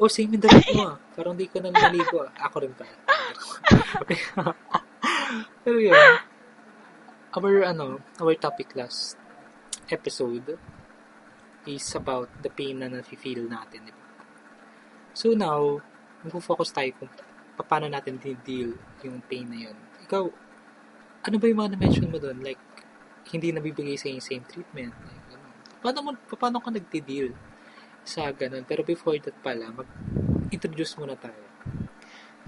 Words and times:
Oh, 0.00 0.08
same 0.08 0.32
the 0.40 0.48
room 0.48 0.64
mo 0.72 0.84
ah. 0.88 0.96
Parang 1.12 1.36
di 1.36 1.44
ka 1.44 1.60
na 1.60 1.68
naligo 1.68 2.24
ah. 2.24 2.32
Ako 2.48 2.64
rin 2.64 2.72
pala. 2.72 2.96
okay. 4.00 4.16
Pero 5.64 5.76
yun, 5.76 5.92
our, 7.36 7.54
ano, 7.68 8.00
our 8.16 8.32
topic 8.40 8.72
last 8.72 9.20
episode 9.92 10.56
is 11.68 11.84
about 11.92 12.32
the 12.40 12.48
pain 12.48 12.80
na 12.80 12.88
nafe-feel 12.88 13.44
natin, 13.44 13.92
di? 13.92 13.94
So 15.12 15.36
now, 15.36 15.84
mag-focus 16.24 16.72
tayo 16.72 16.96
kung 16.96 17.12
paano 17.60 17.92
natin 17.92 18.16
deal 18.40 18.72
yung 19.04 19.20
pain 19.28 19.44
na 19.44 19.68
yun. 19.68 19.76
Ikaw, 20.08 20.24
ano 21.28 21.36
ba 21.36 21.44
yung 21.44 21.60
mga 21.60 21.76
na-mention 21.76 22.08
mo 22.08 22.16
doon? 22.16 22.40
Like, 22.40 22.60
hindi 23.28 23.52
nabibigay 23.52 24.00
sa 24.00 24.08
yung 24.08 24.24
same 24.24 24.48
treatment. 24.48 24.96
Like, 24.96 25.24
ano. 25.36 25.46
Paano, 25.84 25.98
mo, 26.00 26.10
paano 26.40 26.56
ka 26.64 26.72
nagde-deal 26.72 27.36
sa 28.10 28.34
ganun? 28.34 28.66
Pero 28.66 28.82
before 28.82 29.14
that 29.22 29.38
pala, 29.38 29.70
mag-introduce 29.70 30.98
muna 30.98 31.14
tayo. 31.14 31.38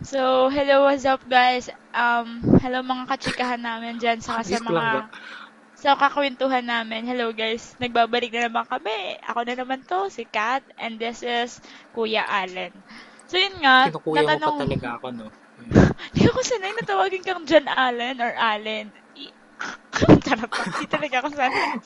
So, 0.03 0.51
hello, 0.51 0.91
what's 0.91 1.07
up 1.07 1.23
guys? 1.31 1.71
Um, 1.95 2.43
hello 2.59 2.83
mga 2.83 3.07
kachikahan 3.07 3.63
namin 3.63 4.03
dyan 4.03 4.19
sa 4.19 4.43
sa 4.43 4.59
mga 4.59 5.07
sa 5.79 5.95
kakwentuhan 5.95 6.67
namin. 6.67 7.07
Hello 7.07 7.31
guys, 7.31 7.79
nagbabalik 7.79 8.35
na 8.35 8.51
naman 8.51 8.67
kami. 8.67 9.23
Ako 9.31 9.47
na 9.47 9.55
naman 9.55 9.87
to, 9.87 10.11
si 10.11 10.27
Kat, 10.27 10.67
and 10.83 10.99
this 10.99 11.23
is 11.23 11.63
Kuya 11.95 12.27
Allen. 12.27 12.75
So 13.31 13.39
yun 13.39 13.63
nga, 13.63 13.91
Kinukuya 13.95 14.27
natanong... 14.27 14.43
mo 14.43 14.59
pa 14.59 14.65
talaga 14.67 14.89
ako, 14.99 15.07
no? 15.15 15.27
Hindi 16.11 16.23
ako 16.27 16.39
sanay 16.43 16.73
na 16.75 16.83
tawagin 16.83 17.23
kang 17.23 17.47
John 17.47 17.71
Allen 17.71 18.19
or 18.19 18.35
Allen. 18.35 18.91
Charot 20.25 20.51
pa. 20.51 20.63
Hindi 20.67 20.87
talaga 20.89 21.15
ako 21.23 21.29
sanay. 21.37 21.67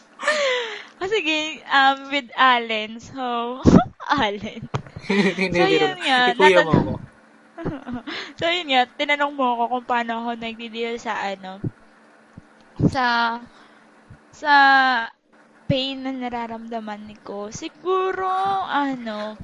O 0.97 1.05
sige, 1.05 1.61
um, 1.69 2.09
with 2.09 2.33
Allen. 2.41 2.97
So, 2.97 3.61
Allen. 4.17 4.65
so, 5.53 5.63
yun 5.69 5.93
nga. 6.01 6.33
Ikuya 6.33 6.65
mo 6.65 6.73
ako. 6.73 6.93
so, 8.41 8.49
yun 8.49 8.73
nga, 8.73 8.89
tinanong 8.97 9.37
mo 9.37 9.45
ako 9.45 9.65
kung 9.77 9.87
paano 9.87 10.13
ako 10.25 10.31
nagdi-deal 10.41 10.97
sa 10.97 11.21
ano, 11.21 11.61
sa, 12.89 13.05
sa 14.33 14.53
pain 15.69 16.01
na 16.01 16.17
nararamdaman 16.17 17.13
ko. 17.21 17.53
Siguro, 17.53 18.33
ano, 18.65 19.37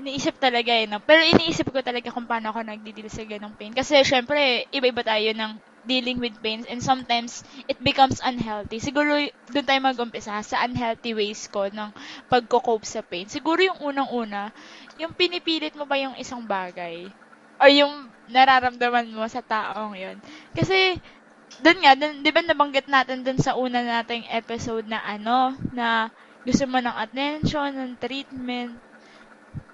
iniisip 0.00 0.40
talaga 0.40 0.72
eh, 0.72 0.88
no? 0.88 0.96
Pero 1.04 1.28
iniisip 1.28 1.68
ko 1.68 1.84
talaga 1.84 2.08
kung 2.08 2.24
paano 2.24 2.56
ako 2.56 2.64
nagdi-deal 2.64 3.12
sa 3.12 3.28
ganong 3.28 3.52
pain. 3.52 3.76
Kasi, 3.76 4.00
syempre, 4.00 4.64
iba-iba 4.72 5.04
tayo 5.04 5.28
ng 5.36 5.73
dealing 5.84 6.18
with 6.20 6.36
pains 6.42 6.66
and 6.68 6.80
sometimes 6.82 7.44
it 7.68 7.78
becomes 7.80 8.20
unhealthy. 8.24 8.80
Siguro 8.80 9.16
doon 9.52 9.66
tayo 9.66 9.80
mag-umpisa 9.84 10.40
sa 10.42 10.64
unhealthy 10.64 11.12
ways 11.16 11.46
ko 11.48 11.68
ng 11.70 11.90
pagko-cope 12.32 12.84
sa 12.88 13.00
pain. 13.04 13.28
Siguro 13.28 13.60
yung 13.60 13.80
unang-una, 13.80 14.50
yung 15.00 15.12
pinipilit 15.14 15.74
mo 15.76 15.84
pa 15.88 15.96
yung 16.00 16.16
isang 16.18 16.42
bagay 16.44 17.08
or 17.60 17.68
yung 17.70 18.10
nararamdaman 18.28 19.08
mo 19.12 19.24
sa 19.28 19.44
taong 19.44 19.94
yon 19.94 20.18
Kasi, 20.56 20.96
doon 21.62 21.78
nga, 21.82 21.92
dun, 21.94 22.22
di 22.24 22.30
ba 22.34 22.42
nabanggit 22.42 22.86
natin 22.90 23.22
dun 23.26 23.38
sa 23.38 23.54
una 23.58 23.80
nating 23.82 24.26
episode 24.30 24.86
na 24.90 25.00
ano, 25.04 25.54
na 25.72 26.10
gusto 26.44 26.64
mo 26.68 26.78
ng 26.82 26.96
attention, 27.04 27.70
ng 27.74 27.92
treatment, 28.00 28.72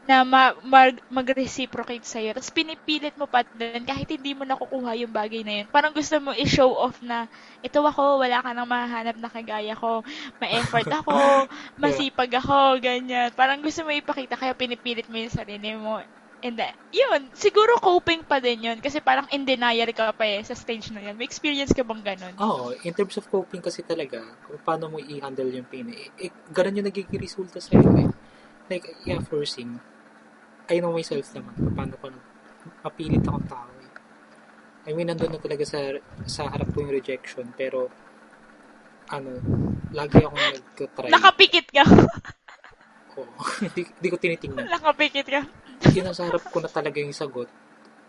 na 0.08 0.24
ma- 0.24 0.56
mag- 0.64 1.02
mag-reciprocate 1.12 2.04
sa'yo. 2.04 2.32
Tapos 2.32 2.50
pinipilit 2.50 3.14
mo 3.20 3.28
pa 3.28 3.44
din 3.44 3.84
kahit 3.84 4.08
hindi 4.08 4.32
mo 4.32 4.48
nakukuha 4.48 4.96
yung 4.96 5.12
bagay 5.12 5.44
na 5.44 5.62
yun. 5.62 5.66
Parang 5.68 5.92
gusto 5.92 6.16
mo 6.18 6.32
i-show 6.32 6.72
off 6.72 6.98
na 7.04 7.28
ito 7.60 7.78
ako, 7.84 8.20
wala 8.24 8.40
ka 8.40 8.50
nang 8.56 8.68
mahanap 8.68 9.16
na 9.20 9.28
kagaya 9.28 9.76
ko. 9.76 10.00
Ma-effort 10.40 10.88
ako, 11.04 11.46
masipag 11.76 12.32
ako, 12.40 12.80
ganyan. 12.80 13.28
Parang 13.36 13.60
gusto 13.60 13.84
mo 13.84 13.92
ipakita 13.92 14.40
kaya 14.40 14.56
pinipilit 14.56 15.06
mo 15.06 15.20
yung 15.20 15.32
sarili 15.32 15.76
mo. 15.76 16.00
And 16.40 16.56
then, 16.56 16.72
yun, 16.88 17.28
siguro 17.36 17.76
coping 17.76 18.24
pa 18.24 18.40
din 18.40 18.64
yun. 18.64 18.78
Kasi 18.80 19.04
parang 19.04 19.28
in 19.28 19.44
denial 19.44 19.92
ka 19.92 20.16
pa 20.16 20.24
eh 20.24 20.40
sa 20.40 20.56
stage 20.56 20.88
na 20.88 21.04
yun. 21.04 21.12
May 21.20 21.28
experience 21.28 21.76
ka 21.76 21.84
bang 21.84 22.00
ganun? 22.00 22.32
Oo, 22.40 22.72
oh, 22.72 22.80
in 22.80 22.96
terms 22.96 23.20
of 23.20 23.28
coping 23.28 23.60
kasi 23.60 23.84
talaga, 23.84 24.24
kung 24.48 24.56
paano 24.64 24.88
mo 24.88 24.96
i-handle 24.96 25.52
yung 25.52 25.68
pain, 25.68 25.84
eh, 25.92 26.08
eh 26.16 26.32
ganun 26.48 26.80
yung 26.80 26.88
nagiging 26.88 27.20
resulta 27.20 27.60
sa'yo 27.60 27.84
eh. 28.00 28.08
Like, 28.70 28.86
yeah, 29.02 29.18
forcing 29.18 29.82
I 30.70 30.78
know 30.78 30.94
myself 30.94 31.26
naman, 31.34 31.74
paano 31.74 31.98
ko 31.98 32.06
mapilit 32.86 33.26
akong 33.26 33.48
tao. 33.50 33.66
Eh. 33.82 33.90
I 34.86 34.94
mean, 34.94 35.10
nandun 35.10 35.34
na 35.34 35.42
talaga 35.42 35.66
sa, 35.66 35.82
sa 36.30 36.46
harap 36.46 36.70
ko 36.70 36.86
yung 36.86 36.94
rejection, 36.94 37.50
pero, 37.58 37.90
ano, 39.10 39.34
lagi 39.90 40.22
akong 40.22 40.38
nag-try. 40.38 41.10
Nakapikit 41.10 41.66
ka? 41.74 41.82
Oo. 43.18 43.34
Hindi, 43.66 43.82
hindi 43.82 44.08
ko 44.08 44.16
tinitingnan. 44.16 44.70
Nakapikit 44.70 45.26
ka? 45.26 45.42
Yun 45.90 46.06
ang 46.06 46.14
sa 46.14 46.30
harap 46.30 46.46
ko 46.46 46.62
na 46.62 46.70
talaga 46.70 47.02
yung 47.02 47.10
sagot. 47.10 47.50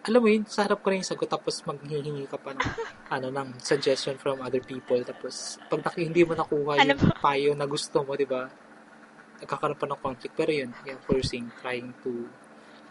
Alam 0.06 0.22
mo 0.22 0.28
yun, 0.30 0.46
sa 0.46 0.70
harap 0.70 0.86
ko 0.86 0.94
na 0.94 1.02
yung 1.02 1.10
sagot, 1.10 1.30
tapos 1.34 1.66
maghihingi 1.66 2.30
ka 2.30 2.38
pa 2.38 2.54
ng, 2.54 2.62
ano, 3.10 3.28
ng 3.34 3.50
suggestion 3.58 4.22
from 4.22 4.38
other 4.46 4.62
people, 4.62 5.02
tapos, 5.02 5.58
pag 5.66 5.82
naki, 5.82 6.06
hindi 6.06 6.22
mo 6.22 6.38
nakuha 6.38 6.78
ano 6.78 6.94
yung 6.94 7.18
payo 7.18 7.58
na 7.58 7.66
gusto 7.66 8.06
mo, 8.06 8.14
di 8.14 8.30
ba? 8.30 8.46
Nagkakaroon 9.42 9.80
pa 9.80 9.88
ng 9.90 10.02
conflict. 10.02 10.34
Pero 10.38 10.52
yun, 10.54 10.72
yeah, 10.86 11.00
forcing, 11.04 11.50
trying 11.60 11.92
to 12.06 12.30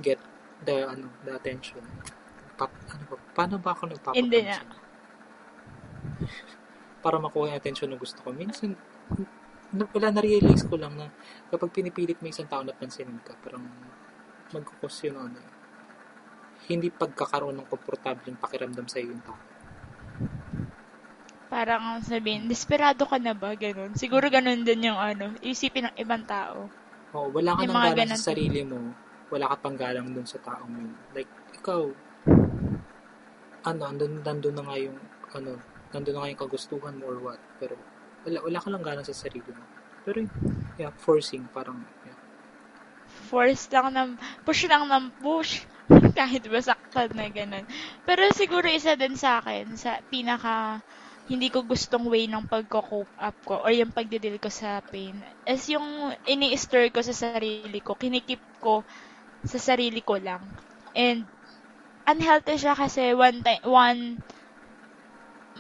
get 0.03 0.19
the 0.67 0.91
ano 0.91 1.07
the 1.25 1.33
attention. 1.33 1.81
Pa, 2.59 2.69
ano 2.69 3.05
ba, 3.09 3.17
paano 3.33 3.57
ba 3.57 3.73
ako 3.73 3.95
nagpapapansin? 3.95 4.25
Hindi 4.27 4.41
na. 4.45 4.59
Para 7.05 7.17
makuha 7.17 7.55
yung 7.55 7.59
attention 7.59 7.89
na 7.89 7.97
gusto 7.97 8.21
ko. 8.21 8.35
Minsan, 8.35 8.77
wala 9.73 10.09
na-realize 10.11 10.67
ko 10.67 10.77
lang 10.77 10.99
na 10.99 11.09
kapag 11.49 11.73
pinipilit 11.73 12.19
mo 12.21 12.29
isang 12.29 12.51
tao 12.51 12.61
na 12.61 12.77
pansinin 12.77 13.23
ka, 13.25 13.33
parang 13.41 13.65
magkukos 14.51 15.07
yun 15.07 15.17
ano. 15.17 15.39
Hindi 16.67 16.93
pagkakaroon 16.93 17.57
ng 17.57 17.69
komportableng 17.71 18.37
pakiramdam 18.37 18.85
sa 18.85 19.01
iyo 19.01 19.15
yung 19.15 19.25
tao. 19.25 19.39
Parang 21.51 21.99
sabihin, 22.07 22.47
desperado 22.47 23.03
ka 23.05 23.19
na 23.19 23.35
ba? 23.35 23.59
Ganun. 23.59 23.99
Siguro 23.99 24.31
ganun 24.31 24.63
din 24.63 24.87
yung 24.87 24.97
ano, 24.97 25.35
isipin 25.43 25.91
ng 25.91 25.97
ibang 25.99 26.23
tao. 26.25 26.71
Oo, 27.11 27.29
wala 27.35 27.59
ka 27.59 27.67
nang 27.67 27.99
gana 27.99 28.15
sa 28.15 28.31
sarili 28.31 28.63
mo 28.63 28.95
wala 29.31 29.47
ka 29.55 29.57
pang 29.63 29.79
galang 29.79 30.11
dun 30.11 30.27
sa 30.27 30.43
taong 30.43 30.75
yun. 30.75 30.93
Like, 31.15 31.31
ikaw, 31.55 31.87
ano, 33.63 33.83
andun, 33.87 34.21
nandun 34.27 34.55
na 34.59 34.67
nga 34.67 34.77
yung, 34.77 34.99
ano, 35.39 35.51
nandun 35.95 36.13
na 36.19 36.21
nga 36.27 36.31
yung 36.35 36.43
kagustuhan 36.43 36.95
mo 36.99 37.05
or 37.07 37.19
what. 37.23 37.41
Pero, 37.63 37.79
wala, 38.27 38.39
wala 38.43 38.59
ka 38.59 38.69
lang 38.69 38.83
galang 38.83 39.07
sa 39.07 39.15
sarili 39.15 39.47
mo. 39.55 39.63
Pero, 40.03 40.27
yeah, 40.77 40.91
forcing, 40.99 41.47
parang, 41.55 41.79
yeah. 42.05 42.19
Force 43.31 43.71
lang 43.71 43.95
ng, 43.95 44.11
push 44.43 44.67
lang 44.67 44.91
ng 44.91 45.07
push. 45.23 45.63
Kahit 46.19 46.47
ba 46.51 46.59
saktan 46.59 47.15
na 47.15 47.31
ganun. 47.31 47.67
Pero 48.03 48.27
siguro 48.35 48.67
isa 48.67 48.99
din 48.99 49.15
sa 49.15 49.39
akin, 49.39 49.79
sa 49.79 50.03
pinaka, 50.11 50.83
hindi 51.31 51.49
ko 51.55 51.63
gustong 51.63 52.05
way 52.11 52.27
ng 52.27 52.45
pagko-cope 52.51 53.15
up 53.15 53.37
ko 53.47 53.63
or 53.63 53.71
yung 53.71 53.95
pagdidil 53.95 54.37
ko 54.43 54.51
sa 54.51 54.83
pain 54.91 55.23
is 55.47 55.63
yung 55.71 56.11
ini-stir 56.27 56.91
ko 56.91 57.01
sa 57.07 57.15
sarili 57.15 57.79
ko, 57.81 57.95
kinikip 57.95 58.43
ko 58.59 58.83
sa 59.47 59.59
sarili 59.63 60.03
ko 60.05 60.19
lang. 60.21 60.43
And, 60.97 61.31
unhealthy 62.09 62.57
siya 62.61 62.75
kasi 62.75 63.15
one 63.15 63.41
time, 63.47 63.63
one 63.65 64.03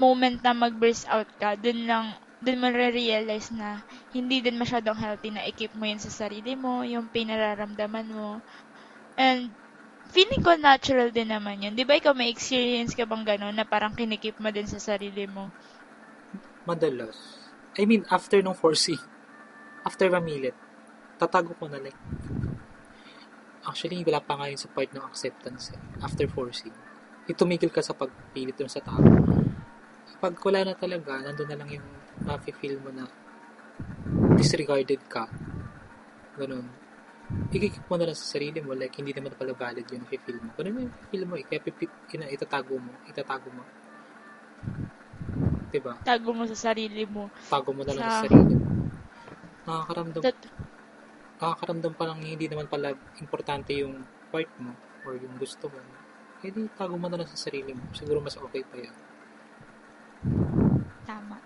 moment 0.02 0.38
na 0.42 0.52
mag-burst 0.56 1.04
out 1.14 1.28
ka, 1.40 1.54
dun 1.64 1.80
lang, 1.90 2.06
dun 2.44 2.60
mo 2.62 2.68
re-realize 2.72 3.48
na 3.54 3.68
hindi 4.14 4.40
din 4.44 4.56
masyadong 4.62 4.96
healthy 4.98 5.30
na 5.32 5.44
i-keep 5.46 5.72
mo 5.78 5.84
yun 5.86 6.00
sa 6.02 6.10
sarili 6.10 6.52
mo, 6.64 6.82
yung 6.86 7.06
pinararamdaman 7.12 8.08
mo. 8.10 8.28
And, 9.18 9.54
feeling 10.10 10.42
ko 10.42 10.58
natural 10.58 11.14
din 11.14 11.30
naman 11.30 11.62
yun. 11.62 11.74
Di 11.78 11.86
ba 11.86 11.94
ikaw 11.96 12.12
may 12.12 12.28
experience 12.28 12.92
ka 12.98 13.06
bang 13.06 13.22
gano'n 13.22 13.54
na 13.54 13.64
parang 13.64 13.94
kinikip 13.94 14.36
mo 14.42 14.50
din 14.50 14.66
sa 14.66 14.82
sarili 14.82 15.24
mo? 15.30 15.48
Madalas. 16.66 17.16
I 17.78 17.86
mean, 17.86 18.02
after 18.10 18.42
nung 18.42 18.58
4C, 18.58 18.98
after 19.86 20.10
mamilit, 20.10 20.58
tatago 21.16 21.54
ko 21.54 21.70
na 21.70 21.78
like, 21.78 21.96
Actually, 23.60 24.00
wala 24.08 24.24
pa 24.24 24.40
nga 24.40 24.48
yun 24.48 24.56
sa 24.56 24.72
part 24.72 24.88
ng 24.88 25.04
acceptance 25.04 25.76
eh, 25.76 25.80
after 26.00 26.24
forcing. 26.32 26.72
Itumigil 27.28 27.68
ka 27.68 27.84
sa 27.84 27.92
pagpilit 27.92 28.56
dun 28.56 28.72
sa 28.72 28.80
tao. 28.80 29.04
Pag 30.16 30.34
wala 30.40 30.64
na 30.64 30.74
talaga, 30.74 31.20
nandun 31.20 31.48
na 31.48 31.58
lang 31.60 31.68
yung 31.68 31.88
nafe-feel 32.24 32.80
mo 32.80 32.88
na 32.88 33.04
disregarded 34.40 35.04
ka. 35.12 35.28
Ganun. 36.40 36.79
Ikikip 37.50 37.84
mo 37.90 37.94
na 37.98 38.10
lang 38.10 38.18
sa 38.18 38.38
sarili 38.38 38.58
mo, 38.62 38.74
like, 38.74 38.94
hindi 38.94 39.10
naman 39.10 39.34
pala 39.34 39.54
valid 39.54 39.86
yung 39.90 40.02
nafe-feel 40.06 40.38
mo. 40.38 40.50
Ganun 40.54 40.86
yung 40.86 40.94
feel 41.10 41.24
mo 41.26 41.34
eh. 41.34 41.44
Kaya 41.46 41.60
pipit, 41.62 41.90
ina, 42.14 42.30
itatago 42.30 42.78
mo. 42.78 42.92
Itatago 43.10 43.48
mo. 43.50 43.62
Diba? 45.70 45.94
Tago 46.02 46.30
mo 46.34 46.42
sa 46.50 46.58
sarili 46.58 47.06
mo. 47.06 47.30
Tago 47.46 47.70
mo 47.70 47.86
na 47.86 47.94
lang 47.94 48.02
sa, 48.06 48.10
sa 48.10 48.22
sarili 48.26 48.54
mo. 48.58 48.66
Nakakaramdam. 49.66 50.22
That, 50.26 50.38
nakakaramdam 51.40 51.94
pa 51.96 52.04
lang 52.04 52.18
hindi 52.20 52.46
naman 52.50 52.68
pala 52.68 52.92
importante 53.22 53.72
yung 53.72 54.04
part 54.28 54.50
mo 54.60 54.76
or 55.08 55.16
yung 55.16 55.34
gusto 55.40 55.72
mo, 55.72 55.80
eh 56.44 56.52
di 56.52 56.68
tago 56.76 57.00
mo 57.00 57.08
na 57.08 57.16
lang 57.16 57.28
sa 57.28 57.38
sarili 57.48 57.72
mo. 57.72 57.88
Siguro 57.96 58.20
mas 58.20 58.36
okay 58.36 58.60
pa 58.60 58.76
yan. 58.76 58.96
Tama. 61.08 61.40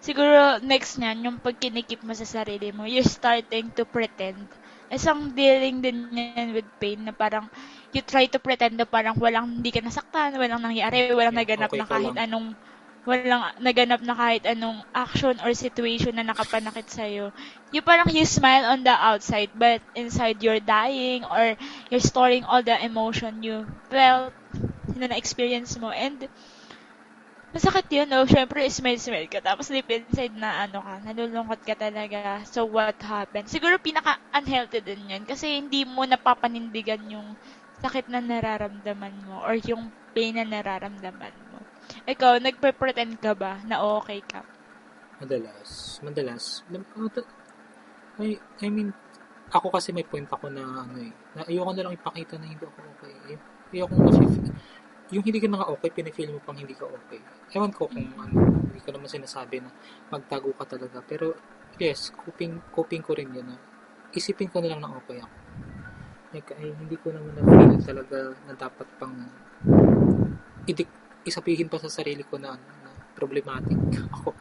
siguro 0.00 0.58
next 0.64 0.96
niyan, 0.96 1.28
yung 1.28 1.36
pag 1.40 1.60
kinikip 1.60 2.00
mo 2.04 2.16
sa 2.16 2.24
sarili 2.24 2.72
mo, 2.72 2.88
you're 2.88 3.04
starting 3.04 3.68
to 3.76 3.84
pretend. 3.84 4.48
Isang 4.94 5.34
dealing 5.34 5.82
din 5.84 5.98
yan 6.14 6.54
with 6.54 6.68
pain 6.78 7.02
na 7.04 7.12
parang 7.12 7.50
you 7.94 8.00
try 8.02 8.24
to 8.30 8.38
pretend 8.38 8.78
na 8.78 8.86
parang 8.86 9.16
walang 9.18 9.60
hindi 9.60 9.70
ka 9.74 9.80
nasaktan, 9.82 10.36
walang 10.38 10.62
nangyari, 10.62 11.10
walang 11.12 11.34
naganap 11.36 11.70
okay 11.70 11.78
na 11.78 11.86
kahit 11.88 12.14
lang. 12.14 12.30
anong 12.30 12.46
walang 13.04 13.44
naganap 13.60 14.00
na 14.00 14.14
kahit 14.16 14.44
anong 14.48 14.80
action 14.96 15.36
or 15.44 15.52
situation 15.52 16.16
na 16.16 16.24
nakapanakit 16.24 16.88
sa'yo. 16.88 17.34
You 17.74 17.82
parang 17.84 18.08
you 18.14 18.24
smile 18.24 18.64
on 18.70 18.80
the 18.86 18.94
outside, 18.96 19.52
but 19.52 19.82
inside 19.92 20.40
you're 20.40 20.62
dying 20.64 21.24
or 21.28 21.56
you're 21.92 22.00
storing 22.04 22.44
all 22.48 22.62
the 22.64 22.76
emotion 22.80 23.42
you 23.44 23.68
felt 23.92 24.32
na 24.96 25.06
na-experience 25.10 25.76
mo. 25.76 25.90
And 25.92 26.28
masakit 27.54 27.86
yun, 27.94 28.08
no? 28.10 28.26
Siyempre, 28.26 28.66
smile-smile 28.66 29.30
ka. 29.30 29.38
Tapos 29.38 29.70
deep 29.70 29.86
inside 29.88 30.34
na 30.34 30.66
ano 30.66 30.82
ka, 30.82 30.94
nalulungkot 31.06 31.60
ka 31.62 31.74
talaga. 31.78 32.42
So, 32.50 32.66
what 32.66 32.98
happened? 32.98 33.46
Siguro 33.46 33.78
pinaka-unhealthy 33.78 34.80
din 34.82 35.12
yan. 35.12 35.22
Kasi 35.24 35.62
hindi 35.62 35.86
mo 35.86 36.02
napapanindigan 36.02 37.02
yung 37.14 37.28
sakit 37.78 38.10
na 38.10 38.18
nararamdaman 38.18 39.14
mo 39.26 39.40
or 39.46 39.54
yung 39.62 39.94
pain 40.10 40.34
na 40.34 40.44
nararamdaman 40.44 41.34
mo. 41.54 41.58
Ikaw, 42.10 42.42
nagpe-pretend 42.42 43.22
ka 43.22 43.32
ba 43.38 43.62
na 43.62 43.80
okay 44.02 44.20
ka? 44.26 44.42
Madalas. 45.22 46.02
Madalas. 46.02 46.66
I, 48.18 48.38
I 48.62 48.68
mean, 48.70 48.90
ako 49.54 49.70
kasi 49.70 49.94
may 49.94 50.06
point 50.06 50.26
ako 50.26 50.50
na 50.50 50.62
ano 50.86 50.98
eh, 50.98 51.12
na 51.38 51.46
ayoko 51.46 51.70
na 51.74 51.82
lang 51.86 51.94
ipakita 51.94 52.34
na 52.38 52.46
hindi 52.50 52.64
ako 52.66 52.78
okay. 52.98 53.14
Ay, 53.30 53.36
Ayoko 53.74 53.94
na 53.98 54.10
yung 55.14 55.22
hindi 55.22 55.38
ka 55.38 55.46
na 55.46 55.62
nga 55.62 55.70
okay, 55.70 55.94
pinifeel 55.94 56.34
mo 56.34 56.42
pang 56.42 56.58
hindi 56.58 56.74
ka 56.74 56.90
okay. 56.90 57.22
Ewan 57.54 57.70
ko 57.70 57.86
kung 57.86 58.10
ano, 58.18 58.34
hindi 58.66 58.80
ko 58.82 58.90
naman 58.90 59.06
sinasabi 59.06 59.62
na 59.62 59.70
magtago 60.10 60.50
ka 60.58 60.66
talaga. 60.66 60.98
Pero, 61.06 61.38
yes, 61.78 62.10
coping, 62.10 62.58
coping 62.74 63.02
ko 63.06 63.14
rin 63.14 63.30
yun 63.30 63.46
na 63.46 63.56
isipin 64.10 64.50
ko 64.50 64.58
na 64.58 64.74
lang 64.74 64.82
na 64.82 64.90
okay 64.90 65.22
ako. 65.22 65.36
Like, 66.34 66.50
ay, 66.58 66.74
hindi 66.74 66.96
ko 66.98 67.14
naman 67.14 67.30
na-feel 67.38 67.78
talaga 67.78 68.18
na 68.50 68.54
dapat 68.58 68.88
pang 68.98 69.14
idik, 70.66 70.90
isabihin 71.22 71.70
pa 71.70 71.78
sa 71.78 71.86
sarili 71.86 72.26
ko 72.26 72.34
na, 72.42 72.58
ano, 72.58 72.66
na 72.82 72.90
problematic 73.14 73.78
ako. 74.18 74.34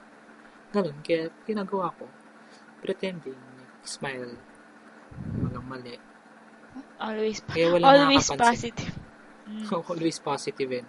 Ganun, 0.73 0.97
kaya 1.05 1.29
ginagawa 1.45 1.93
ko, 1.93 2.09
pretending, 2.81 3.37
like, 3.37 3.77
smile, 3.85 4.33
walang 5.37 5.69
mali. 5.69 6.01
Always, 6.97 7.45
Kaya 7.45 7.69
walang 7.69 8.09
always 8.09 8.25
positive. 8.33 9.02
Always 9.89 10.19
positive 10.19 10.71
eh. 10.73 10.85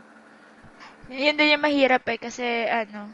Yun 1.13 1.37
din 1.37 1.53
yung 1.57 1.65
mahirap 1.65 2.05
eh, 2.09 2.19
kasi 2.21 2.45
ano, 2.69 3.13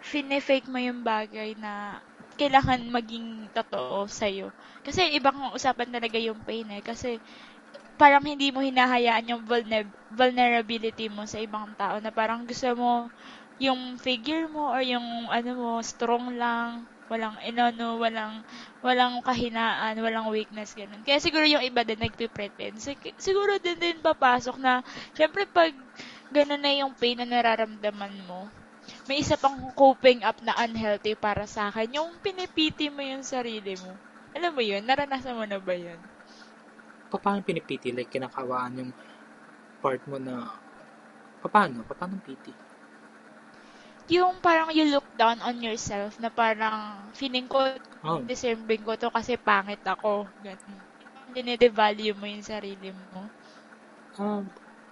fine-fake 0.00 0.68
mo 0.72 0.78
yung 0.80 1.04
bagay 1.04 1.56
na 1.60 2.00
kailangan 2.40 2.80
maging 2.92 3.48
totoo 3.52 4.08
sa'yo. 4.08 4.52
Kasi 4.84 5.16
ibang 5.16 5.52
usapan 5.56 5.88
talaga 5.92 6.18
yung 6.20 6.40
pain 6.44 6.68
eh. 6.72 6.82
Kasi 6.84 7.20
parang 8.00 8.24
hindi 8.24 8.52
mo 8.52 8.60
hinahayaan 8.64 9.30
yung 9.32 9.42
vulner- 9.48 9.92
vulnerability 10.12 11.08
mo 11.12 11.24
sa 11.28 11.40
ibang 11.40 11.72
tao 11.76 11.96
na 12.00 12.12
parang 12.12 12.44
gusto 12.48 12.72
mo 12.76 12.92
yung 13.60 13.96
figure 14.00 14.48
mo 14.52 14.72
or 14.72 14.84
yung 14.84 15.28
ano 15.32 15.50
mo 15.56 15.70
strong 15.80 16.36
lang 16.36 16.84
walang 17.10 17.36
inano 17.48 17.88
walang 18.02 18.34
walang 18.86 19.14
kahinaan 19.28 19.94
walang 20.04 20.26
weakness 20.34 20.70
ganun 20.78 21.02
kaya 21.06 21.18
siguro 21.22 21.44
yung 21.46 21.62
iba 21.70 21.82
din 21.86 22.00
nagpe-pretend 22.02 22.74
Sig- 22.86 23.16
siguro 23.26 23.52
din 23.64 23.78
din 23.84 23.98
papasok 24.02 24.56
na 24.64 24.72
syempre 25.18 25.42
pag 25.56 25.72
ganun 26.34 26.62
na 26.62 26.72
yung 26.80 26.92
pain 27.00 27.16
na 27.18 27.26
nararamdaman 27.28 28.14
mo 28.28 28.40
may 29.08 29.18
isa 29.22 29.36
pang 29.42 29.56
coping 29.82 30.20
up 30.28 30.38
na 30.42 30.54
unhealthy 30.66 31.14
para 31.18 31.44
sa 31.54 31.70
akin 31.70 31.96
yung 31.98 32.10
pinipiti 32.24 32.86
mo 32.94 33.02
yung 33.02 33.24
sarili 33.26 33.74
mo 33.78 33.92
alam 34.36 34.52
mo 34.56 34.62
yun 34.70 34.82
naranasan 34.86 35.34
mo 35.38 35.44
na 35.48 35.58
ba 35.62 35.74
yun 35.74 36.00
Pa- 37.10 37.22
Paano 37.24 37.40
pinipiti? 37.48 37.88
Like, 37.96 38.10
kinakawaan 38.14 38.78
yung 38.80 38.90
part 39.82 40.02
mo 40.10 40.18
na, 40.26 40.34
paano? 41.54 41.78
Paano 41.86 42.16
piti? 42.26 42.52
Yung 44.10 44.38
parang 44.42 44.70
you 44.74 44.86
look 44.94 45.06
down 45.16 45.38
on 45.42 45.56
yourself 45.62 46.16
na 46.22 46.30
parang 46.30 47.10
feeling 47.16 47.46
ko 47.50 47.58
Oh, 48.04 48.22
deserving 48.22 48.82
ko 48.86 48.92
to 48.98 49.08
kasi 49.10 49.34
pangit 49.38 49.82
ako. 49.86 50.30
Ganun. 50.42 50.78
Dine-devalue 51.34 52.14
mo 52.14 52.26
yung 52.30 52.44
sarili 52.46 52.90
mo. 52.94 53.26
ah, 54.18 54.42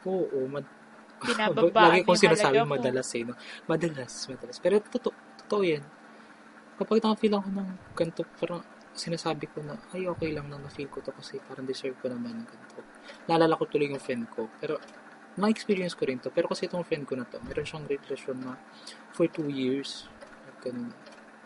oo, 0.06 0.38
mad- 0.52 0.72
Binababaan 1.28 2.02
Lagi 2.02 2.05
kong 2.05 2.20
sinasabi 2.20 2.58
mo. 2.61 2.75
madalas 2.76 3.08
eh, 3.16 3.25
no? 3.25 3.34
Madalas, 3.70 4.12
madalas. 4.31 4.58
Pero 4.61 4.75
totoo, 4.82 5.14
totoo 5.44 5.62
yan. 5.64 5.84
Kapag 6.78 6.99
nakafeel 7.02 7.34
ako 7.38 7.49
ng 7.55 7.70
ganito, 7.99 8.22
parang 8.40 8.62
sinasabi 8.94 9.46
ko 9.50 9.58
na, 9.67 9.75
ay, 9.94 10.06
okay 10.10 10.31
lang 10.37 10.46
na 10.50 10.58
na-feel 10.58 10.90
ko 10.90 10.99
to 11.02 11.12
kasi 11.14 11.38
parang 11.49 11.67
deserve 11.67 11.96
ko 12.02 12.06
naman 12.10 12.34
ng 12.43 12.49
ganito. 12.50 12.81
Naalala 13.31 13.58
ko 13.58 13.64
tuloy 13.70 13.88
yung 13.90 14.02
friend 14.02 14.26
ko. 14.31 14.50
Pero, 14.60 14.78
na-experience 15.34 15.94
ko 15.98 16.06
rin 16.06 16.22
to. 16.22 16.31
Pero 16.31 16.46
kasi 16.50 16.66
itong 16.70 16.86
friend 16.86 17.04
ko 17.06 17.19
na 17.19 17.26
to, 17.26 17.42
meron 17.42 17.66
siyang 17.66 17.86
relasyon 17.86 18.38
na 18.42 18.54
for 19.10 19.26
two 19.26 19.50
years. 19.50 20.06
Ganun. 20.62 20.94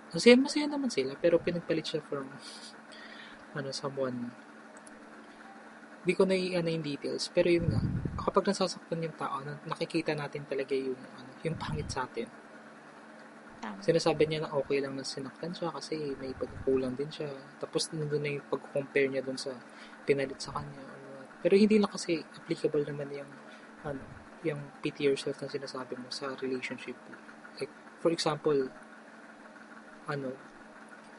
Masaya, 0.08 0.36
masaya 0.40 0.66
naman 0.68 0.88
sila, 0.88 1.12
pero 1.20 1.36
pinagpalit 1.36 1.84
siya 1.84 2.00
from, 2.04 2.28
ano, 3.52 3.68
someone. 3.72 4.32
Hindi 6.04 6.12
ko 6.16 6.24
na 6.24 6.36
ano 6.36 6.68
yung 6.72 6.84
details, 6.84 7.28
pero 7.28 7.52
yun 7.52 7.68
nga, 7.68 7.80
kapag 8.16 8.48
nasasaktan 8.48 9.04
yung 9.04 9.16
tao, 9.18 9.44
na- 9.44 9.60
nakikita 9.68 10.16
natin 10.16 10.48
talaga 10.48 10.72
yung, 10.72 10.96
ano, 10.96 11.30
yung 11.44 11.56
pangit 11.60 11.88
sa 11.92 12.08
atin. 12.08 12.28
Tama. 13.58 13.82
Sinasabi 13.82 14.22
niya 14.30 14.46
na 14.46 14.54
okay 14.54 14.78
lang 14.78 14.94
na 14.94 15.02
sinaktan 15.02 15.50
siya 15.50 15.74
kasi 15.74 16.14
may 16.22 16.30
pagkukulang 16.30 16.94
din 16.94 17.10
siya. 17.10 17.26
Tapos 17.58 17.90
nandun 17.90 18.22
na 18.22 18.30
yung 18.38 18.46
pag-compare 18.46 19.10
niya 19.10 19.22
dun 19.26 19.34
sa 19.34 19.50
pinalit 20.06 20.38
sa 20.38 20.54
kanya. 20.54 20.78
Pero 21.42 21.54
hindi 21.58 21.76
lang 21.82 21.90
kasi 21.90 22.22
applicable 22.22 22.86
naman 22.86 23.10
yung 23.10 23.30
ano, 23.86 24.02
yung 24.46 24.60
pity 24.82 25.10
yourself 25.10 25.38
na 25.42 25.50
sinasabi 25.50 25.98
mo 25.98 26.10
sa 26.10 26.34
relationship. 26.38 26.94
Like, 27.58 27.70
for 27.98 28.14
example, 28.14 28.70
ano, 30.06 30.30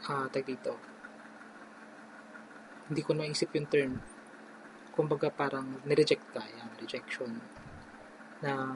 ah, 0.08 0.28
tag 0.32 0.48
dito, 0.48 0.76
hindi 2.90 3.02
ko 3.06 3.12
naisip 3.14 3.54
yung 3.54 3.70
term. 3.70 3.94
Kumbaga 4.96 5.30
parang 5.30 5.80
nireject 5.86 6.26
ka, 6.34 6.42
yan, 6.42 6.70
rejection. 6.82 7.32
Na 8.42 8.76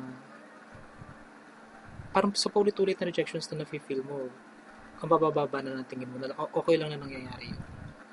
parang 2.14 2.32
sa 2.38 2.54
paulit-ulit 2.54 3.00
na 3.02 3.10
rejections 3.10 3.50
na 3.50 3.66
nafe-feel 3.66 4.06
mo, 4.06 4.30
ang 5.02 5.10
babababa 5.10 5.60
na 5.66 5.82
ng 5.82 5.88
tingin 5.90 6.08
mo 6.08 6.22
na 6.22 6.32
okay 6.38 6.78
lang 6.78 6.94
na 6.94 7.02
nangyayari 7.02 7.52
yun. 7.52 7.62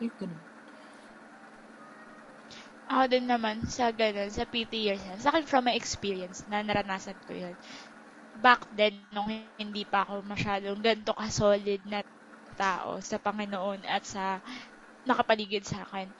Ay, 0.01 0.09
ganun. 0.17 0.50
Ako 2.91 3.05
din 3.07 3.27
naman, 3.31 3.63
sa 3.71 3.95
ganun, 3.95 4.31
sa 4.35 4.45
PT 4.45 4.73
years. 4.91 5.03
Sa 5.23 5.31
akin, 5.31 5.47
from 5.47 5.65
my 5.71 5.75
experience, 5.79 6.43
na 6.51 6.59
naranasan 6.67 7.19
ko 7.23 7.33
yun. 7.33 7.55
Back 8.35 8.67
then, 8.75 9.07
nung 9.15 9.31
hindi 9.59 9.85
pa 9.87 10.07
ako 10.07 10.23
masyadong 10.27 10.81
ganito 10.83 11.13
ka-solid 11.17 11.83
na 11.87 12.03
tao 12.59 12.99
sa 13.03 13.19
Panginoon 13.23 13.83
at 13.87 14.03
sa 14.07 14.39
nakapaligid 15.09 15.65
sa 15.67 15.87
akin. 15.87 16.13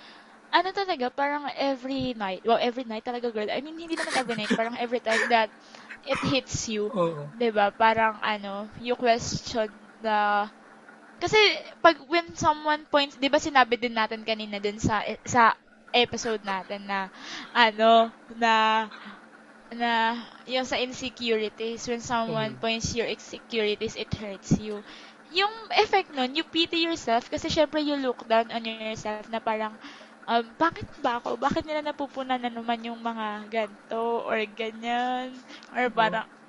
Ano 0.55 0.71
talaga, 0.75 1.11
parang 1.15 1.47
every 1.59 2.15
night, 2.19 2.43
well, 2.47 2.61
every 2.61 2.87
night 2.87 3.05
talaga, 3.07 3.31
girl. 3.35 3.51
I 3.51 3.61
mean, 3.63 3.79
hindi 3.79 3.97
naman 3.99 4.17
every 4.19 4.37
night, 4.39 4.55
parang 4.55 4.77
every 4.79 5.03
time 5.03 5.27
that 5.31 5.51
it 6.07 6.21
hits 6.25 6.67
you. 6.71 6.91
'di 7.37 7.51
ba? 7.55 7.71
Parang 7.75 8.19
ano, 8.25 8.69
you 8.81 8.95
question 8.99 9.71
the 10.03 10.49
kasi 11.21 11.37
pag 11.85 12.01
when 12.09 12.33
someone 12.37 12.83
points, 12.89 13.17
'di 13.21 13.29
ba 13.33 13.41
sinabi 13.43 13.77
din 13.77 13.95
natin 13.97 14.25
kanina 14.25 14.57
dun 14.63 14.81
sa 14.81 15.05
sa 15.25 15.53
episode 15.95 16.43
natin 16.47 16.87
na 16.89 17.09
ano 17.55 18.11
na 18.33 18.87
na 19.71 20.19
yung 20.47 20.67
sa 20.67 20.79
insecurities 20.83 21.87
when 21.89 22.03
someone 22.03 22.55
Mhm. 22.55 22.59
points 22.59 22.91
your 22.95 23.07
insecurities 23.07 23.95
it 23.95 24.11
hurts 24.19 24.59
you 24.59 24.83
yung 25.31 25.51
effect 25.79 26.11
nun 26.11 26.35
you 26.35 26.43
pity 26.43 26.83
yourself 26.87 27.31
kasi 27.31 27.47
syempre 27.47 27.79
you 27.83 27.95
look 27.99 28.23
down 28.27 28.51
on 28.51 28.67
yourself 28.67 29.27
na 29.31 29.39
parang 29.39 29.79
um, 30.27 30.45
bakit 30.59 30.87
ba 30.99 31.19
ako? 31.23 31.37
Bakit 31.39 31.65
nila 31.67 31.83
napupunan 31.87 32.41
na 32.43 32.51
naman 32.53 32.83
yung 32.87 32.99
mga 33.03 33.47
ganto 33.51 34.23
or 34.27 34.39
ganyan? 34.51 35.43
Or 35.75 35.91
parang, 35.91 36.23
ayos, 36.23 36.40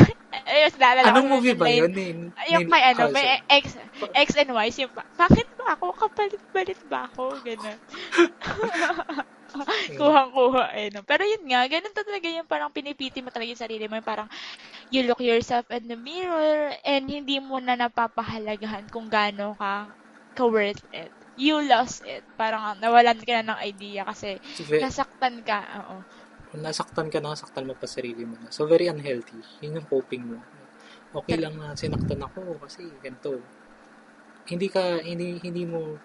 naalala 0.80 1.10
Anong 1.10 1.28
movie 1.28 1.56
ba 1.56 1.66
yun? 1.70 1.90
Ni, 1.94 2.06
Yung 2.52 2.66
kay 2.70 2.82
ano, 2.94 3.10
Carlson? 3.10 3.14
may 3.14 3.40
X, 3.50 3.64
X 4.14 4.28
and 4.38 4.52
Y, 4.54 4.66
yung, 4.78 4.92
ba- 4.94 5.10
bakit 5.18 5.48
ba 5.58 5.74
ako? 5.74 5.86
Kapalit-balit 5.96 6.80
ba 6.86 7.10
ako? 7.10 7.42
Ganun. 7.42 7.78
Kuhang-kuha, 9.98 10.64
eh, 10.76 10.88
no? 10.92 11.00
Pero 11.02 11.24
yun 11.24 11.44
nga, 11.48 11.64
ganun 11.66 11.94
talaga 11.96 12.28
yung 12.28 12.46
parang 12.48 12.70
pinipiti 12.70 13.24
mo 13.24 13.32
talaga 13.32 13.50
yung 13.50 13.64
sarili 13.64 13.84
mo. 13.88 13.96
Yung 13.98 14.06
parang, 14.06 14.28
you 14.92 15.02
look 15.04 15.20
yourself 15.20 15.66
in 15.72 15.88
the 15.88 15.96
mirror 15.98 16.72
and 16.84 17.08
hindi 17.08 17.40
mo 17.40 17.58
na 17.58 17.74
napapahalagahan 17.78 18.86
kung 18.92 19.08
gaano 19.10 19.56
ka 19.58 19.92
ka-worth 20.38 20.84
it. 20.94 21.10
You 21.34 21.58
lost 21.66 22.06
it. 22.06 22.22
Parang 22.38 22.78
nawalan 22.78 23.18
ka 23.26 23.42
na 23.42 23.54
ng 23.54 23.60
idea 23.66 24.06
kasi 24.06 24.38
nasaktan 24.78 25.42
ka. 25.42 25.58
Oo. 25.82 25.96
Kung 26.48 26.64
nasaktan 26.64 27.12
ka, 27.12 27.20
nasaktan 27.20 27.68
mo 27.68 27.76
pa 27.76 27.84
sarili 27.84 28.24
mo 28.24 28.40
na. 28.40 28.48
So, 28.48 28.64
very 28.64 28.88
unhealthy. 28.88 29.36
Yun 29.60 29.80
yung 29.80 29.88
coping 29.88 30.24
mo. 30.24 30.40
okay 31.08 31.40
lang 31.40 31.56
na 31.56 31.72
sinaktan 31.72 32.20
ako 32.20 32.60
kasi 32.60 32.84
ganito. 33.00 33.40
Hindi 34.48 34.68
ka, 34.68 35.00
hindi, 35.04 35.40
hindi 35.40 35.64
mo 35.64 35.96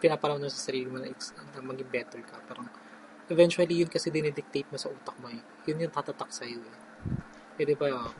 pinaparaw 0.00 0.40
sa 0.48 0.72
sarili 0.72 0.88
mo 0.88 1.00
na, 1.00 1.08
it's, 1.08 1.32
na 1.36 1.60
maging 1.60 1.88
better 1.88 2.20
ka. 2.20 2.36
Parang, 2.44 2.68
eventually, 3.32 3.84
yun 3.84 3.88
kasi 3.88 4.12
dinidictate 4.12 4.68
mo 4.68 4.76
sa 4.76 4.92
utak 4.92 5.16
mo 5.20 5.28
eh. 5.32 5.40
Yun 5.68 5.88
yung 5.88 5.94
tatatak 5.94 6.32
sa'yo 6.32 6.60
eh. 6.60 6.78
Eh, 7.60 7.64
di 7.64 7.76
ba, 7.76 8.12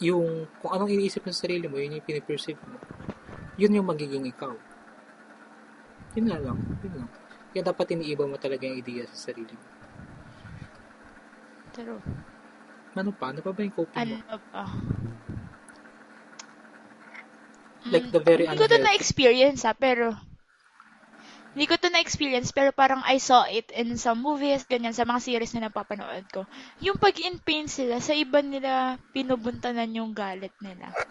yung, 0.00 0.48
kung 0.60 0.70
anong 0.72 0.92
iniisip 0.92 1.24
mo 1.24 1.30
sa 1.32 1.44
sarili 1.44 1.68
mo, 1.68 1.76
yun 1.76 2.00
yung 2.00 2.04
piniperceive 2.04 2.60
mo. 2.64 2.80
Yun 3.60 3.76
yung 3.76 3.88
magiging 3.88 4.24
ikaw. 4.24 4.56
Yun 6.16 6.26
nga 6.32 6.38
lang. 6.40 6.58
Yun 6.80 6.94
lang. 7.04 7.10
Kaya 7.50 7.62
dapat 7.66 7.86
iniiba 7.94 8.24
mo 8.30 8.36
talaga 8.38 8.62
yung 8.66 8.78
idea 8.82 9.02
sa 9.10 9.30
sarili 9.30 9.54
mo. 9.58 9.66
True. 11.72 12.02
Ano 12.98 13.10
pa? 13.14 13.30
Ano 13.30 13.40
pa 13.44 13.50
ba 13.54 13.60
yung 13.62 13.74
coping 13.74 14.02
Ano 14.02 14.14
mo? 14.14 14.20
pa? 14.50 14.62
Like 17.90 18.10
the 18.12 18.20
very 18.20 18.46
Hindi 18.46 18.56
ko 18.56 18.64
to 18.68 18.76
unhealthy. 18.76 18.84
na-experience 18.86 19.60
ha, 19.66 19.72
pero 19.74 20.14
hindi 21.54 21.64
ko 21.70 21.74
to 21.82 21.88
na-experience, 21.90 22.50
pero 22.54 22.70
parang 22.70 23.02
I 23.06 23.18
saw 23.28 23.42
it 23.58 23.66
in 23.74 23.98
some 24.04 24.20
movies, 24.22 24.62
ganyan, 24.72 24.94
sa 24.94 25.02
mga 25.10 25.20
series 25.26 25.52
na 25.54 25.66
napapanood 25.66 26.26
ko. 26.34 26.42
Yung 26.86 26.98
pag 27.02 27.14
in 27.26 27.36
pain 27.42 27.66
sila, 27.66 27.98
sa 27.98 28.14
iba 28.14 28.38
nila, 28.42 28.98
pinubuntanan 29.14 29.90
yung 29.98 30.10
galit 30.14 30.54
nila. 30.62 30.94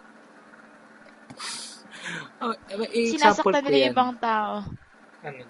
Oh, 2.40 2.54
eh, 2.92 3.12
Sinasaktan 3.12 3.62
nila 3.64 3.76
yan. 3.84 3.92
yung 3.92 3.92
ibang 3.92 4.12
tao. 4.20 4.64
Ano, 5.22 5.44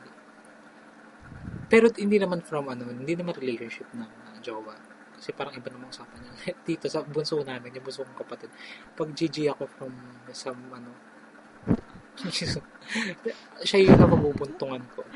pero 1.70 1.86
hindi 1.94 2.18
naman 2.18 2.42
from 2.42 2.66
ano, 2.66 2.90
hindi 2.90 3.14
naman 3.14 3.38
relationship 3.38 3.86
ng 3.94 4.02
uh, 4.02 4.36
jowa. 4.42 4.74
Kasi 5.14 5.30
parang 5.30 5.54
iba 5.54 5.70
namang 5.70 5.94
usapan 5.94 6.18
niya. 6.18 6.32
Dito 6.68 6.90
sa 6.90 7.06
bunso 7.06 7.38
namin, 7.46 7.78
yung 7.78 7.86
bunso 7.86 8.02
kong 8.02 8.18
kapatid. 8.26 8.50
Pag 8.98 9.14
GG 9.14 9.54
ako 9.54 9.70
from 9.70 9.92
some 10.34 10.58
ano, 10.74 10.90
siya 13.68 13.78
yung 13.86 13.96
napabubuntungan 14.02 14.82
ko. 14.96 15.06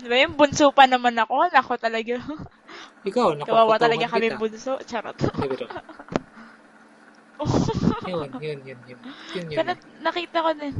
Di 0.00 0.08
ba 0.08 0.16
yung 0.16 0.34
bunso 0.34 0.72
pa 0.72 0.88
naman 0.88 1.12
ako? 1.20 1.52
Nako 1.52 1.74
talaga. 1.76 2.16
Ikaw, 3.04 3.26
Kawawa 3.44 3.76
nakapotohan 3.76 3.82
talaga 3.84 4.06
kami 4.08 4.26
kita. 4.32 4.38
bunso. 4.40 4.72
Charot. 4.88 5.18
Yun, 8.08 8.30
yun, 8.40 8.58
yun, 8.64 8.80
yun. 8.88 9.00
Yun, 9.36 9.46
yun. 9.52 9.58
Pero 9.60 9.70
nakita 10.02 10.38
ko 10.42 10.50
din. 10.56 10.74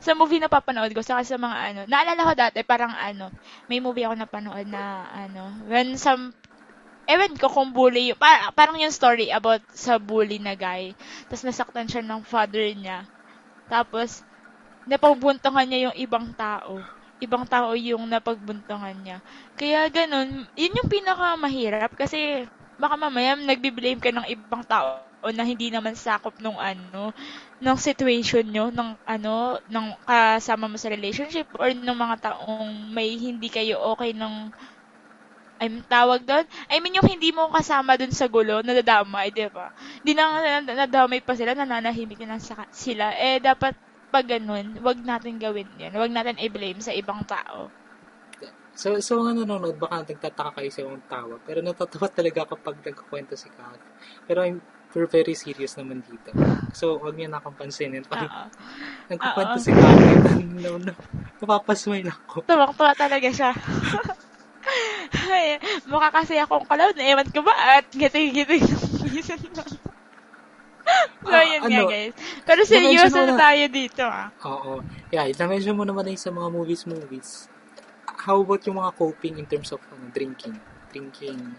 Sa, 0.00 0.16
movie 0.16 0.40
na 0.40 0.48
papanood 0.48 0.92
ko, 0.96 1.04
saka 1.04 1.22
sa 1.28 1.36
mga 1.36 1.56
ano, 1.60 1.80
naalala 1.84 2.24
ko 2.24 2.32
dati, 2.32 2.58
parang 2.64 2.92
ano, 2.96 3.28
may 3.68 3.78
movie 3.84 4.04
ako 4.08 4.16
napanood 4.16 4.64
na 4.68 5.04
ano, 5.12 5.52
when 5.68 5.94
some, 6.00 6.32
kung 7.36 7.74
bully, 7.74 8.12
yung- 8.12 8.20
par- 8.20 8.52
parang 8.56 8.80
yung 8.80 8.94
story 8.94 9.28
about 9.28 9.60
sa 9.76 10.00
bully 10.00 10.40
na 10.40 10.56
guy. 10.56 10.96
Tapos 11.28 11.44
nasaktan 11.44 11.88
siya 11.90 12.02
ng 12.06 12.24
father 12.24 12.64
niya. 12.72 13.04
Tapos, 13.68 14.24
napagbuntungan 14.88 15.66
niya 15.68 15.90
yung 15.90 15.96
ibang 15.98 16.32
tao. 16.34 16.80
Ibang 17.20 17.44
tao 17.44 17.76
yung 17.76 18.08
napagbuntungan 18.08 18.96
niya. 19.04 19.18
Kaya 19.54 19.86
ganun, 19.92 20.48
yun 20.56 20.76
yung 20.80 20.88
pinakamahirap 20.88 21.92
kasi 21.92 22.48
baka 22.80 22.96
mamaya 22.96 23.36
nagbi-blame 23.36 24.00
ka 24.00 24.08
ng 24.08 24.26
ibang 24.32 24.64
tao 24.64 25.04
na 25.28 25.44
hindi 25.44 25.68
naman 25.68 25.92
sakop 25.92 26.32
nung 26.40 26.56
ano, 26.56 27.12
ng 27.60 27.76
situation 27.78 28.46
nyo, 28.48 28.66
ng 28.72 28.90
ano, 29.04 29.60
ng 29.68 29.86
kasama 30.08 30.64
mo 30.70 30.76
sa 30.80 30.92
relationship 30.96 31.48
or 31.60 31.68
ng 31.72 31.98
mga 32.04 32.16
taong 32.32 32.68
may 32.96 33.10
hindi 33.20 33.48
kayo 33.52 33.76
okay 33.94 34.10
ng 34.16 34.34
I'm 35.64 35.76
tawag 35.84 36.20
doon. 36.24 36.44
I 36.72 36.76
mean, 36.80 36.96
yung 36.96 37.08
hindi 37.12 37.30
mo 37.36 37.52
kasama 37.52 37.92
dun 38.00 38.12
sa 38.16 38.26
gulo, 38.34 38.56
nadadamay, 38.64 39.28
di 39.38 39.44
ba? 39.56 39.66
Di 40.06 40.12
na 40.16 40.24
na- 40.64 40.78
nadamay 40.84 41.20
pa 41.20 41.36
sila, 41.38 41.52
nananahimik 41.52 42.20
na 42.24 42.40
sa- 42.40 42.68
sila. 42.72 43.06
Eh, 43.26 43.36
dapat 43.44 43.74
pag 44.14 44.26
ganun, 44.32 44.66
wag 44.86 44.98
natin 45.10 45.36
gawin 45.44 45.68
yan. 45.82 45.92
Wag 46.02 46.12
natin 46.16 46.40
i-blame 46.40 46.80
sa 46.80 46.96
ibang 46.96 47.20
tao. 47.28 47.60
So, 48.80 48.88
so 49.06 49.20
mga 49.20 49.44
nanonood, 49.44 49.76
baka 49.82 49.96
nagtataka 50.08 50.50
kayo 50.62 50.70
sa 50.72 50.80
yung 50.86 51.02
tawa. 51.04 51.36
Pero 51.46 51.58
natatawa 51.60 52.06
talaga 52.18 52.42
kapag 52.48 52.76
nagkukwento 52.86 53.34
si 53.36 53.48
Kat. 53.52 53.80
Pero 54.26 54.40
I'm, 54.46 54.58
we're 54.92 55.06
very 55.06 55.34
serious 55.34 55.78
naman 55.78 56.02
dito. 56.02 56.34
So, 56.72 56.98
huwag 56.98 57.14
niyo 57.14 57.30
nakapansinin. 57.30 58.02
Pag 58.06 58.26
Oo. 58.26 58.46
nagkukwento 59.06 59.58
si 59.58 59.70
Kat, 59.70 59.96
no, 60.42 60.78
no, 60.78 60.92
napapasmile 61.38 62.10
ako. 62.10 62.42
Tuwang-tuwa 62.44 62.92
talaga 62.94 63.28
siya. 63.30 63.50
Ay, 65.30 65.58
mukha 65.86 66.10
kasi 66.10 66.38
akong 66.38 66.66
clown. 66.66 66.94
Ewan 66.94 67.26
ko 67.30 67.42
ba? 67.42 67.54
At 67.78 67.86
giting-giting 67.90 68.62
So, 71.20 71.30
Ah, 71.30 71.44
yun 71.46 71.62
nga, 71.62 71.86
ano, 71.86 71.86
guys. 71.86 72.14
Pero 72.42 72.60
seryoso 72.66 73.14
na 73.22 73.30
na- 73.30 73.38
tayo 73.38 73.64
dito, 73.70 74.02
ah. 74.02 74.26
Oo. 74.42 74.82
Yeah, 75.14 75.30
na-mention 75.30 75.78
mo 75.78 75.86
naman 75.86 76.02
na 76.02 76.10
yung 76.10 76.18
sa 76.20 76.34
mga 76.34 76.50
movies-movies. 76.50 77.46
How 78.20 78.42
about 78.42 78.66
yung 78.66 78.82
mga 78.82 78.98
coping 78.98 79.38
in 79.38 79.46
terms 79.46 79.70
of 79.70 79.78
ano, 79.86 80.10
drinking? 80.10 80.58
Drinking, 80.90 81.54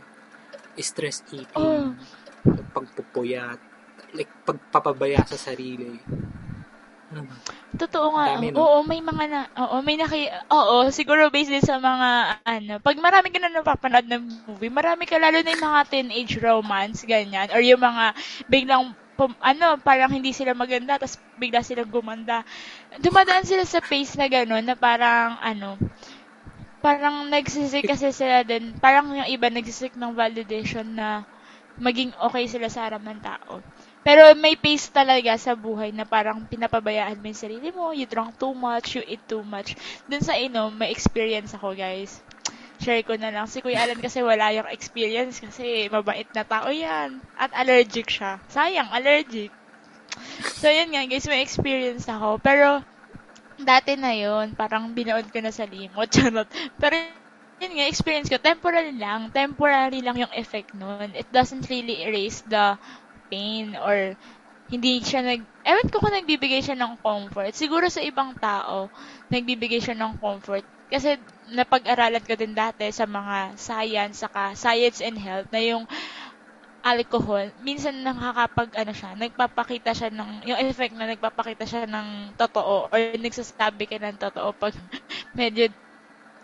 stress 0.77 1.23
eating, 1.31 1.55
Oh. 1.55 1.95
Pagpupuyat, 2.71 3.59
like 4.15 4.31
pagpapabaya 4.47 5.21
sa 5.27 5.37
sarili. 5.37 5.99
Ano 7.11 7.27
ba? 7.27 7.35
Totoo 7.75 8.07
nga. 8.15 8.25
Dami, 8.35 8.51
oo, 8.51 8.55
no? 8.55 8.59
oo, 8.59 8.77
may 8.83 8.99
mga 8.99 9.25
na, 9.31 9.41
oo, 9.55 9.79
may 9.83 9.95
naki, 9.95 10.27
oo, 10.51 10.87
siguro 10.91 11.27
based 11.31 11.51
din 11.51 11.63
sa 11.63 11.79
mga, 11.79 12.39
ano, 12.43 12.73
pag 12.83 12.97
marami 12.99 13.31
ka 13.31 13.39
na 13.39 13.51
napapanood 13.51 14.07
ng 14.07 14.23
movie, 14.47 14.71
marami 14.71 15.03
ka, 15.07 15.19
lalo 15.19 15.39
na 15.39 15.51
yung 15.55 15.65
mga 15.67 15.81
teenage 15.91 16.35
romance, 16.39 17.03
ganyan, 17.07 17.47
or 17.51 17.63
yung 17.63 17.79
mga 17.79 18.15
biglang, 18.47 18.91
pum, 19.15 19.31
ano, 19.39 19.79
parang 19.79 20.11
hindi 20.11 20.31
sila 20.31 20.55
maganda, 20.55 20.99
tapos 20.99 21.19
bigla 21.39 21.63
silang 21.63 21.91
gumanda. 21.91 22.43
Dumadaan 22.99 23.47
sila 23.47 23.63
sa 23.63 23.79
pace 23.79 24.15
na 24.19 24.27
gano'n, 24.27 24.67
na 24.67 24.75
parang, 24.75 25.39
ano, 25.39 25.79
parang 26.81 27.29
nagsisik 27.29 27.85
kasi 27.87 28.11
sila 28.11 28.43
din, 28.43 28.73
parang 28.81 29.13
yung 29.15 29.29
iba 29.29 29.47
nagsisik 29.47 29.95
ng 29.95 30.17
validation 30.17 30.87
na 30.97 31.23
maging 31.81 32.13
okay 32.21 32.45
sila 32.45 32.69
sa 32.69 32.85
harap 32.85 33.01
ng 33.01 33.19
tao. 33.19 33.59
Pero 34.01 34.33
may 34.37 34.57
pace 34.57 34.89
talaga 34.89 35.33
sa 35.37 35.57
buhay 35.57 35.93
na 35.93 36.05
parang 36.05 36.45
pinapabayaan 36.45 37.17
mo 37.17 37.25
yung 37.29 37.41
sarili 37.41 37.69
mo, 37.73 37.93
you 37.93 38.05
drink 38.05 38.37
too 38.37 38.53
much, 38.53 38.97
you 38.97 39.03
eat 39.05 39.21
too 39.25 39.41
much. 39.45 39.73
Dun 40.05 40.21
sa 40.21 40.37
inom, 40.37 40.73
may 40.73 40.89
experience 40.93 41.53
ako, 41.53 41.73
guys. 41.73 42.21
Share 42.81 43.05
ko 43.05 43.13
na 43.13 43.29
lang. 43.29 43.45
Si 43.45 43.61
Kuya 43.61 43.85
Alan 43.85 44.01
kasi 44.01 44.25
wala 44.25 44.49
yung 44.57 44.65
experience 44.73 45.37
kasi 45.37 45.85
mabait 45.89 46.25
na 46.33 46.41
tao 46.41 46.73
yan. 46.73 47.21
At 47.37 47.53
allergic 47.53 48.09
siya. 48.09 48.41
Sayang, 48.49 48.89
allergic. 48.89 49.53
So, 50.57 50.65
yun 50.65 50.89
nga, 50.89 51.05
guys, 51.05 51.29
may 51.29 51.45
experience 51.45 52.09
ako. 52.09 52.41
Pero, 52.41 52.81
dati 53.61 53.93
na 54.01 54.17
yun, 54.17 54.57
parang 54.57 54.89
binood 54.97 55.29
ko 55.29 55.37
na 55.45 55.53
sa 55.53 55.69
limot, 55.69 56.09
charot. 56.15 56.49
Pero, 56.81 57.20
yun 57.61 57.77
nga, 57.77 57.85
experience 57.87 58.27
ko, 58.31 58.41
temporary 58.41 58.93
lang. 58.97 59.29
Temporary 59.29 60.01
lang 60.01 60.17
yung 60.17 60.33
effect 60.33 60.73
nun. 60.73 61.13
It 61.13 61.29
doesn't 61.29 61.69
really 61.69 62.01
erase 62.03 62.41
the 62.49 62.75
pain 63.29 63.77
or 63.77 64.17
hindi 64.71 65.03
siya 65.03 65.21
nag... 65.21 65.41
Ewan 65.67 65.89
ko 65.93 66.01
kung 66.01 66.15
nagbibigay 66.15 66.63
siya 66.63 66.77
ng 66.79 66.97
comfort. 67.03 67.53
Siguro 67.53 67.85
sa 67.91 68.01
ibang 68.01 68.33
tao, 68.39 68.89
nagbibigay 69.29 69.83
siya 69.83 69.93
ng 69.99 70.17
comfort. 70.17 70.65
Kasi 70.91 71.19
napag-aralan 71.53 72.23
ko 72.25 72.35
din 72.35 72.55
dati 72.57 72.89
sa 72.91 73.05
mga 73.07 73.55
science, 73.59 74.23
saka 74.25 74.55
science 74.57 74.99
and 75.03 75.17
health, 75.19 75.47
na 75.53 75.61
yung 75.63 75.85
alcohol, 76.81 77.45
minsan 77.61 78.01
nakakapag, 78.01 78.73
ano 78.73 78.93
siya, 78.93 79.13
nagpapakita 79.13 79.93
siya 79.93 80.09
ng, 80.09 80.31
yung 80.49 80.59
effect 80.65 80.93
na 80.97 81.05
nagpapakita 81.13 81.65
siya 81.69 81.85
ng 81.85 82.33
totoo 82.33 82.89
or 82.89 82.99
nagsasabi 83.21 83.85
ka 83.85 84.01
ng 84.01 84.17
totoo 84.17 84.49
pag 84.57 84.73
medyo 85.37 85.69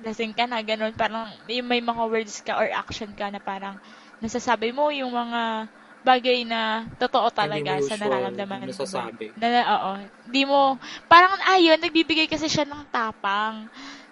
lasing 0.04 0.34
ka 0.34 0.46
na, 0.46 0.62
ganun, 0.62 0.94
parang 0.94 1.26
yung 1.50 1.68
may 1.68 1.82
mga 1.82 2.04
words 2.06 2.42
ka 2.46 2.58
or 2.58 2.70
action 2.70 3.10
ka 3.18 3.34
na 3.34 3.42
parang 3.42 3.78
nasasabi 4.22 4.70
mo 4.74 4.90
yung 4.94 5.14
mga 5.14 5.70
bagay 6.06 6.48
na 6.48 6.88
totoo 6.96 7.28
talaga 7.34 7.84
sa 7.84 8.00
nararamdaman 8.00 8.64
mo. 8.64 8.72
nasasabi. 8.72 9.36
Na, 9.36 9.48
na, 9.52 9.62
oo. 9.76 9.92
Di 10.30 10.48
mo, 10.48 10.80
parang 11.12 11.36
ayun, 11.52 11.82
nagbibigay 11.82 12.30
kasi 12.30 12.48
siya 12.48 12.64
ng 12.64 12.88
tapang. 12.94 13.68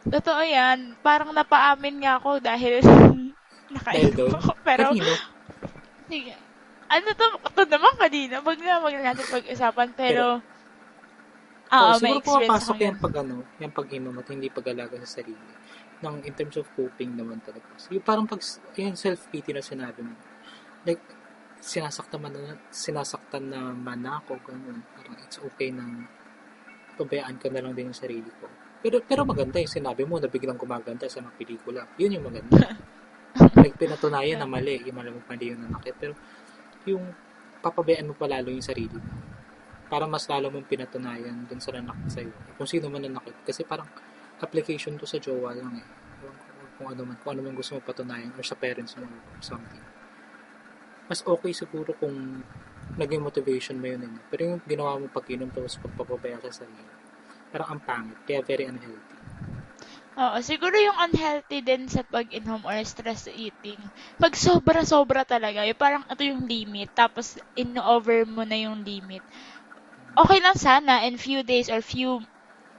Totoo 0.05 0.41
yan. 0.43 0.93
Parang 0.99 1.31
napaamin 1.31 2.03
nga 2.03 2.19
ako 2.19 2.43
dahil 2.43 2.83
nakainom 3.75 4.29
ako. 4.37 4.51
Pero, 4.61 4.91
Kanino? 4.91 5.13
sige. 6.11 6.33
Ano 6.85 7.07
to? 7.17 7.27
Ito 7.49 7.61
naman 7.65 7.93
kanina. 7.97 8.35
Wag 8.45 8.57
na, 8.61 8.77
wag 8.77 8.93
na 8.93 9.03
natin 9.13 9.25
pag-usapan. 9.25 9.89
Pero, 9.97 10.43
Oo, 11.65 11.81
oo, 11.81 11.97
may 11.97 12.13
siguro 12.13 12.21
experience 12.21 12.69
pumapasok 12.69 12.75
yan 12.77 12.85
yan. 12.85 12.95
pag 13.01 13.13
ano, 13.25 13.35
yung 13.57 13.73
pag-inom 13.73 14.15
at 14.21 14.27
hindi 14.29 14.47
pag-alaga 14.53 14.95
sa 15.01 15.09
sarili. 15.17 15.41
Nang 16.05 16.21
in 16.21 16.37
terms 16.37 16.61
of 16.61 16.69
coping 16.77 17.17
naman 17.17 17.41
talaga. 17.41 17.65
So, 17.81 17.97
yung 17.97 18.05
parang 18.05 18.29
pag, 18.29 18.45
yung 18.77 18.93
self-pity 18.93 19.57
na 19.57 19.65
sinabi 19.65 20.05
mo. 20.05 20.13
Like, 20.85 21.01
sinasaktan 21.57 22.21
man 22.21 22.37
na, 22.37 22.61
sinasaktan 22.69 23.49
na 23.49 23.73
man 23.73 24.05
ako, 24.05 24.37
ganun. 24.45 24.85
Parang 24.93 25.17
it's 25.25 25.41
okay 25.41 25.73
na 25.73 26.05
pabayaan 26.93 27.41
ko 27.41 27.49
na 27.49 27.65
lang 27.65 27.73
din 27.73 27.89
yung 27.89 27.97
sarili 27.97 28.29
ko. 28.37 28.45
Pero, 28.85 29.01
pero 29.01 29.25
maganda 29.25 29.57
yung 29.57 29.73
sinabi 29.73 30.05
mo 30.05 30.21
na 30.21 30.29
biglang 30.29 30.61
gumaganda 30.61 31.09
sa 31.09 31.25
mga 31.25 31.33
pelikula. 31.41 31.81
Yun 31.97 32.21
yung 32.21 32.25
maganda. 32.29 32.77
like, 33.65 33.73
pinatunayan 33.81 34.37
na 34.37 34.45
mali. 34.45 34.77
Yung 34.85 34.93
malamang 34.93 35.25
mali 35.25 35.45
yung 35.49 35.65
nanakit. 35.65 35.97
Pero, 35.97 36.13
yung 36.85 37.01
papabayaan 37.65 38.05
mo 38.05 38.13
palalo 38.13 38.53
yung 38.53 38.61
sarili 38.61 38.93
mo. 38.93 39.13
Para 39.89 40.05
mas 40.05 40.29
lalo 40.29 40.53
mong 40.53 40.69
pinatunayan 40.69 41.49
dun 41.49 41.57
sa 41.57 41.73
nanakit 41.73 42.09
sa'yo. 42.13 42.33
Kung 42.61 42.69
sino 42.69 42.93
man 42.93 43.01
nanakit. 43.01 43.33
Kasi 43.41 43.65
parang 43.65 43.89
application 44.41 44.99
to 44.99 45.07
sa 45.07 45.21
jowa 45.21 45.55
lang 45.55 45.79
eh. 45.79 45.87
Kung, 46.75 46.91
ano 46.91 47.07
man, 47.07 47.17
kung 47.23 47.31
ano 47.35 47.41
man 47.45 47.55
gusto 47.55 47.77
mo 47.77 47.81
patunayan 47.83 48.35
or 48.35 48.43
sa 48.43 48.55
parents 48.59 48.99
mo 48.99 49.07
or 49.07 49.39
something. 49.39 49.83
Mas 51.07 51.23
okay 51.23 51.53
siguro 51.55 51.95
kung 51.95 52.43
naging 52.99 53.23
motivation 53.23 53.79
mo 53.79 53.87
yun 53.87 54.03
eh. 54.05 54.13
Pero 54.31 54.41
yung 54.55 54.61
ginawa 54.65 54.99
mo 54.99 55.07
pag-inom 55.07 55.51
tapos 55.51 55.79
pagpapabaya 55.79 56.39
sa 56.43 56.63
sarili. 56.63 56.83
Parang 57.51 57.77
ang 57.77 57.81
pangit. 57.83 58.19
Kaya 58.27 58.43
very 58.43 58.67
unhealthy. 58.67 59.15
Oo, 60.15 60.39
siguro 60.39 60.79
yung 60.79 60.95
unhealthy 60.95 61.59
din 61.59 61.91
sa 61.91 61.99
pag-inom 62.07 62.63
or 62.63 62.79
stress 62.87 63.27
eating. 63.27 63.79
Pag 64.15 64.31
sobra-sobra 64.39 65.27
talaga, 65.27 65.67
yung 65.67 65.75
parang 65.75 66.03
ito 66.07 66.23
yung 66.23 66.47
limit, 66.47 66.87
tapos 66.95 67.35
in-over 67.51 68.23
mo 68.23 68.47
na 68.47 68.55
yung 68.55 68.79
limit. 68.87 69.19
Okay 70.15 70.39
lang 70.39 70.55
sana 70.55 71.03
in 71.03 71.19
few 71.19 71.43
days 71.43 71.67
or 71.67 71.83
few 71.83 72.23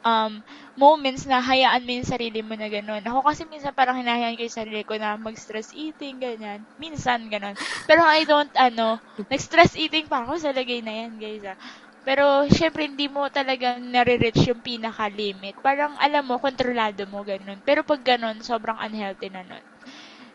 um, 0.07 0.33
moments 0.79 1.27
na 1.27 1.43
hayaan 1.43 1.83
mo 1.83 1.91
yung 1.99 2.07
sarili 2.09 2.41
mo 2.47 2.55
na 2.55 2.71
gano'n. 2.71 3.03
Ako 3.03 3.27
kasi 3.27 3.43
minsan 3.51 3.75
parang 3.75 3.99
hinahayaan 3.99 4.39
ko 4.39 4.47
yung 4.47 4.59
sarili 4.63 4.83
ko 4.87 4.95
na 4.97 5.19
mag-stress 5.19 5.75
eating, 5.75 6.23
ganyan. 6.23 6.63
Minsan, 6.79 7.27
gano'n. 7.27 7.59
Pero 7.91 8.07
I 8.07 8.23
don't, 8.29 8.53
ano, 8.55 9.03
nag-stress 9.31 9.75
eating 9.75 10.07
pa 10.07 10.23
ako 10.25 10.39
sa 10.39 10.55
lagay 10.55 10.81
na 10.87 10.95
yan, 11.07 11.19
guys. 11.19 11.43
Ah. 11.45 11.59
Pero, 12.07 12.47
syempre, 12.49 12.87
hindi 12.87 13.11
mo 13.11 13.27
talaga 13.35 13.77
nare-reach 13.83 14.47
yung 14.55 14.63
pinaka-limit. 14.63 15.59
Parang, 15.61 15.99
alam 15.99 16.23
mo, 16.25 16.39
kontrolado 16.39 17.03
mo, 17.11 17.27
ganun. 17.27 17.59
Pero 17.67 17.83
pag 17.83 18.01
ganun, 18.07 18.39
sobrang 18.47 18.79
unhealthy 18.79 19.29
na 19.29 19.43
nun. 19.43 19.65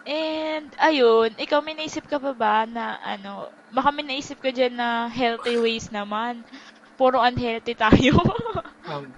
And, 0.06 0.74
ayun, 0.82 1.38
ikaw 1.38 1.62
may 1.62 1.78
naisip 1.78 2.06
ka 2.10 2.18
pa 2.22 2.34
ba 2.34 2.56
na, 2.66 2.98
ano, 3.06 3.50
baka 3.70 3.90
may 3.94 4.06
naisip 4.06 4.42
ka 4.42 4.50
dyan 4.54 4.76
na 4.78 5.08
healthy 5.10 5.58
ways 5.62 5.90
naman. 5.94 6.42
Puro 6.98 7.22
unhealthy 7.22 7.74
tayo. 7.78 8.18
um, 8.90 9.14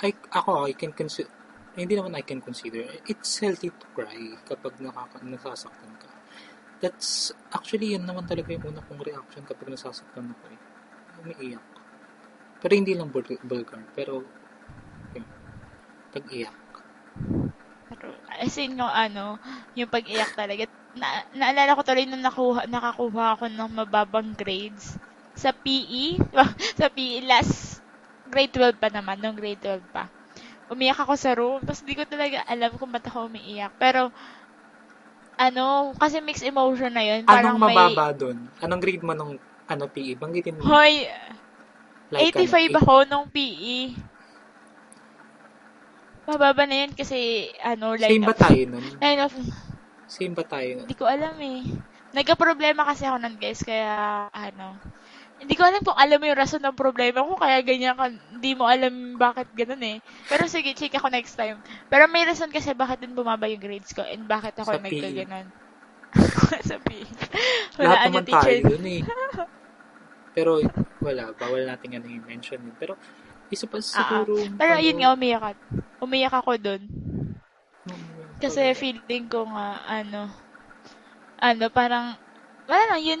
I, 0.00 0.10
ako, 0.32 0.66
I 0.66 0.74
can 0.74 0.92
consider, 0.96 1.28
hindi 1.76 1.94
naman 1.96 2.16
I 2.16 2.24
can 2.24 2.40
consider, 2.40 2.88
it's 3.04 3.36
healthy 3.38 3.68
to 3.70 3.86
cry 3.92 4.36
kapag 4.48 4.80
nakaka, 4.80 5.20
nasasaktan 5.22 5.92
ka. 6.00 6.08
That's, 6.80 7.36
actually, 7.52 7.92
yan 7.92 8.08
naman 8.08 8.24
talaga 8.24 8.56
yung 8.56 8.72
una 8.72 8.80
kong 8.80 9.04
reaction 9.04 9.44
kapag 9.44 9.68
nasasaktan 9.68 10.32
ako 10.32 10.44
eh 10.48 10.60
umiiyak. 11.20 11.64
Pero 12.60 12.72
hindi 12.76 12.92
lang 12.92 13.08
vulgar, 13.12 13.84
pero 13.96 14.24
yun, 15.16 15.26
pag-iyak. 16.12 16.56
Pero, 17.88 18.06
as 18.28 18.56
in, 18.60 18.76
yung 18.76 18.92
ano, 18.92 19.40
yung 19.76 19.88
pag-iyak 19.88 20.32
talaga. 20.36 20.68
Na, 20.90 21.22
naalala 21.32 21.78
ko 21.78 21.82
tuloy 21.86 22.04
nung 22.04 22.24
nakuha, 22.24 22.66
nakakuha 22.66 23.38
ako 23.38 23.44
ng 23.48 23.70
mababang 23.70 24.34
grades 24.36 24.98
sa 25.32 25.54
PE. 25.54 26.20
sa 26.80 26.90
PE, 26.92 27.24
last 27.24 27.79
grade 28.30 28.54
12 28.54 28.78
pa 28.78 28.88
naman, 28.88 29.18
nung 29.18 29.34
grade 29.36 29.58
12 29.58 29.82
pa. 29.90 30.06
Umiyak 30.70 31.02
ako 31.02 31.14
sa 31.18 31.34
room, 31.34 31.58
tapos 31.66 31.82
hindi 31.82 31.98
ko 31.98 32.06
talaga 32.06 32.46
alam 32.46 32.70
kung 32.78 32.94
ba't 32.94 33.02
ako 33.10 33.26
umiiyak. 33.26 33.74
Pero, 33.76 34.14
ano, 35.34 35.90
kasi 35.98 36.22
mixed 36.22 36.46
emotion 36.46 36.94
na 36.94 37.02
yun. 37.02 37.26
Parang 37.26 37.58
Anong 37.58 37.62
mababa 37.66 38.14
may... 38.14 38.16
doon? 38.16 38.38
Anong 38.62 38.80
grade 38.80 39.02
mo 39.02 39.12
nung 39.18 39.34
ano, 39.70 39.84
PE? 39.90 40.14
Banggitin 40.14 40.58
mo. 40.58 40.62
Hoy, 40.66 41.10
like, 42.14 42.34
85 42.38 42.70
ano, 42.70 42.78
ako 42.78 42.94
nung 43.10 43.26
PE. 43.30 43.98
Mababa 46.30 46.62
na 46.70 46.86
yun 46.86 46.92
kasi, 46.94 47.50
ano, 47.64 47.98
line 47.98 48.22
Same 48.22 48.26
ba 48.30 48.36
tayo 48.38 48.62
nun? 48.70 48.86
Line 49.02 49.20
of... 49.26 49.32
Same 50.06 50.34
ba 50.38 50.44
tayo 50.46 50.70
nun? 50.78 50.86
Hindi 50.86 50.98
ko 50.98 51.06
alam 51.10 51.34
eh. 51.42 51.66
Nagka-problema 52.14 52.86
kasi 52.86 53.06
ako 53.06 53.16
nun, 53.18 53.36
guys, 53.38 53.62
kaya, 53.66 54.26
ano, 54.30 54.78
hindi 55.40 55.56
ko 55.56 55.64
alam 55.64 55.80
kung 55.80 55.96
alam 55.96 56.20
mo 56.20 56.28
yung 56.28 56.40
rason 56.40 56.60
ng 56.60 56.76
problema 56.76 57.24
ko, 57.24 57.32
kaya 57.40 57.64
ganyan 57.64 57.96
ka, 57.96 58.12
hindi 58.12 58.52
mo 58.52 58.68
alam 58.68 59.16
bakit 59.16 59.48
ganun 59.56 59.80
eh. 59.80 59.96
Pero 60.28 60.44
sige, 60.44 60.76
check 60.76 60.92
ako 61.00 61.08
next 61.08 61.32
time. 61.34 61.56
Pero 61.88 62.04
may 62.12 62.28
rason 62.28 62.52
kasi 62.52 62.76
bakit 62.76 63.00
din 63.00 63.16
bumaba 63.16 63.48
yung 63.48 63.60
grades 63.60 63.96
ko 63.96 64.04
and 64.04 64.28
bakit 64.28 64.52
ako 64.60 64.76
e. 64.76 64.84
nagkaganon. 64.84 65.48
sa 66.70 66.76
PE. 66.82 67.06
Lahat 67.78 68.10
naman 68.10 68.26
tayo 68.26 68.58
yun 68.66 68.84
eh. 68.86 69.02
Pero, 70.36 70.62
wala. 71.02 71.34
Bawal 71.34 71.66
natin 71.66 71.98
ano 71.98 72.06
yung 72.06 72.26
mention 72.26 72.58
yun. 72.62 72.74
Pero, 72.78 72.94
isa 73.50 73.66
pa 73.66 73.82
siguro... 73.82 74.38
Uh, 74.38 74.46
pero 74.54 74.78
ano, 74.78 74.82
yun 74.82 74.98
nga, 75.02 75.10
umiyak, 75.10 75.42
at, 75.42 75.58
umiyak 75.98 76.34
ako 76.34 76.54
dun. 76.54 76.82
Kasi 78.38 78.72
feeling 78.78 79.26
ko 79.26 79.42
nga, 79.50 79.82
ano, 79.90 80.30
ano, 81.42 81.64
parang, 81.74 82.14
wala 82.70 82.94
lang, 82.94 83.00
you 83.02 83.18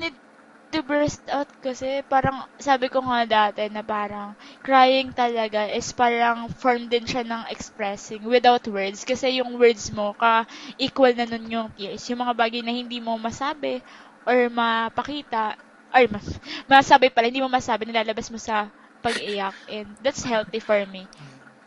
need 0.70 0.78
to 0.78 0.86
burst 0.86 1.22
out 1.34 1.50
kasi 1.58 2.00
parang 2.06 2.46
sabi 2.62 2.86
ko 2.86 3.02
nga 3.02 3.26
dati 3.26 3.66
na 3.72 3.82
parang 3.82 4.38
crying 4.62 5.10
talaga 5.10 5.66
is 5.66 5.90
parang 5.92 6.46
form 6.62 6.86
din 6.86 7.02
siya 7.06 7.26
ng 7.26 7.42
expressing 7.50 8.22
without 8.26 8.62
words 8.70 9.02
kasi 9.02 9.42
yung 9.42 9.58
words 9.58 9.90
mo 9.90 10.14
ka 10.14 10.46
equal 10.78 11.10
na 11.14 11.26
nun 11.26 11.46
yung 11.50 11.68
tears 11.74 12.06
yung 12.06 12.22
mga 12.22 12.34
bagay 12.38 12.62
na 12.62 12.70
hindi 12.74 13.02
mo 13.02 13.18
masabi 13.18 13.82
or 14.26 14.46
mapakita 14.52 15.58
ay, 15.90 16.06
mas, 16.06 16.38
masabi 16.70 17.10
pala, 17.10 17.26
hindi 17.26 17.42
mo 17.42 17.50
masabi, 17.50 17.82
nilalabas 17.82 18.30
mo 18.30 18.38
sa 18.38 18.70
pag-iyak. 19.02 19.58
And 19.66 19.98
that's 19.98 20.22
healthy 20.22 20.62
for 20.62 20.78
me. 20.86 21.10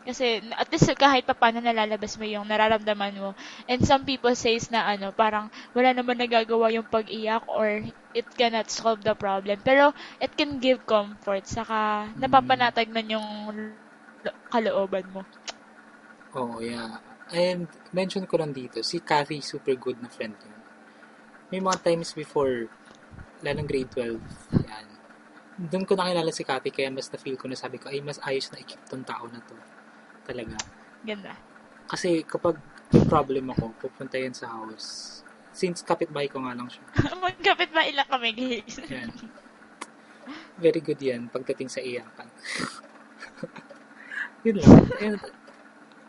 Kasi, 0.04 0.44
at 0.52 0.68
least 0.68 0.92
kahit 1.00 1.24
pa 1.24 1.32
paano 1.32 1.64
nalalabas 1.64 2.20
mo 2.20 2.28
yung 2.28 2.44
nararamdaman 2.44 3.16
mo. 3.16 3.32
And 3.64 3.80
some 3.80 4.04
people 4.04 4.36
says 4.36 4.68
na 4.68 4.84
ano, 4.84 5.16
parang 5.16 5.48
wala 5.72 5.96
naman 5.96 6.20
nagagawa 6.20 6.68
yung 6.76 6.84
pag-iyak 6.84 7.48
or 7.48 7.80
it 8.12 8.28
cannot 8.36 8.68
solve 8.68 9.00
the 9.00 9.16
problem. 9.16 9.56
Pero, 9.64 9.96
it 10.20 10.36
can 10.36 10.60
give 10.60 10.84
comfort. 10.84 11.48
Saka, 11.48 12.08
napapanatag 12.20 12.92
na 12.92 13.00
yung 13.00 13.26
kalooban 14.52 15.08
mo. 15.08 15.24
Oo, 16.36 16.58
oh, 16.58 16.60
yeah. 16.60 17.00
And, 17.32 17.64
mention 17.90 18.28
ko 18.28 18.36
lang 18.36 18.52
dito, 18.52 18.84
si 18.84 19.00
Kathy, 19.00 19.40
super 19.40 19.72
good 19.80 19.96
na 20.04 20.12
friend 20.12 20.36
yun. 20.36 20.60
May 21.48 21.60
mga 21.64 21.80
times 21.80 22.12
before, 22.12 22.68
lalong 23.40 23.68
grade 23.68 23.88
12. 23.88 24.20
Yan. 24.68 24.86
Doon 25.54 25.84
ko 25.86 25.96
nakilala 25.96 26.28
si 26.34 26.44
Kathy, 26.44 26.68
kaya 26.74 26.90
mas 26.92 27.08
na-feel 27.08 27.38
ko 27.38 27.48
na 27.48 27.56
sabi 27.56 27.80
ko, 27.80 27.88
ay, 27.88 28.04
mas 28.04 28.20
ayos 28.20 28.50
na 28.52 28.60
ikip 28.60 28.82
tong 28.90 29.06
tao 29.06 29.24
na 29.30 29.40
to. 29.40 29.56
Talaga. 30.24 30.56
Ganda. 31.04 31.32
Kasi 31.88 32.24
kapag 32.24 32.56
problem 33.08 33.52
ako, 33.52 33.76
pupunta 33.76 34.16
yan 34.16 34.32
sa 34.32 34.48
house. 34.48 35.20
Since 35.54 35.86
kapitbahay 35.86 36.26
ko 36.26 36.42
nga 36.42 36.56
lang 36.56 36.66
siya. 36.66 36.82
Magkapitbahay 37.24 37.92
lang 37.94 38.08
kami, 38.10 38.28
guys. 38.34 38.76
yan. 38.90 39.12
Very 40.58 40.80
good 40.80 40.98
yan 40.98 41.28
pagdating 41.28 41.68
sa 41.70 41.84
iyakan. 41.84 42.28
Yun 44.44 44.56
lang. 44.60 44.74
And, 45.00 45.20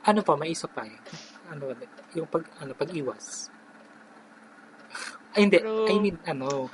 ano 0.05 0.19
pa, 0.21 0.33
may 0.37 0.53
isa 0.53 0.67
pa 0.69 0.85
eh. 0.85 0.97
Ano, 1.51 1.73
yung 2.13 2.29
pag, 2.29 2.45
ano, 2.61 2.73
pag-iwas. 2.73 3.49
Ay, 5.35 5.49
hindi. 5.49 5.59
True. 5.59 5.87
I 5.91 5.95
mean, 5.99 6.17
ano, 6.25 6.71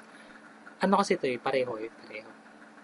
ano 0.81 0.93
kasi 1.01 1.17
ito 1.17 1.25
eh, 1.25 1.41
pareho 1.41 1.77
eh, 1.81 1.89
pareho. 1.89 2.29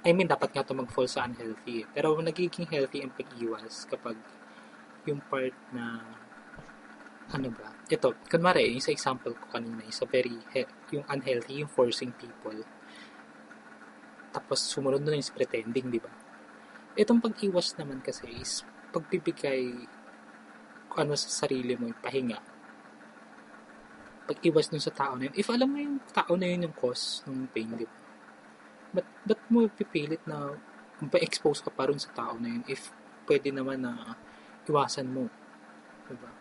I 0.08 0.16
mean, 0.16 0.30
dapat 0.30 0.56
nga 0.56 0.64
ito 0.64 0.78
mag-fall 0.78 1.10
sa 1.10 1.28
unhealthy 1.28 1.84
eh. 1.84 1.86
Pero 1.92 2.16
nagiging 2.18 2.70
healthy 2.70 3.04
ang 3.04 3.12
pag-iwas 3.12 3.86
kapag 3.90 4.16
yung 5.08 5.24
part 5.26 5.56
na 5.72 6.04
ano 7.28 7.52
ba? 7.52 7.76
Ito, 7.92 8.16
kunwari, 8.32 8.72
yung 8.72 8.84
sa 8.84 8.96
example 8.96 9.36
ko 9.36 9.52
kanina, 9.52 9.84
is 9.84 10.00
a 10.00 10.08
very, 10.08 10.40
he- 10.56 10.72
yung 10.96 11.04
unhealthy, 11.12 11.60
yung 11.60 11.72
forcing 11.72 12.16
people. 12.16 12.56
Tapos, 14.32 14.64
sumunod 14.64 15.04
na 15.04 15.16
yung 15.16 15.28
pretending, 15.36 15.92
di 15.92 16.00
ba? 16.00 16.12
Itong 16.96 17.20
pag-iwas 17.20 17.76
naman 17.76 18.00
kasi 18.00 18.32
is 18.32 18.64
pagbibigay 18.96 19.86
ano 20.98 21.14
sa 21.14 21.46
sarili 21.46 21.78
mo, 21.78 21.92
yung 21.92 22.02
pahinga. 22.02 22.40
Pag-iwas 24.26 24.72
dun 24.72 24.82
sa 24.82 24.96
tao 24.96 25.14
na 25.14 25.30
yun. 25.30 25.36
If 25.38 25.48
alam 25.52 25.70
mo 25.70 25.78
yung 25.78 26.00
tao 26.10 26.34
na 26.34 26.48
yun 26.50 26.66
yung 26.68 26.76
cause 26.76 27.22
ng 27.30 27.52
pain, 27.54 27.70
di 27.76 27.86
ba? 27.86 27.98
Ba't, 28.98 29.08
ba't 29.30 29.42
mo 29.52 29.68
pipilit 29.70 30.24
na 30.26 30.58
pa-expose 31.06 31.62
ka 31.62 31.70
pa 31.70 31.86
rin 31.86 32.02
sa 32.02 32.10
tao 32.10 32.34
na 32.42 32.50
yun 32.50 32.66
if 32.66 32.90
pwede 33.30 33.54
naman 33.54 33.86
na 33.86 34.18
iwasan 34.68 35.08
mo. 35.10 35.26
Diba? 36.08 36.32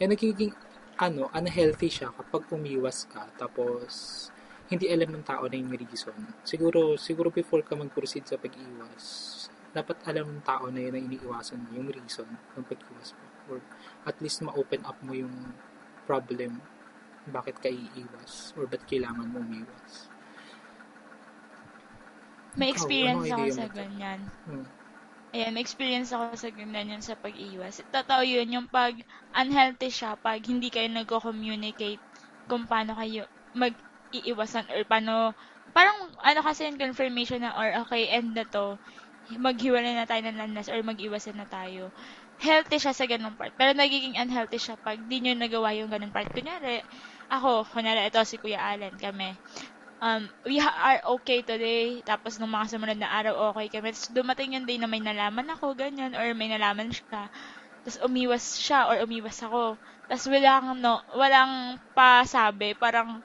Yan 0.00 0.10
nagiging 0.12 0.52
ano, 1.00 1.32
unhealthy 1.32 1.88
siya 1.88 2.12
kapag 2.12 2.44
umiwas 2.52 3.08
ka 3.08 3.24
tapos 3.40 4.28
hindi 4.70 4.86
alam 4.86 5.10
ng 5.10 5.24
tao 5.26 5.50
na 5.50 5.56
yung 5.58 5.74
reason. 5.74 6.14
Siguro, 6.46 6.94
siguro 6.94 7.34
before 7.34 7.66
ka 7.66 7.74
mag-proceed 7.74 8.22
sa 8.22 8.38
pag-iwas, 8.38 9.04
dapat 9.74 9.98
alam 10.06 10.38
ng 10.38 10.44
tao 10.46 10.70
na 10.70 10.78
yun 10.78 10.94
na 10.94 11.02
iniiwasan 11.02 11.58
mo, 11.58 11.68
yung 11.74 11.90
reason 11.90 12.26
ng 12.54 12.64
pag-iwas 12.64 13.10
mo. 13.18 13.26
Or 13.50 13.58
at 14.06 14.14
least 14.22 14.46
ma-open 14.46 14.86
up 14.86 14.94
mo 15.02 15.10
yung 15.10 15.34
problem 16.06 16.62
bakit 17.28 17.58
ka 17.58 17.68
iiwas 17.68 18.56
or 18.56 18.64
ba't 18.70 18.82
kailangan 18.86 19.26
mo 19.26 19.42
umiwas. 19.42 20.08
May 22.54 22.70
experience 22.70 23.26
oh, 23.30 23.34
ako 23.38 23.46
sa 23.54 23.66
ganyan. 23.70 24.20
Hmm. 24.46 24.66
Ayan, 25.30 25.54
experience 25.62 26.10
ako 26.10 26.34
sa 26.34 26.50
ganyan 26.50 26.90
yun 26.90 27.02
sa 27.06 27.14
pag-iwas. 27.14 27.78
Totoo 27.94 28.22
yun, 28.26 28.50
yung 28.50 28.66
pag 28.66 28.98
unhealthy 29.30 29.86
siya, 29.90 30.18
pag 30.18 30.42
hindi 30.42 30.68
kayo 30.74 30.90
nagko-communicate 30.90 32.02
kung 32.50 32.66
paano 32.66 32.98
kayo 32.98 33.22
mag 33.54 33.74
iiwasan 34.10 34.66
or 34.74 34.82
paano, 34.90 35.14
parang 35.70 35.94
ano 36.26 36.40
kasi 36.42 36.66
yung 36.66 36.82
confirmation 36.82 37.46
na 37.46 37.54
or 37.54 37.68
okay, 37.86 38.10
end 38.10 38.34
na 38.34 38.42
to, 38.42 38.74
maghiwalay 39.38 39.94
na 39.94 40.02
tayo 40.10 40.18
ng 40.26 40.34
landas 40.40 40.66
or 40.66 40.82
mag-iwasan 40.82 41.38
na 41.38 41.46
tayo. 41.46 41.94
Healthy 42.42 42.82
siya 42.82 42.94
sa 42.96 43.06
ganung 43.06 43.38
part. 43.38 43.54
Pero 43.54 43.70
nagiging 43.78 44.18
unhealthy 44.18 44.58
siya 44.58 44.74
pag 44.82 44.98
di 44.98 45.22
nyo 45.22 45.38
nagawa 45.38 45.70
yung 45.78 45.94
ganung 45.94 46.10
part. 46.10 46.26
Kunyari, 46.34 46.82
ako, 47.30 47.62
kunyari, 47.70 48.10
ito 48.10 48.18
si 48.26 48.34
Kuya 48.42 48.58
Allen, 48.58 48.98
kami. 48.98 49.38
Um, 50.00 50.32
we 50.48 50.56
are 50.60 51.00
okay 51.20 51.40
today. 51.44 52.00
Tapos, 52.00 52.40
nung 52.40 52.52
mga 52.56 52.72
sumunod 52.72 52.98
na 53.00 53.12
araw, 53.12 53.52
okay 53.52 53.68
kami. 53.68 53.92
Tapos, 53.92 54.08
dumating 54.12 54.56
yung 54.56 54.64
day 54.68 54.80
na 54.80 54.88
may 54.88 55.00
nalaman 55.04 55.48
ako, 55.52 55.76
ganyan, 55.76 56.16
or 56.16 56.32
may 56.32 56.48
nalaman 56.48 56.88
siya. 56.88 57.28
Tapos, 57.84 57.98
umiwas 58.08 58.44
siya, 58.60 58.88
or 58.88 58.96
umiwas 59.04 59.38
ako. 59.44 59.76
Tapos, 60.08 60.26
walang, 60.32 60.80
no, 60.80 61.04
walang 61.16 61.76
pasabi. 61.92 62.72
Parang, 62.76 63.20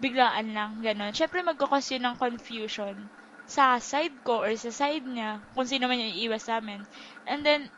biglaan 0.00 0.52
lang, 0.56 0.72
ganun. 0.80 1.12
Siyempre, 1.16 1.40
magkakos 1.44 1.92
yun 1.92 2.04
ng 2.08 2.16
confusion 2.20 2.96
sa 3.44 3.76
side 3.80 4.16
ko 4.24 4.40
or 4.44 4.52
sa 4.56 4.72
side 4.72 5.04
niya, 5.04 5.44
kung 5.52 5.68
sino 5.68 5.84
man 5.88 6.00
yung 6.00 6.16
iiwas 6.16 6.48
sa 6.48 6.60
amin. 6.60 6.88
And 7.28 7.44
then, 7.44 7.68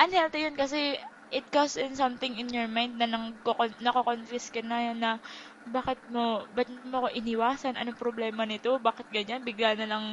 unhealthy 0.00 0.44
yun 0.46 0.56
kasi 0.58 0.98
it 1.30 1.46
causes 1.50 1.82
in 1.82 1.94
something 1.98 2.38
in 2.38 2.48
your 2.52 2.68
mind 2.70 2.98
na 2.98 3.06
nang 3.10 3.34
nako-confuse 3.82 4.48
ka 4.54 4.62
na 4.62 4.92
na 4.94 5.10
bakit 5.66 5.98
mo, 6.06 6.46
ba't 6.54 6.70
mo 6.86 7.02
ako 7.02 7.08
iniwasan? 7.10 7.74
Anong 7.74 7.98
problema 7.98 8.46
nito? 8.46 8.78
Bakit 8.78 9.10
ganyan? 9.10 9.42
Bigla 9.42 9.74
na 9.74 9.86
lang 9.90 10.04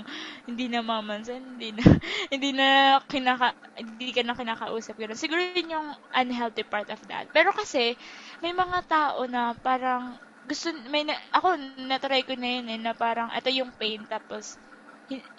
hindi 0.50 0.66
na 0.66 0.82
mamansin, 0.82 1.58
hindi 1.58 1.78
na, 1.78 1.84
hindi 2.34 2.50
na 2.58 2.98
kinaka, 3.06 3.54
hindi 3.78 4.10
ka 4.18 4.22
na 4.26 4.34
kinakausap. 4.34 4.98
Ganun. 4.98 5.20
Siguro 5.20 5.42
yun 5.54 5.74
yung 5.78 5.88
unhealthy 6.10 6.66
part 6.66 6.90
of 6.90 6.98
that. 7.06 7.30
Pero 7.30 7.54
kasi, 7.54 7.94
may 8.42 8.50
mga 8.54 8.80
tao 8.90 9.22
na 9.30 9.54
parang, 9.54 10.18
gusto, 10.44 10.74
may 10.90 11.06
na, 11.06 11.14
ako, 11.32 11.56
natry 11.86 12.26
ko 12.26 12.34
na 12.34 12.50
yun 12.60 12.68
eh, 12.74 12.80
na 12.82 12.98
parang, 12.98 13.30
ito 13.32 13.50
yung 13.54 13.72
pain, 13.78 14.04
tapos, 14.10 14.58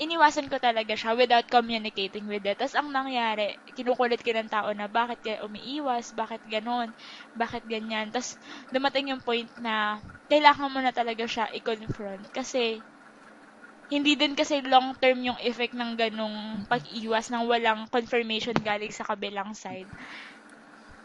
iniwasan 0.05 0.47
ko 0.53 0.57
talaga 0.67 0.95
siya 1.01 1.13
without 1.21 1.47
communicating 1.57 2.25
with 2.31 2.45
it. 2.51 2.57
Tapos 2.61 2.77
ang 2.79 2.89
nangyari, 2.95 3.47
kinukulit 3.77 4.21
ka 4.27 4.33
ng 4.35 4.51
tao 4.57 4.69
na 4.77 4.87
bakit 4.99 5.19
ka 5.25 5.33
umiiwas, 5.47 6.07
bakit 6.21 6.43
ganon, 6.55 6.89
bakit 7.43 7.63
ganyan. 7.73 8.07
Tapos 8.15 8.31
dumating 8.75 9.07
yung 9.13 9.23
point 9.29 9.51
na 9.67 9.75
kailangan 10.31 10.71
mo 10.73 10.81
na 10.83 10.93
talaga 10.95 11.25
siya 11.27 11.47
i-confront 11.59 12.25
kasi 12.39 12.63
hindi 13.95 14.13
din 14.21 14.35
kasi 14.41 14.57
long 14.73 14.89
term 15.03 15.19
yung 15.29 15.39
effect 15.51 15.73
ng 15.77 15.93
ganong 16.03 16.37
pag-iwas 16.73 17.27
nang 17.33 17.45
walang 17.51 17.81
confirmation 17.95 18.57
galing 18.69 18.93
sa 18.93 19.07
kabilang 19.11 19.51
side. 19.63 19.89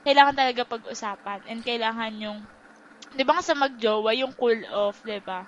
Kailangan 0.06 0.36
talaga 0.40 0.64
pag-usapan 0.74 1.40
and 1.48 1.60
kailangan 1.68 2.14
yung 2.26 2.40
'di 3.16 3.24
ba 3.30 3.38
sa 3.48 3.54
magjowa 3.64 4.12
yung 4.22 4.34
cool 4.42 4.60
off, 4.86 4.98
'di 5.06 5.20
ba? 5.30 5.42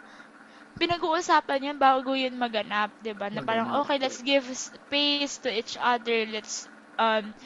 Pinag-uusapan 0.81 1.67
yan 1.73 1.77
bago 1.77 2.17
yun 2.17 2.35
maganap, 2.41 2.89
'di 2.97 3.13
ba? 3.13 3.29
Na 3.29 3.45
parang 3.45 3.69
okay, 3.85 4.01
let's 4.01 4.21
give 4.25 4.45
space 4.57 5.37
to 5.45 5.49
each 5.53 5.77
other. 5.77 6.25
Let's 6.25 6.65
um 6.97 7.37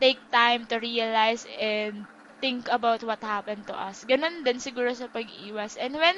take 0.00 0.20
time 0.30 0.66
to 0.70 0.78
realize 0.78 1.46
and 1.58 2.06
think 2.40 2.68
about 2.70 3.02
what 3.02 3.22
happened 3.24 3.66
to 3.66 3.74
us. 3.74 4.04
Ganun 4.06 4.44
din 4.46 4.58
siguro 4.62 4.90
sa 4.94 5.08
pag-iwas. 5.10 5.76
And 5.80 5.96
when 5.96 6.16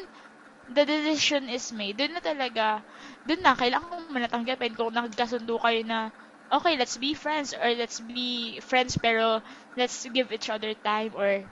the 0.69 0.85
decision 0.87 1.49
is 1.49 1.71
made, 1.73 1.99
dun 2.01 2.15
na 2.17 2.23
talaga, 2.25 2.83
dun 3.27 3.43
na, 3.45 3.55
kailangan 3.59 3.89
kong 3.91 4.15
manatanggapin 4.15 4.75
kung 4.79 4.93
nagkasundo 4.95 5.59
kayo 5.63 5.83
na, 5.87 6.11
okay, 6.53 6.75
let's 6.79 6.97
be 6.99 7.15
friends 7.15 7.55
or 7.55 7.71
let's 7.79 8.01
be 8.03 8.59
friends 8.63 8.99
pero 8.99 9.41
let's 9.79 10.03
give 10.11 10.31
each 10.35 10.49
other 10.51 10.75
time 10.83 11.13
or 11.15 11.47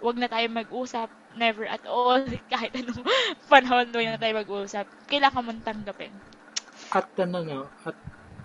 wag 0.00 0.16
na 0.18 0.28
tayo 0.30 0.46
mag-usap 0.50 1.10
never 1.36 1.66
at 1.66 1.84
all, 1.86 2.22
kahit 2.52 2.74
anong 2.74 3.04
panahon 3.52 3.90
doon 3.90 4.14
na 4.14 4.20
tayo 4.20 4.34
mag-uusap, 4.38 4.86
kailangan 5.06 5.44
mong 5.44 5.62
tanggapin. 5.62 6.14
At 6.90 7.10
ano 7.20 7.38
no, 7.44 7.60
at 7.86 7.94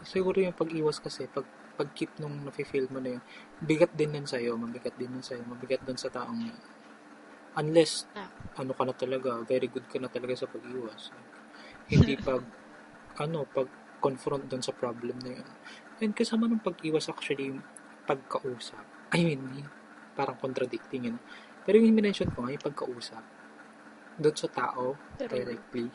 siguro 0.05 0.37
yung 0.37 0.53
pag-iwas 0.53 1.01
kasi, 1.01 1.25
pag 1.29 1.45
pag-keep 1.75 2.23
nung 2.23 2.47
nafe-feel 2.47 2.87
mo 2.87 3.03
na 3.03 3.19
yun, 3.19 3.23
bigat 3.59 3.91
din 3.91 4.15
nun 4.15 4.23
sa'yo, 4.23 4.55
mabigat 4.55 4.95
din 4.95 5.11
nun 5.11 5.25
sa'yo, 5.25 5.43
mabigat 5.43 5.83
dun 5.83 5.99
sa 5.99 6.07
taong 6.07 6.39
unless, 7.55 8.07
ah. 8.15 8.31
ano 8.59 8.71
ka 8.75 8.83
na 8.83 8.95
talaga, 8.95 9.39
very 9.43 9.67
good 9.67 9.87
ka 9.87 9.99
na 9.99 10.11
talaga 10.11 10.35
sa 10.35 10.47
pag-iwas. 10.47 11.11
Hindi 11.87 12.19
pag, 12.27 12.43
ano, 13.19 13.47
pag-confront 13.47 14.47
dun 14.47 14.63
sa 14.63 14.75
problem 14.75 15.19
na 15.23 15.39
yun. 15.39 15.47
And 16.03 16.11
kasama 16.11 16.51
ng 16.51 16.63
pag-iwas 16.63 17.07
actually, 17.07 17.55
pagkausap. 18.03 18.83
I 19.15 19.23
mean, 19.23 19.67
parang 20.15 20.39
contradicting 20.39 21.11
yun. 21.11 21.17
Pero 21.65 21.81
yung 21.81 21.97
minention 21.97 22.29
ko 22.29 22.45
nga, 22.45 22.53
yung 22.53 22.61
pagkausap, 22.61 23.23
doon 24.15 24.37
sa 24.37 24.47
tao, 24.47 24.95
directly, 25.17 25.89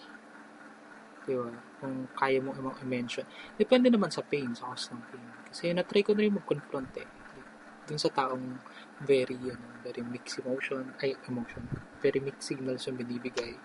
di 1.24 1.34
ba? 1.38 1.48
Kung 1.80 2.10
kaya 2.12 2.42
mo 2.42 2.52
i-mention. 2.82 3.24
Depende 3.56 3.88
naman 3.88 4.10
sa 4.12 4.20
pain, 4.26 4.50
sa 4.52 4.74
cause 4.74 4.92
ng 4.92 5.02
pain. 5.08 5.26
Kasi 5.48 5.70
na-try 5.72 6.02
ko 6.02 6.12
na 6.12 6.26
rin 6.26 6.34
mag-confront 6.34 6.92
eh. 7.00 7.08
Doon 7.86 8.00
sa 8.00 8.10
taong 8.12 8.60
very, 9.06 9.38
ano, 9.48 9.66
very 9.80 10.02
mixed 10.04 10.42
emotion, 10.42 10.92
ay, 11.00 11.16
emotion, 11.30 11.64
very 12.02 12.20
mixed 12.20 12.50
signals 12.50 12.84
yung 12.90 12.98
binibigay. 13.00 13.56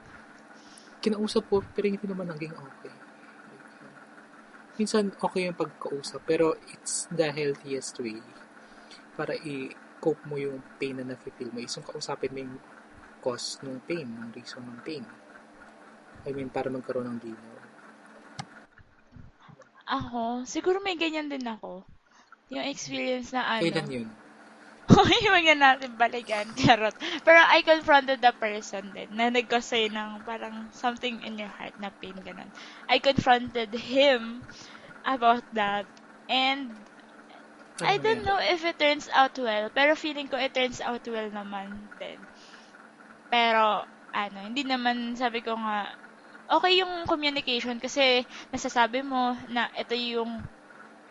Kinausap 1.03 1.49
ko, 1.51 1.65
pero 1.75 1.89
hindi 1.89 2.05
naman 2.07 2.31
naging 2.31 2.55
okay. 2.55 2.95
Minsan, 4.75 5.11
okay 5.19 5.47
yung 5.47 5.57
pagkausap, 5.59 6.23
pero 6.23 6.55
it's 6.71 7.07
the 7.11 7.27
healthiest 7.31 7.99
way 7.99 8.19
para 9.15 9.35
i- 9.35 9.71
cope 9.99 10.21
mo 10.27 10.35
yung 10.37 10.61
pain 10.77 10.95
na 10.97 11.05
nafe-feel 11.05 11.51
mo 11.51 11.59
is 11.59 11.73
yung 11.75 11.87
kausapin 11.87 12.31
mo 12.33 12.39
yung 12.43 12.57
cause 13.23 13.57
ng 13.65 13.81
pain, 13.83 14.05
ng 14.05 14.29
reason 14.35 14.61
ng 14.61 14.81
pain. 14.85 15.05
I 16.25 16.33
mean, 16.33 16.49
para 16.49 16.69
magkaroon 16.69 17.09
ng 17.09 17.21
ginaw. 17.21 17.55
Ako, 19.85 20.45
siguro 20.49 20.81
may 20.81 20.97
ganyan 20.97 21.29
din 21.29 21.45
ako. 21.45 21.85
Yung 22.49 22.65
experience 22.65 23.33
na 23.33 23.45
ano. 23.45 23.65
Kailan 23.65 23.89
yun? 23.89 24.09
Okay, 24.85 25.25
wag 25.33 25.45
na 25.49 25.73
natin 25.73 25.97
balikan. 25.97 26.45
Charot. 26.53 26.93
Pero 27.25 27.41
I 27.41 27.65
confronted 27.65 28.21
the 28.21 28.33
person 28.37 28.93
din 28.93 29.09
na 29.17 29.33
nag-cause 29.33 29.89
ng 29.89 30.21
parang 30.21 30.69
something 30.69 31.25
in 31.25 31.41
your 31.41 31.49
heart 31.49 31.73
na 31.81 31.89
pain, 31.97 32.17
ganun. 32.21 32.53
I 32.85 33.01
confronted 33.01 33.73
him 33.73 34.45
about 35.01 35.41
that. 35.57 35.89
And 36.29 36.85
I 37.81 37.97
don't 37.97 38.23
know 38.25 38.37
if 38.37 38.65
it 38.65 38.77
turns 38.79 39.07
out 39.13 39.37
well, 39.39 39.69
pero 39.69 39.95
feeling 39.95 40.27
ko 40.27 40.37
it 40.37 40.53
turns 40.53 40.81
out 40.81 41.07
well 41.07 41.29
naman 41.31 41.89
din. 41.99 42.27
Pero, 43.29 43.85
ano, 44.15 44.37
hindi 44.41 44.63
naman, 44.65 45.13
sabi 45.17 45.41
ko 45.45 45.57
nga, 45.59 45.89
okay 46.49 46.79
yung 46.81 47.05
communication 47.09 47.77
kasi 47.81 48.25
nasasabi 48.53 49.01
mo 49.05 49.35
na 49.49 49.69
ito 49.75 49.93
yung 49.97 50.45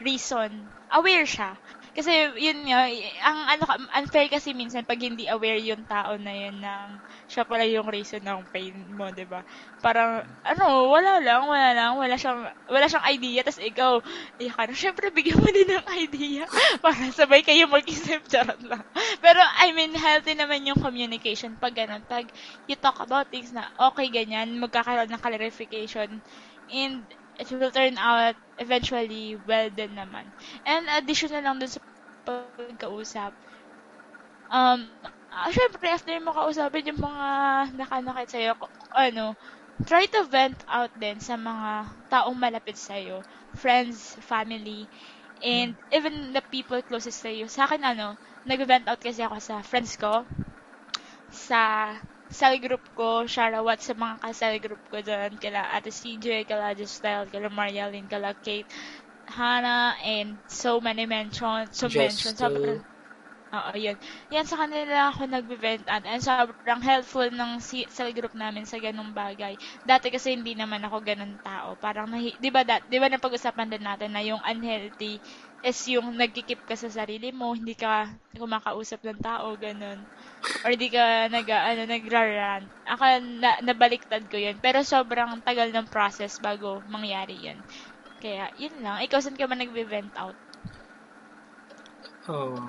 reason. 0.03 0.71
Aware 0.93 1.27
siya. 1.29 1.51
Kasi 1.95 2.11
yun 2.43 2.67
nga, 2.67 2.91
ang 3.23 3.39
ano 3.55 3.65
unfair 3.95 4.27
kasi 4.27 4.51
minsan 4.51 4.83
pag 4.83 4.99
hindi 4.99 5.31
aware 5.31 5.63
yung 5.63 5.87
tao 5.87 6.19
na 6.19 6.35
yun 6.35 6.59
ng 6.59 6.91
siya 7.31 7.47
pala 7.47 7.63
yung 7.71 7.87
reason 7.87 8.19
ng 8.19 8.51
pain 8.51 8.75
mo, 8.91 9.15
'di 9.15 9.23
ba? 9.31 9.47
Parang 9.79 10.27
ano, 10.43 10.91
wala 10.91 11.23
lang, 11.23 11.47
wala 11.47 11.71
lang, 11.71 11.93
wala 11.95 12.19
siyang 12.19 12.51
wala 12.67 12.87
siyang 12.91 13.07
idea 13.15 13.47
tas 13.47 13.63
ikaw, 13.63 14.03
iyak 14.43 14.55
ka 14.59 14.63
na. 14.67 14.75
Syempre 14.75 15.15
bigyan 15.15 15.39
mo 15.39 15.49
din 15.55 15.71
ng 15.71 15.87
idea 16.05 16.45
para 16.83 17.15
sabay 17.15 17.47
kayo 17.47 17.71
mag-isip 17.71 18.27
charot 18.33 18.59
lang. 18.67 18.83
Pero 19.23 19.39
I 19.63 19.71
mean, 19.71 19.95
healthy 19.95 20.35
naman 20.35 20.67
yung 20.67 20.83
communication 20.83 21.57
pag 21.63 21.79
ganun. 21.79 22.03
Pag 22.11 22.27
you 22.67 22.75
talk 22.75 22.99
about 22.99 23.31
things 23.31 23.55
na 23.55 23.71
okay 23.79 24.11
ganyan, 24.11 24.59
magkakaroon 24.59 25.11
ng 25.15 25.23
clarification 25.23 26.21
and 26.71 27.07
it 27.39 27.51
will 27.53 27.71
turn 27.71 27.99
out 27.99 28.37
eventually 28.59 29.37
well 29.37 29.71
din 29.71 29.95
naman. 29.97 30.33
And 30.67 30.87
additional 30.91 31.43
lang 31.43 31.59
dun 31.61 31.71
sa 31.71 31.81
pagkausap, 32.27 33.35
um, 34.51 34.81
uh, 35.33 35.51
syempre, 35.53 35.89
after 35.93 36.17
mo 36.21 36.33
kausapin 36.33 36.89
yung 36.91 37.01
mga 37.03 37.27
nakanakit 37.77 38.29
sa'yo, 38.33 38.53
ano, 38.97 39.37
try 39.85 40.07
to 40.09 40.25
vent 40.31 40.63
out 40.69 40.93
din 40.97 41.19
sa 41.21 41.35
mga 41.37 41.71
taong 42.09 42.37
malapit 42.39 42.77
sa'yo, 42.79 43.21
friends, 43.57 44.17
family, 44.23 44.89
and 45.43 45.77
even 45.93 46.33
the 46.33 46.43
people 46.51 46.81
closest 46.83 47.25
you. 47.29 47.49
Sa 47.51 47.67
akin, 47.69 47.83
ano, 47.85 48.17
nag-vent 48.49 48.89
out 48.89 49.01
kasi 49.03 49.21
ako 49.25 49.37
sa 49.43 49.61
friends 49.67 49.97
ko, 50.01 50.25
sa 51.31 51.93
cell 52.35 52.59
group 52.59 52.85
ko, 52.99 53.25
shoutout 53.31 53.81
sa 53.81 53.95
mga 53.95 54.15
ka-cell 54.25 54.57
group 54.65 54.83
ko 54.93 54.99
dyan, 55.01 55.39
kala 55.39 55.63
Ate 55.77 55.91
CJ, 55.95 56.45
kala 56.51 56.75
Style, 56.87 57.31
kala 57.31 57.49
Marialyn, 57.49 58.11
kala 58.11 58.35
Kate, 58.45 58.69
Hannah, 59.31 59.95
and 60.05 60.41
so 60.51 60.81
many 60.81 61.07
mentions, 61.07 61.77
so 61.79 61.89
Just 61.89 61.97
mentions. 61.97 62.39
Sobrang, 62.41 62.83
Oo, 63.55 63.73
yun. 63.79 63.95
Yan 64.35 64.45
sa 64.51 64.59
kanila 64.59 65.15
ako 65.15 65.31
nagbe-vent 65.31 65.87
at 65.87 66.03
and 66.11 66.19
sobrang 66.19 66.83
helpful 66.83 67.31
ng 67.31 67.63
cell 67.63 68.11
group 68.11 68.35
namin 68.35 68.67
sa 68.67 68.83
ganung 68.83 69.15
bagay. 69.15 69.55
Dati 69.87 70.11
kasi 70.11 70.35
hindi 70.35 70.59
naman 70.59 70.83
ako 70.83 70.99
ganun 71.07 71.39
tao. 71.39 71.79
Parang, 71.79 72.11
nahi, 72.11 72.35
di 72.43 72.51
ba, 72.51 72.67
di 72.67 72.99
ba 72.99 73.07
napag-usapan 73.07 73.71
din 73.71 73.87
natin 73.87 74.11
na 74.11 74.27
yung 74.27 74.43
unhealthy 74.43 75.23
is 75.65 75.81
yung 75.89 76.13
nagkikip 76.21 76.69
ka 76.69 76.77
sa 76.77 76.93
sarili 76.93 77.33
mo, 77.33 77.57
hindi 77.57 77.73
ka 77.73 78.13
kumakausap 78.37 79.01
ng 79.01 79.21
tao, 79.25 79.57
ganun. 79.57 79.97
Or 80.61 80.69
hindi 80.77 80.93
ka 80.93 81.33
nag, 81.33 81.49
ano, 81.49 81.83
nagrarant. 81.89 82.69
Ako, 82.85 83.03
na, 83.41 83.57
nabaliktad 83.65 84.29
ko 84.29 84.37
yun. 84.37 84.61
Pero 84.61 84.85
sobrang 84.85 85.41
tagal 85.41 85.73
ng 85.73 85.89
process 85.89 86.37
bago 86.37 86.85
mangyari 86.93 87.41
yun. 87.41 87.57
Kaya, 88.21 88.53
yun 88.61 88.77
lang. 88.85 89.01
Ikaw, 89.09 89.25
saan 89.25 89.41
ka 89.41 89.49
ba 89.49 89.57
nag-vent 89.57 90.13
out? 90.21 90.37
Oh, 92.29 92.61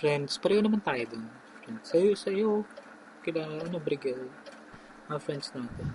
friends, 0.00 0.40
pareho 0.40 0.64
naman 0.64 0.80
tayo 0.80 1.04
dun. 1.12 1.28
Friends, 1.60 1.92
sa'yo, 1.92 2.10
sa'yo, 2.16 2.50
kila, 3.20 3.68
ano, 3.68 3.76
Brigel, 3.76 4.32
mga 5.12 5.20
friends 5.20 5.52
natin. 5.52 5.92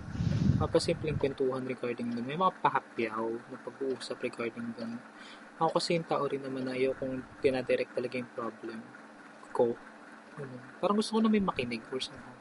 Mapasimpleng 0.62 1.18
kwentuhan 1.18 1.66
regarding 1.66 2.14
dun. 2.14 2.22
May 2.22 2.38
mga 2.38 2.54
pahapyaw 2.62 3.26
na 3.50 3.58
pag-uusap 3.66 4.22
regarding 4.22 4.70
dun. 4.78 4.94
Ako 5.60 5.76
kasi 5.76 6.00
yung 6.00 6.08
tao 6.08 6.24
rin 6.24 6.40
naman 6.40 6.64
na 6.64 6.72
ayaw 6.72 6.96
kung 6.96 7.20
pinadirect 7.44 7.92
talaga 7.92 8.16
yung 8.16 8.32
problem 8.32 8.80
ko. 9.52 9.76
Ano, 10.40 10.56
parang 10.80 10.96
gusto 10.96 11.12
ko 11.12 11.20
na 11.20 11.28
may 11.28 11.44
makinig 11.44 11.84
or 11.92 12.00
somehow. 12.00 12.32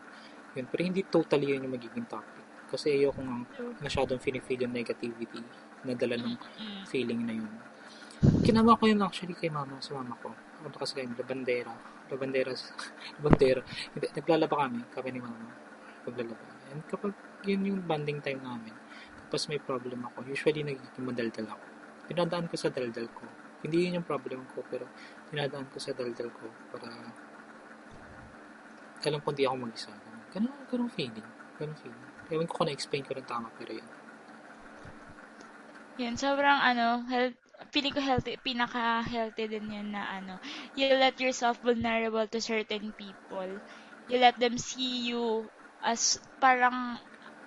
Yun, 0.55 0.65
pero 0.71 0.81
hindi 0.87 1.03
totally 1.03 1.51
yun 1.51 1.67
yung 1.67 1.75
magiging 1.75 2.07
topic. 2.07 2.47
Kasi 2.71 2.95
ayaw 2.95 3.11
kong 3.11 3.43
masyadong 3.83 4.23
feel 4.23 4.39
yung 4.39 4.71
negativity 4.71 5.43
na 5.83 5.99
dala 5.99 6.15
ng 6.15 6.35
feeling 6.87 7.27
na 7.27 7.35
yun. 7.35 7.51
Kinama 8.43 8.79
ko 8.79 8.87
yun 8.87 9.03
actually 9.03 9.35
kay 9.35 9.51
mama, 9.51 9.83
sa 9.83 9.99
mama 9.99 10.15
ko. 10.23 10.31
Ano 10.63 10.75
kasi 10.79 10.95
kayo, 10.95 11.11
labandera. 11.11 11.75
Labandera. 12.07 12.55
labandera. 13.19 13.61
Hindi, 13.95 14.07
naglalaba 14.15 14.55
kami, 14.63 14.79
kami 14.95 15.09
ni 15.11 15.19
mama. 15.19 15.51
Paglalaba. 16.07 16.45
And 16.71 16.87
kapag 16.87 17.13
yun 17.43 17.67
yung 17.67 17.79
banding 17.83 18.23
time 18.23 18.39
namin, 18.39 18.71
tapos 19.27 19.51
may 19.51 19.59
problem 19.59 20.07
ako, 20.07 20.23
usually 20.23 20.63
nagiging 20.63 21.03
madaldal 21.03 21.51
ako. 21.51 21.78
Pinadaan 22.09 22.49
ko 22.49 22.57
sa 22.57 22.73
daldal 22.73 23.05
ko. 23.13 23.29
Hindi 23.61 23.85
yun 23.85 24.01
yung 24.01 24.07
problem 24.07 24.41
ko, 24.51 24.65
pero 24.65 24.89
pinadaan 25.29 25.69
ko 25.69 25.77
sa 25.77 25.93
daldal 25.93 26.33
ko 26.33 26.49
para 26.73 26.89
alam 29.07 29.19
ko 29.21 29.31
hindi 29.31 29.45
ako 29.47 29.55
mag-isa. 29.63 29.93
Ganun, 30.33 30.53
ganun 30.67 30.91
feeling. 30.91 31.29
Ganun 31.55 31.77
feeling. 31.79 32.05
Ewan 32.29 32.49
ko 32.49 32.61
kung 32.61 32.67
na-explain 32.67 33.05
ko 33.05 33.13
rin 33.15 33.25
tama, 33.29 33.47
pero 33.55 33.71
yun. 33.77 33.89
Yun, 35.99 36.15
sobrang 36.15 36.59
ano, 36.59 37.03
health, 37.07 37.35
feeling 37.71 37.91
ko 37.91 37.99
healthy, 37.99 38.39
pinaka-healthy 38.39 39.45
din 39.51 39.67
yun 39.67 39.89
na 39.91 40.07
ano, 40.19 40.39
you 40.73 40.87
let 40.95 41.19
yourself 41.19 41.59
vulnerable 41.59 42.23
to 42.27 42.39
certain 42.39 42.91
people. 42.95 43.49
You 44.07 44.17
let 44.17 44.39
them 44.39 44.57
see 44.57 45.11
you 45.11 45.45
as 45.83 46.17
parang 46.39 46.97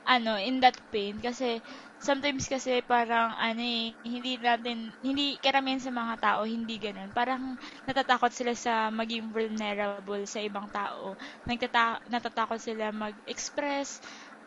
ano, 0.05 0.37
in 0.37 0.61
that 0.61 0.77
pain. 0.93 1.19
Kasi, 1.23 1.63
sometimes 2.03 2.51
kasi 2.51 2.83
parang 2.83 3.31
ano 3.39 3.63
eh, 3.63 3.95
hindi 4.03 4.35
natin, 4.43 4.91
hindi, 5.01 5.39
karamihan 5.39 5.79
sa 5.79 5.95
mga 5.95 6.15
tao, 6.19 6.41
hindi 6.43 6.77
ganun. 6.83 7.15
Parang 7.15 7.55
natatakot 7.87 8.35
sila 8.35 8.53
sa 8.59 8.91
maging 8.91 9.31
vulnerable 9.31 10.27
sa 10.27 10.43
ibang 10.43 10.67
tao. 10.75 11.15
Nagtata- 11.47 12.03
natatakot 12.11 12.59
sila 12.59 12.91
mag-express 12.91 14.03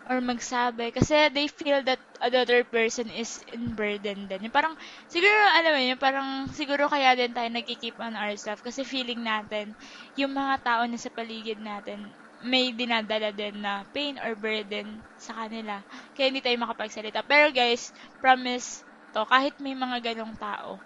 or 0.05 0.21
magsabi 0.21 0.93
kasi 0.93 1.33
they 1.33 1.49
feel 1.49 1.81
that 1.81 1.97
another 2.21 2.61
person 2.61 3.09
is 3.09 3.41
in 3.49 3.73
burden 3.73 4.29
din. 4.29 4.45
Yung 4.45 4.53
parang, 4.53 4.77
siguro, 5.09 5.33
alam 5.57 5.71
mo 5.73 5.81
yun, 5.81 5.97
parang 5.97 6.27
siguro 6.53 6.85
kaya 6.85 7.17
din 7.17 7.33
tayo 7.33 7.49
nagkikeep 7.49 7.97
on 7.97 8.13
ourselves 8.13 8.61
kasi 8.61 8.85
feeling 8.85 9.25
natin, 9.25 9.73
yung 10.13 10.29
mga 10.37 10.61
tao 10.61 10.81
na 10.85 10.99
sa 11.01 11.09
paligid 11.09 11.57
natin, 11.57 12.13
may 12.51 12.65
dinadala 12.81 13.29
din 13.35 13.55
na 13.65 13.73
pain 13.95 14.15
or 14.21 14.33
burden 14.37 14.87
sa 15.25 15.33
kanila. 15.45 15.75
Kaya 16.15 16.25
hindi 16.31 16.41
tayo 16.45 16.57
makapagsalita. 16.61 17.21
Pero 17.31 17.49
guys, 17.51 17.83
promise 18.23 18.67
to, 19.15 19.25
kahit 19.33 19.55
may 19.65 19.75
mga 19.75 19.97
ganong 20.13 20.35
tao, 20.37 20.81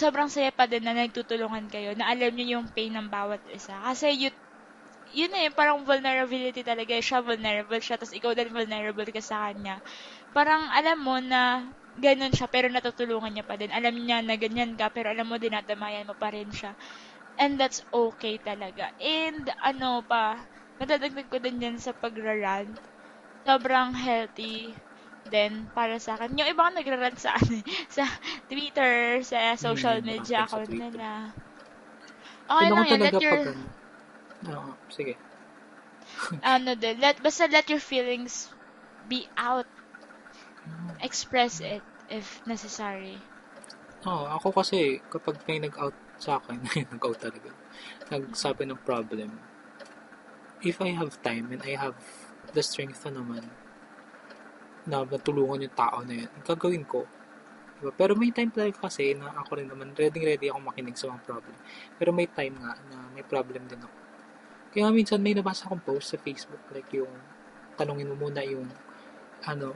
sobrang 0.00 0.30
saya 0.32 0.50
pa 0.58 0.64
din 0.70 0.82
na 0.86 0.94
nagtutulungan 0.96 1.66
kayo, 1.74 1.90
na 1.98 2.10
alam 2.12 2.32
nyo 2.34 2.46
yung 2.58 2.66
pain 2.76 2.92
ng 2.94 3.08
bawat 3.10 3.42
isa. 3.50 3.74
Kasi 3.86 4.06
you, 4.18 4.30
yun 5.10 5.30
na 5.34 5.40
yun, 5.46 5.54
parang 5.58 5.82
vulnerability 5.88 6.62
talaga. 6.70 6.94
Siya 7.02 7.20
vulnerable 7.24 7.80
siya, 7.82 7.96
tapos 7.98 8.14
ikaw 8.18 8.32
din 8.38 8.50
vulnerable 8.54 9.08
ka 9.16 9.22
sa 9.22 9.50
kanya. 9.50 9.76
Parang 10.36 10.62
alam 10.78 10.98
mo 11.02 11.16
na 11.32 11.42
ganun 11.98 12.32
siya, 12.34 12.48
pero 12.54 12.66
natutulungan 12.70 13.32
niya 13.34 13.46
pa 13.48 13.56
din. 13.60 13.72
Alam 13.74 13.94
niya 13.98 14.18
na 14.22 14.36
ganyan 14.38 14.72
ka, 14.80 14.86
pero 14.94 15.10
alam 15.14 15.26
mo 15.30 15.36
dinadamayan 15.38 16.06
mo 16.10 16.14
pa 16.18 16.30
rin 16.34 16.50
siya. 16.54 16.72
And 17.40 17.58
that's 17.60 17.80
okay 17.92 18.38
talaga. 18.42 18.90
And 19.00 19.48
ano 19.64 20.04
pa, 20.06 20.38
madadagdag 20.80 21.28
ko 21.32 21.38
din 21.44 21.62
yan 21.64 21.76
sa 21.84 21.92
pagrarant. 22.02 22.74
Sobrang 23.48 23.90
healthy 23.96 24.76
din 25.34 25.54
para 25.76 25.96
sa 26.04 26.16
akin. 26.18 26.38
Yung 26.38 26.50
iba 26.54 26.66
nagrarant 26.72 27.18
sa, 27.20 27.36
ano, 27.38 27.52
eh, 27.60 27.64
sa 27.96 28.04
Twitter, 28.50 29.20
sa 29.30 29.38
social 29.66 29.98
Hmm, 29.98 30.10
media 30.10 30.38
account 30.46 30.72
nila. 30.76 31.34
Okay 32.50 32.68
Yun 32.68 32.76
lang 32.76 32.86
talaga 32.92 33.16
Let 33.16 33.20
your, 33.20 33.38
pag 33.40 33.42
ano. 33.52 33.66
Oo, 34.52 34.72
sige. 34.96 35.14
ano 36.42 36.74
din, 36.76 37.00
let, 37.00 37.16
basta 37.22 37.46
let 37.48 37.70
your 37.70 37.80
feelings 37.80 38.48
be 39.08 39.28
out. 39.36 39.66
Express 41.00 41.60
it 41.60 41.84
if 42.08 42.40
necessary. 42.46 43.26
Oo, 44.08 44.24
ako 44.36 44.48
kasi 44.58 44.78
kapag 45.12 45.36
may 45.48 45.58
nag-out 45.60 45.96
sa 46.24 46.36
akin, 46.40 46.58
nag-out 46.92 47.18
talaga. 47.20 47.50
Nagsabi 48.12 48.64
ng 48.68 48.80
problem. 48.88 49.30
If 50.60 50.76
I 50.84 50.92
have 50.92 51.16
time 51.24 51.56
and 51.56 51.64
I 51.64 51.72
have 51.72 51.96
the 52.52 52.60
strength 52.60 53.08
na 53.08 53.16
naman 53.16 53.48
na 54.84 55.08
matulungan 55.08 55.64
yung 55.64 55.76
tao 55.76 56.04
na 56.04 56.24
yun, 56.24 56.30
gagawin 56.44 56.84
ko. 56.84 57.08
Diba? 57.80 57.96
Pero 57.96 58.12
may 58.12 58.28
time 58.28 58.52
talaga 58.52 58.76
kasi 58.76 59.16
na 59.16 59.32
ako 59.40 59.56
rin 59.56 59.72
naman, 59.72 59.96
ready-ready 59.96 60.52
ako 60.52 60.60
makinig 60.60 61.00
sa 61.00 61.08
mga 61.08 61.24
problem. 61.24 61.56
Pero 61.96 62.12
may 62.12 62.28
time 62.28 62.60
nga 62.60 62.76
na 62.92 63.08
may 63.16 63.24
problem 63.24 63.64
din 63.64 63.80
ako. 63.80 63.96
Kaya 64.70 64.92
minsan 64.92 65.24
may 65.24 65.32
nabasa 65.32 65.64
akong 65.64 65.80
post 65.80 66.12
sa 66.12 66.20
Facebook, 66.20 66.60
like 66.76 66.92
yung 66.92 67.10
tanungin 67.80 68.12
mo 68.12 68.28
muna 68.28 68.44
yung 68.44 68.68
ano, 69.48 69.72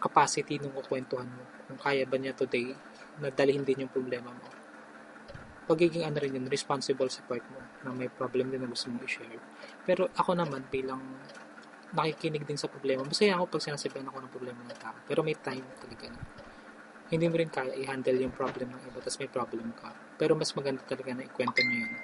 capacity 0.00 0.56
nung 0.56 0.72
kukwentuhan 0.80 1.28
mo. 1.28 1.44
Kung 1.68 1.76
kaya 1.76 2.08
ba 2.08 2.16
niya 2.16 2.32
today 2.32 2.72
na 3.20 3.28
dalhin 3.28 3.68
din 3.68 3.84
yung 3.84 3.92
problema 3.92 4.32
mo. 4.32 4.48
Pagiging 5.68 6.08
ano 6.08 6.16
rin 6.16 6.40
yun, 6.40 6.48
responsible 6.48 7.12
sa 7.12 7.20
part 7.28 7.44
mo 7.52 7.60
na 7.84 7.92
may 7.92 8.08
problem 8.08 8.48
din 8.48 8.64
na 8.64 8.66
gusto 8.66 8.88
mong 8.88 9.04
i-share. 9.04 9.44
Pero 9.84 10.12
ako 10.14 10.36
naman 10.36 10.64
bilang 10.68 11.00
nakikinig 11.90 12.46
din 12.46 12.58
sa 12.60 12.70
problema, 12.70 13.02
masaya 13.02 13.34
ako 13.34 13.58
pag 13.58 13.64
sinasabihan 13.66 14.06
ako 14.06 14.18
ng 14.22 14.32
problema 14.32 14.60
ng 14.62 14.78
tao. 14.78 14.96
Pero 15.06 15.26
may 15.26 15.34
time 15.34 15.66
talaga 15.80 16.06
na 16.10 16.20
hindi 17.10 17.26
mo 17.26 17.34
rin 17.34 17.50
kaya 17.50 17.74
i-handle 17.74 18.22
yung 18.22 18.30
problem 18.30 18.70
ng 18.70 18.82
iba 18.86 19.02
tapos 19.02 19.18
may 19.18 19.26
problem 19.26 19.74
ka. 19.74 19.90
Pero 20.14 20.38
mas 20.38 20.54
maganda 20.54 20.78
talaga 20.86 21.10
na 21.10 21.26
ikwento 21.26 21.58
niyo 21.66 21.90
yun. 21.90 21.94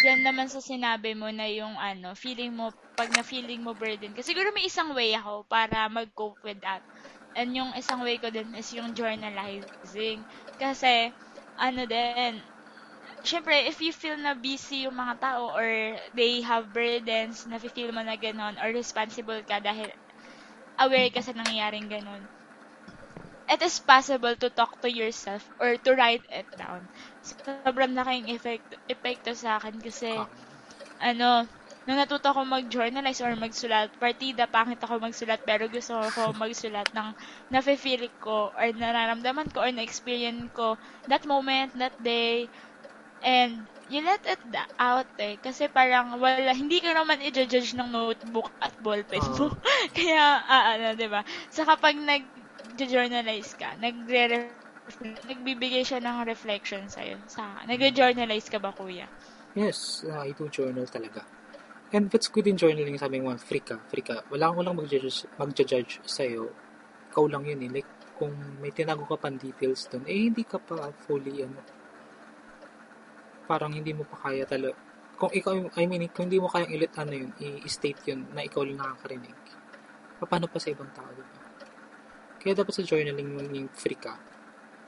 Diyan 0.00 0.20
naman 0.26 0.50
sa 0.50 0.58
sinabi 0.58 1.14
mo 1.14 1.30
na 1.30 1.46
yung 1.46 1.78
ano, 1.78 2.18
feeling 2.18 2.50
mo, 2.50 2.74
pag 2.98 3.14
na-feeling 3.14 3.62
mo 3.62 3.78
burden 3.78 4.16
ka, 4.16 4.26
siguro 4.26 4.50
may 4.50 4.66
isang 4.66 4.90
way 4.96 5.14
ako 5.14 5.46
para 5.46 5.86
mag-cope 5.86 6.40
with 6.42 6.58
that. 6.64 6.82
And 7.38 7.54
yung 7.54 7.70
isang 7.78 8.02
way 8.02 8.18
ko 8.18 8.34
din 8.34 8.50
is 8.58 8.74
yung 8.74 8.90
journalizing. 8.90 10.26
Kasi, 10.58 11.14
ano 11.54 11.86
din, 11.86 12.42
syempre, 13.24 13.66
if 13.68 13.80
you 13.80 13.92
feel 13.92 14.16
na 14.16 14.34
busy 14.34 14.84
yung 14.88 14.96
mga 14.96 15.20
tao 15.20 15.52
or 15.56 15.98
they 16.14 16.40
have 16.42 16.72
burdens, 16.72 17.46
na 17.46 17.58
feel 17.58 17.92
mo 17.92 18.02
na 18.02 18.16
ganon, 18.16 18.56
or 18.60 18.70
responsible 18.72 19.40
ka 19.44 19.60
dahil 19.60 19.90
aware 20.84 21.10
ka 21.14 21.20
sa 21.22 21.32
nangyayaring 21.36 21.88
ganon, 21.90 22.28
it 23.50 23.60
is 23.62 23.78
possible 23.80 24.34
to 24.36 24.48
talk 24.50 24.80
to 24.80 24.88
yourself 24.90 25.50
or 25.60 25.76
to 25.76 25.94
write 25.94 26.24
it 26.32 26.46
down. 26.56 26.88
Sobrang 27.22 27.70
laking 27.70 28.06
effect, 28.08 28.46
epekto 28.64 29.08
sa 29.10 29.36
akin 29.36 29.56
kasi, 29.60 30.02
Ah, 30.14 30.28
ano, 30.86 31.46
nung 31.84 31.98
natuto 31.98 32.30
ako 32.30 32.42
mag-journalize 32.46 33.20
or 33.20 33.34
magsulat, 33.36 33.90
partida, 33.98 34.46
pangit 34.48 34.80
ako 34.82 34.98
magsulat, 35.02 35.40
pero 35.44 35.66
gusto 35.70 36.10
ko 36.14 36.32
magsulat 36.36 36.88
ng 36.94 37.12
nafe-feel 37.52 38.08
ko 38.22 38.50
or 38.56 38.68
nararamdaman 38.74 39.50
ko 39.52 39.64
or 39.66 39.72
na-experience 39.74 40.50
ko 40.54 40.78
that 41.10 41.24
moment, 41.26 41.72
that 41.78 41.94
day, 42.00 42.48
and 43.24 43.66
you 43.90 44.00
let 44.06 44.22
it 44.24 44.40
out 44.78 45.10
eh. 45.18 45.36
Kasi 45.42 45.66
parang 45.66 46.16
wala, 46.22 46.54
hindi 46.54 46.78
ka 46.78 46.94
naman 46.94 47.20
i-judge 47.20 47.74
ng 47.74 47.90
notebook 47.90 48.48
at 48.62 48.72
ballpen 48.80 49.20
mo. 49.36 49.50
Kaya, 49.98 50.40
ah, 50.46 50.78
ano, 50.78 50.94
ba? 51.10 51.26
So 51.50 51.66
kapag 51.66 51.98
nag-journalize 51.98 53.58
ka, 53.58 53.74
nagre 53.82 54.54
nagbibigay 55.02 55.86
siya 55.86 56.02
ng 56.02 56.26
reflection 56.26 56.86
sa'yo. 56.90 57.18
Sa, 57.30 57.62
nag-journalize 57.66 58.50
ka 58.50 58.58
ba, 58.58 58.74
kuya? 58.74 59.06
Yes, 59.54 60.06
uh, 60.06 60.22
I 60.22 60.34
do 60.34 60.50
journal 60.50 60.86
talaga. 60.86 61.26
And 61.90 62.06
what's 62.10 62.30
good 62.30 62.46
in 62.46 62.54
journaling, 62.54 62.98
sabi 62.98 63.18
mo, 63.18 63.34
free 63.38 63.62
ka, 63.62 63.82
free 63.90 64.06
ka. 64.06 64.22
Wala 64.30 64.50
kang 64.50 64.62
walang 64.62 64.78
mag-judge, 64.78 65.26
mag-judge 65.38 65.98
sa'yo. 66.06 66.50
Ikaw 67.10 67.24
lang 67.26 67.46
yun 67.46 67.66
eh. 67.66 67.82
Like, 67.82 67.90
kung 68.14 68.34
may 68.62 68.70
tinago 68.70 69.06
ka 69.10 69.18
pang 69.18 69.34
details 69.34 69.90
doon, 69.90 70.06
eh, 70.06 70.30
hindi 70.30 70.46
ka 70.46 70.62
pa 70.62 70.94
fully, 71.06 71.42
ano, 71.42 71.58
parang 73.50 73.74
hindi 73.74 73.90
mo 73.90 74.06
pa 74.06 74.30
kaya 74.30 74.46
talaga. 74.46 74.78
Kung 75.18 75.34
ikaw, 75.34 75.58
I 75.74 75.90
mean, 75.90 76.06
kung 76.14 76.30
hindi 76.30 76.38
mo 76.38 76.46
kayang 76.46 76.70
ilit, 76.70 76.94
ano 76.94 77.10
yun, 77.10 77.34
i-state 77.66 77.98
yun 78.06 78.30
na 78.30 78.46
ikaw 78.46 78.62
lang 78.62 78.78
nakakarinig. 78.78 79.34
Paano 80.22 80.46
pa 80.46 80.62
sa 80.62 80.70
ibang 80.70 80.88
tao, 80.94 81.10
diba? 81.10 81.34
Kaya 82.40 82.56
dapat 82.56 82.72
sa 82.72 82.86
journaling 82.86 83.28
yung, 83.36 83.50
yung 83.52 83.68
free 83.74 83.98
ka. 83.98 84.16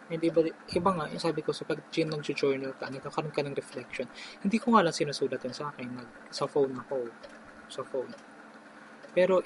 And 0.09 0.23
iba, 0.23 0.41
iba 0.49 0.91
nga, 0.95 1.05
yung 1.11 1.21
sabi 1.21 1.45
ko, 1.45 1.53
sa 1.53 1.69
pag 1.69 1.83
nag-journal 1.85 2.73
ka, 2.79 2.89
nagkakaroon 2.89 3.35
ka 3.35 3.43
ng 3.45 3.57
reflection. 3.59 4.07
Hindi 4.41 4.57
ko 4.57 4.73
nga 4.73 4.87
lang 4.87 4.95
sinusulat 4.97 5.43
yun 5.43 5.53
sa 5.53 5.69
akin, 5.75 5.89
nag, 5.93 6.09
sa 6.33 6.49
phone 6.49 6.73
ako. 6.81 7.13
Sa 7.69 7.83
phone. 7.85 8.13
Pero, 9.13 9.45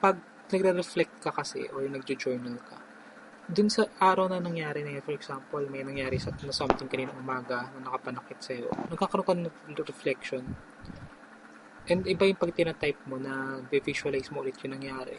pag 0.00 0.16
nagre-reflect 0.48 1.20
ka 1.20 1.34
kasi, 1.34 1.68
or 1.74 1.84
nag-journal 1.84 2.56
ka, 2.64 2.77
dun 3.48 3.72
sa 3.72 3.88
araw 3.96 4.28
na 4.28 4.44
nangyari 4.44 4.84
na 4.84 4.92
yun, 4.92 5.04
for 5.04 5.16
example, 5.16 5.64
may 5.72 5.80
nangyari 5.80 6.20
sa, 6.20 6.28
na 6.44 6.52
something 6.52 6.84
kanina 6.84 7.16
umaga 7.16 7.72
na 7.72 7.88
nakapanakit 7.88 8.38
sa'yo, 8.44 8.68
nagkakaroon 8.92 9.24
ka 9.24 9.34
ng 9.72 9.88
reflection. 9.88 10.44
And 11.88 12.04
iba 12.04 12.28
yung 12.28 12.36
pag 12.36 12.52
tinatype 12.52 13.00
mo 13.08 13.16
na 13.16 13.64
visualize 13.72 14.28
mo 14.28 14.44
ulit 14.44 14.60
yung 14.60 14.76
nangyari. 14.76 15.16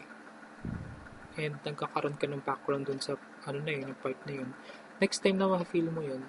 And 1.41 1.57
nagkakaroon 1.65 2.21
ka 2.21 2.29
ng 2.29 2.45
background 2.45 2.85
dun 2.85 3.01
sa 3.01 3.17
ano 3.49 3.65
na 3.65 3.73
yun, 3.73 3.89
yung 3.89 3.97
part 3.97 4.21
na 4.29 4.33
yun. 4.45 4.53
Next 5.01 5.25
time 5.25 5.41
na 5.41 5.49
ma-feel 5.49 5.89
mo 5.89 6.05
yun, 6.05 6.21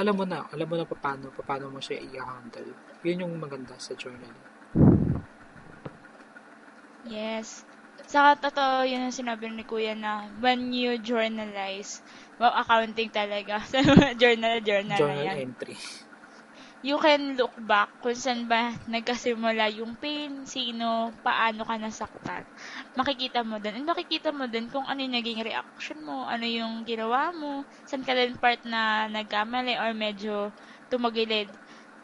alam 0.00 0.14
mo 0.16 0.24
na, 0.24 0.48
alam 0.48 0.64
mo 0.64 0.74
na 0.80 0.88
paano, 0.88 1.28
paano 1.36 1.68
mo 1.68 1.84
siya 1.84 2.00
i-handle. 2.00 2.72
Yun 3.04 3.28
yung 3.28 3.34
maganda 3.36 3.76
sa 3.76 3.92
journal. 3.92 4.32
Yes. 7.04 7.68
Saka 8.12 8.30
totoo 8.44 8.84
yun 8.90 9.02
ang 9.08 9.16
sinabi 9.18 9.46
ni 9.50 9.64
Kuya 9.70 9.94
na 9.96 10.12
when 10.42 10.60
you 10.80 10.90
journalize, 11.08 11.92
wow, 12.38 12.52
accounting 12.60 13.10
talaga. 13.18 13.54
journal, 14.20 14.56
journal, 14.68 15.04
Journal 15.04 15.28
na 15.32 15.32
yan. 15.34 15.40
entry. 15.44 15.76
You 16.86 16.96
can 17.02 17.34
look 17.40 17.54
back 17.58 17.90
kung 18.02 18.14
saan 18.14 18.40
ba 18.50 18.76
nagkasimula 18.86 19.66
yung 19.78 19.96
pain, 19.98 20.46
sino, 20.46 21.10
paano 21.26 21.62
ka 21.66 21.74
nasaktan. 21.80 22.44
Makikita 22.98 23.40
mo 23.42 23.56
din. 23.58 23.74
And 23.82 23.86
makikita 23.88 24.30
mo 24.30 24.44
din 24.46 24.68
kung 24.70 24.86
ano 24.86 25.00
yung 25.02 25.16
naging 25.18 25.40
reaction 25.42 25.98
mo, 26.04 26.28
ano 26.28 26.44
yung 26.46 26.84
ginawa 26.86 27.32
mo, 27.34 27.64
saan 27.88 28.04
ka 28.06 28.12
din 28.14 28.36
part 28.38 28.62
na 28.68 29.08
nagkamali 29.10 29.74
or 29.80 29.90
medyo 29.96 30.52
tumagilid 30.92 31.50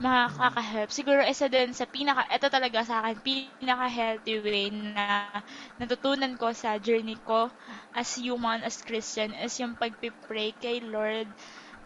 makaka-help. 0.00 0.88
Siguro 0.90 1.20
isa 1.22 1.46
din 1.52 1.70
sa 1.76 1.84
pinaka, 1.84 2.24
ito 2.32 2.48
talaga 2.48 2.80
sa 2.88 3.04
akin, 3.04 3.18
pinaka-healthy 3.20 4.36
way 4.40 4.66
na 4.72 5.28
natutunan 5.76 6.34
ko 6.40 6.48
sa 6.56 6.80
journey 6.80 7.20
ko 7.20 7.52
as 7.92 8.08
human, 8.16 8.64
as 8.64 8.80
Christian, 8.80 9.30
is 9.36 9.54
yung 9.60 9.76
pagpipray 9.76 10.56
kay 10.56 10.80
Lord. 10.80 11.28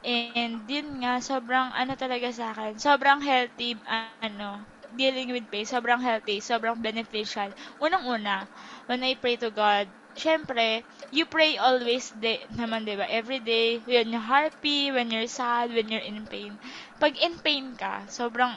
And 0.04 0.64
din 0.70 1.02
nga, 1.02 1.18
sobrang 1.18 1.72
ano 1.74 1.94
talaga 1.98 2.30
sa 2.30 2.52
akin, 2.54 2.78
sobrang 2.78 3.20
healthy, 3.24 3.80
ano, 4.22 4.62
dealing 4.92 5.32
with 5.34 5.48
pain, 5.50 5.66
sobrang 5.66 5.98
healthy, 6.02 6.38
sobrang 6.44 6.78
beneficial. 6.78 7.50
Unang-una, 7.82 8.46
when 8.86 9.02
I 9.02 9.18
pray 9.18 9.36
to 9.42 9.50
God, 9.50 9.90
syempre, 10.16 10.84
you 11.10 11.26
pray 11.26 11.56
always 11.58 12.10
day, 12.14 12.46
naman, 12.54 12.86
di 12.88 12.94
ba? 12.98 13.06
Every 13.06 13.38
day, 13.42 13.82
when 13.84 14.10
you're 14.10 14.22
happy, 14.22 14.90
when 14.94 15.10
you're 15.10 15.30
sad, 15.30 15.70
when 15.74 15.88
you're 15.90 16.02
in 16.04 16.26
pain. 16.26 16.58
Pag 17.02 17.18
in 17.18 17.38
pain 17.42 17.74
ka, 17.76 18.06
sobrang, 18.08 18.54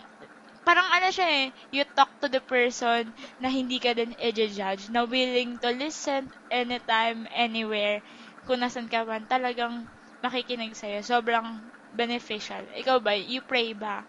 parang 0.68 0.88
ano 0.94 1.10
siya 1.10 1.28
eh, 1.28 1.48
you 1.74 1.84
talk 1.98 2.12
to 2.22 2.28
the 2.30 2.42
person 2.44 3.14
na 3.42 3.50
hindi 3.50 3.78
ka 3.82 3.94
din 3.98 4.14
i-judge, 4.20 4.90
na 4.94 5.04
willing 5.08 5.58
to 5.62 5.70
listen 5.74 6.30
anytime, 6.52 7.26
anywhere, 7.34 8.02
kung 8.46 8.62
nasan 8.64 8.88
ka 8.92 9.04
man, 9.08 9.26
talagang 9.28 9.90
makikinig 10.24 10.74
sa'yo. 10.78 11.02
Sobrang 11.06 11.70
beneficial. 11.94 12.64
Ikaw 12.76 12.98
ba, 13.02 13.16
you 13.18 13.42
pray 13.46 13.72
ba? 13.74 14.06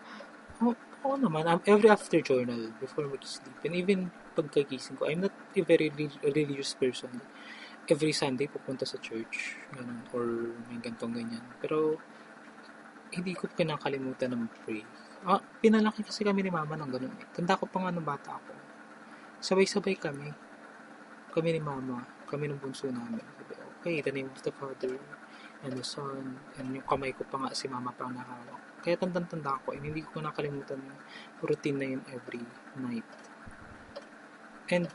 Oo, 0.62 0.74
oo 1.06 1.16
naman. 1.18 1.44
Um, 1.46 1.60
every 1.66 1.88
after 1.90 2.18
journal, 2.22 2.62
before 2.82 3.06
mag-sleep, 3.14 3.58
and 3.66 3.74
even 3.74 3.98
pagkagising 4.36 4.96
ko, 4.98 5.06
I'm 5.06 5.22
not 5.26 5.34
a 5.54 5.62
very 5.62 5.88
re- 5.98 6.20
religious 6.22 6.74
person. 6.74 7.22
Every 7.88 8.12
Sunday, 8.12 8.52
pupunta 8.52 8.84
sa 8.84 9.00
church, 9.00 9.56
ganun, 9.72 10.04
or 10.12 10.52
may 10.68 10.76
gantong 10.76 11.16
ganyan. 11.16 11.40
Pero, 11.56 11.96
hindi 13.16 13.32
ko 13.32 13.48
kinakalimutan 13.48 14.28
na 14.28 14.44
mag-pray. 14.44 14.84
Ah, 15.24 15.40
pinalaki 15.40 16.04
kasi 16.04 16.22
kami 16.22 16.44
ni 16.44 16.52
mama 16.52 16.76
ng 16.76 16.90
ganun. 16.92 17.16
Tanda 17.32 17.56
ko 17.56 17.64
pa 17.64 17.80
nga 17.82 17.90
nung 17.90 18.04
bata 18.04 18.36
ako. 18.36 18.52
Sabay-sabay 19.40 19.96
kami. 19.96 20.28
Kami 21.32 21.48
ni 21.56 21.60
mama. 21.64 22.04
Kami 22.28 22.44
ng 22.52 22.60
bunso 22.60 22.92
namin. 22.92 23.24
Sabi, 23.24 23.56
okay, 23.80 23.96
the 24.04 24.12
name 24.12 24.28
of 24.28 24.40
the 24.44 24.52
Father 24.52 25.00
and 25.64 25.72
the 25.72 25.86
Son. 25.86 26.36
And 26.60 26.76
yung 26.76 26.86
kamay 26.86 27.16
ko 27.16 27.24
pa 27.24 27.40
nga 27.40 27.56
si 27.56 27.66
mama 27.66 27.90
pa 27.96 28.06
nakahawak. 28.06 28.84
Kaya 28.84 28.94
tandang-tanda 29.00 29.58
ko. 29.64 29.72
And 29.72 29.82
hindi 29.82 30.04
ko 30.04 30.20
nakalimutan 30.20 30.78
yung 30.78 31.00
routine 31.40 31.78
na 31.80 31.86
yun 31.88 32.02
every 32.12 32.44
night. 32.78 33.08
And 34.68 34.86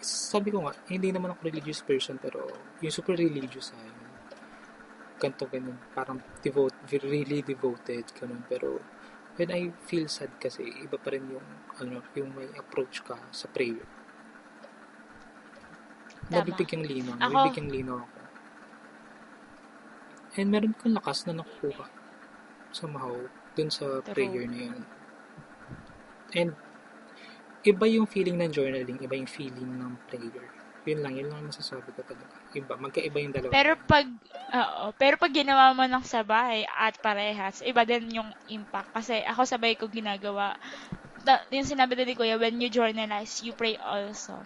sabi 0.00 0.48
ko 0.50 0.64
nga, 0.64 0.74
hindi 0.88 1.12
naman 1.12 1.32
ako 1.36 1.40
religious 1.44 1.84
person 1.84 2.16
pero 2.16 2.44
yung 2.80 2.92
super 2.92 3.16
religious 3.16 3.72
ay 3.76 4.00
ganito 5.20 5.44
ganun, 5.52 5.76
parang 5.92 6.18
devote, 6.40 6.72
really 7.04 7.44
devoted, 7.44 8.08
ganun. 8.16 8.40
Pero 8.48 8.80
when 9.36 9.52
I 9.52 9.68
feel 9.84 10.08
sad 10.08 10.32
kasi, 10.40 10.64
iba 10.64 10.96
pa 10.96 11.12
rin 11.12 11.28
yung, 11.28 11.44
ano, 11.76 12.00
yung 12.16 12.32
may 12.32 12.48
approach 12.56 13.04
ka 13.04 13.20
sa 13.28 13.46
prayer. 13.52 13.84
Tama. 16.24 16.40
Nabibigyang 16.40 16.84
linaw. 16.88 17.14
Ako- 17.20 17.28
Nabibigyang 17.36 17.68
linaw 17.68 17.96
ako. 18.00 18.18
And 20.40 20.48
meron 20.48 20.72
kang 20.78 20.94
lakas 20.96 21.28
na 21.28 21.42
nakukuha 21.42 21.90
somehow 22.70 23.12
dun 23.58 23.68
sa 23.68 23.98
True. 24.00 24.14
prayer 24.14 24.46
na 24.46 24.58
yun. 24.70 24.80
And 26.32 26.54
iba 27.64 27.84
yung 27.88 28.08
feeling 28.08 28.40
ng 28.40 28.50
journaling, 28.52 28.98
iba 29.00 29.14
yung 29.16 29.28
feeling 29.30 29.70
ng 29.76 29.92
prayer. 30.08 30.46
Yun 30.88 31.04
lang, 31.04 31.12
yun 31.12 31.28
lang 31.28 31.38
ang 31.44 31.48
masasabi 31.52 31.92
ko 31.92 32.00
talaga. 32.00 32.32
Iba, 32.56 32.72
magkaiba 32.80 33.18
yung 33.20 33.34
dalawa. 33.36 33.52
Pero 33.52 33.72
pag, 33.84 34.06
oo, 34.56 34.84
pero 34.96 35.14
pag 35.20 35.32
ginawa 35.32 35.76
mo 35.76 35.84
ng 35.84 36.04
sabay 36.08 36.64
at 36.64 36.96
parehas, 37.04 37.60
iba 37.60 37.84
din 37.84 38.16
yung 38.16 38.30
impact. 38.48 38.88
Kasi 38.96 39.20
ako 39.28 39.44
sabay 39.44 39.76
ko 39.76 39.92
ginagawa. 39.92 40.56
Da, 41.20 41.44
yung 41.52 41.68
sinabi 41.68 42.00
din 42.00 42.08
ni 42.08 42.16
Kuya, 42.16 42.40
when 42.40 42.56
you 42.56 42.72
journalize, 42.72 43.44
you 43.44 43.52
pray 43.52 43.76
also. 43.76 44.40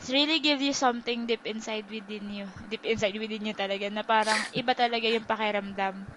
It 0.00 0.08
really 0.08 0.40
gives 0.40 0.64
you 0.64 0.72
something 0.72 1.28
deep 1.28 1.44
inside 1.44 1.84
within 1.92 2.32
you. 2.32 2.48
Deep 2.72 2.88
inside 2.88 3.12
within 3.20 3.44
you 3.44 3.52
talaga, 3.52 3.92
na 3.92 4.00
parang 4.00 4.40
iba 4.56 4.72
talaga 4.72 5.04
yung 5.12 5.28
pakiramdam. 5.28 6.08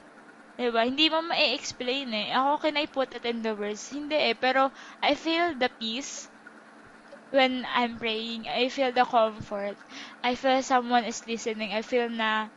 Diba? 0.60 0.82
Hindi 0.90 1.06
mo 1.14 1.20
ma-explain 1.30 2.10
eh. 2.22 2.28
Ako, 2.38 2.52
can 2.64 2.76
I 2.82 2.86
put 2.96 3.14
it 3.18 3.26
in 3.32 3.42
the 3.46 3.54
words? 3.56 3.84
Hindi 3.96 4.16
eh. 4.30 4.36
Pero, 4.44 4.72
I 5.02 5.14
feel 5.24 5.54
the 5.62 5.70
peace 5.82 6.30
when 7.32 7.66
I'm 7.74 8.00
praying. 8.00 8.48
I 8.48 8.70
feel 8.70 8.92
the 8.94 9.04
comfort. 9.06 9.78
I 10.24 10.36
feel 10.36 10.64
someone 10.64 11.04
is 11.04 11.26
listening. 11.28 11.74
I 11.74 11.82
feel 11.82 12.08
na 12.10 12.50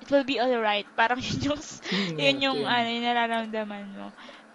it 0.00 0.10
will 0.10 0.24
be 0.24 0.40
alright. 0.40 0.86
Parang 0.96 1.20
yun 1.24 1.40
yung, 1.52 1.62
Hmm, 1.90 2.08
yun 2.16 2.38
yung, 2.44 2.60
yun. 2.60 2.76
ano, 2.76 2.88
yung 2.88 3.04
nararamdaman 3.06 3.86
mo. 3.96 4.06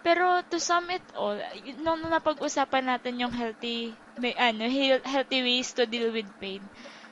Pero 0.02 0.42
to 0.50 0.58
sum 0.60 0.90
it 0.90 1.06
all, 1.14 1.38
nung 1.78 2.02
napag-usapan 2.10 2.90
natin 2.90 3.22
yung 3.22 3.34
healthy, 3.34 4.02
may, 4.18 4.34
ano, 4.34 4.66
heal- 4.66 5.06
healthy 5.06 5.42
ways 5.46 5.74
to 5.78 5.86
deal 5.86 6.10
with 6.12 6.30
pain, 6.42 6.66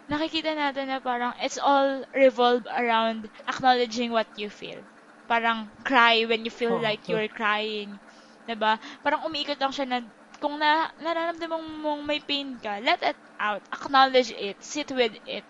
nakikita 0.10 0.58
natin 0.58 0.89
na 0.89 0.98
parang 1.00 1.34
it's 1.38 1.62
all 1.62 2.02
revolve 2.18 2.65
around 2.74 3.30
acknowledging 3.46 4.10
what 4.10 4.30
you 4.36 4.50
feel. 4.50 4.82
Parang 5.30 5.70
cry 5.86 6.26
when 6.26 6.42
you 6.42 6.50
feel 6.50 6.76
Oh, 6.76 6.82
like 6.82 7.06
oh. 7.06 7.13
you're 7.13 7.30
crying. 7.30 8.02
'Di 8.50 8.58
ba? 8.58 8.82
Parang 9.06 9.30
umiikot 9.30 9.62
lang 9.62 9.70
siya 9.70 9.86
na 9.86 10.02
kung 10.39 10.56
na, 10.58 10.89
nararamdaman 11.04 11.84
mong 11.84 12.02
may 12.08 12.24
pain 12.24 12.56
ka, 12.58 12.80
let 12.82 13.04
it 13.04 13.19
out. 13.38 13.62
Acknowledge 13.75 14.32
it. 14.34 14.58
Sit 14.63 14.90
with 14.96 15.13
it. 15.27 15.44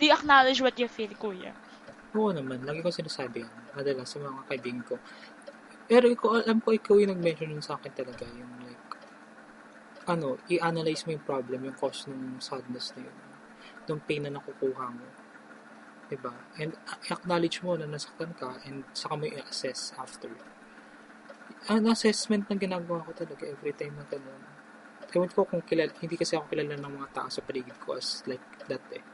Do 0.00 0.08
you 0.08 0.14
acknowledge 0.16 0.58
what 0.64 0.74
you 0.80 0.88
feel, 0.88 1.12
kuya? 1.20 1.52
Oo 2.16 2.32
naman, 2.32 2.64
lagi 2.64 2.80
ko 2.80 2.88
sinasabi 2.88 3.44
yan. 3.44 3.52
Madalas 3.76 4.08
sa 4.08 4.18
mga 4.20 4.44
kaibigan 4.48 4.82
ko. 4.88 4.96
Pero 5.86 6.08
ikaw, 6.08 6.44
alam 6.44 6.64
ko 6.64 6.72
ikaw 6.72 6.96
yung 6.96 7.12
nag-mention 7.12 7.60
sa 7.60 7.76
akin 7.76 7.92
talaga. 7.92 8.24
Yung 8.32 8.52
like, 8.64 8.88
ano, 10.08 10.40
i-analyze 10.48 11.04
mo 11.04 11.12
yung 11.12 11.24
problem, 11.28 11.60
yung 11.68 11.76
cause 11.76 12.08
ng 12.08 12.40
sadness 12.40 12.96
na 12.96 13.04
yun. 13.04 13.18
Yung 13.92 14.00
pain 14.00 14.24
na 14.24 14.32
nakukuha 14.32 14.84
mo. 14.92 15.04
Diba? 16.12 16.32
And 16.60 16.76
acknowledge 17.08 17.64
mo 17.64 17.80
na 17.80 17.88
nasaktan 17.88 18.36
ka 18.36 18.60
and 18.68 18.84
saka 18.92 19.16
mo 19.16 19.24
i-assess 19.24 19.96
after. 19.96 20.28
Ang 21.72 21.88
assessment 21.88 22.52
na 22.52 22.60
ginagawa 22.60 23.00
ko 23.08 23.16
talaga 23.16 23.48
every 23.48 23.72
time 23.72 23.96
na 23.96 24.04
ganun. 24.04 24.44
Ewan 25.12 25.32
ko 25.32 25.48
kung 25.48 25.64
kilala, 25.64 25.92
hindi 26.04 26.20
kasi 26.20 26.36
ako 26.36 26.52
kilala 26.52 26.76
ng 26.76 26.92
mga 27.00 27.08
tao 27.16 27.28
sa 27.32 27.40
paligid 27.40 27.76
ko 27.80 27.96
as 27.96 28.20
like 28.28 28.44
that 28.68 28.84
eh 28.92 29.04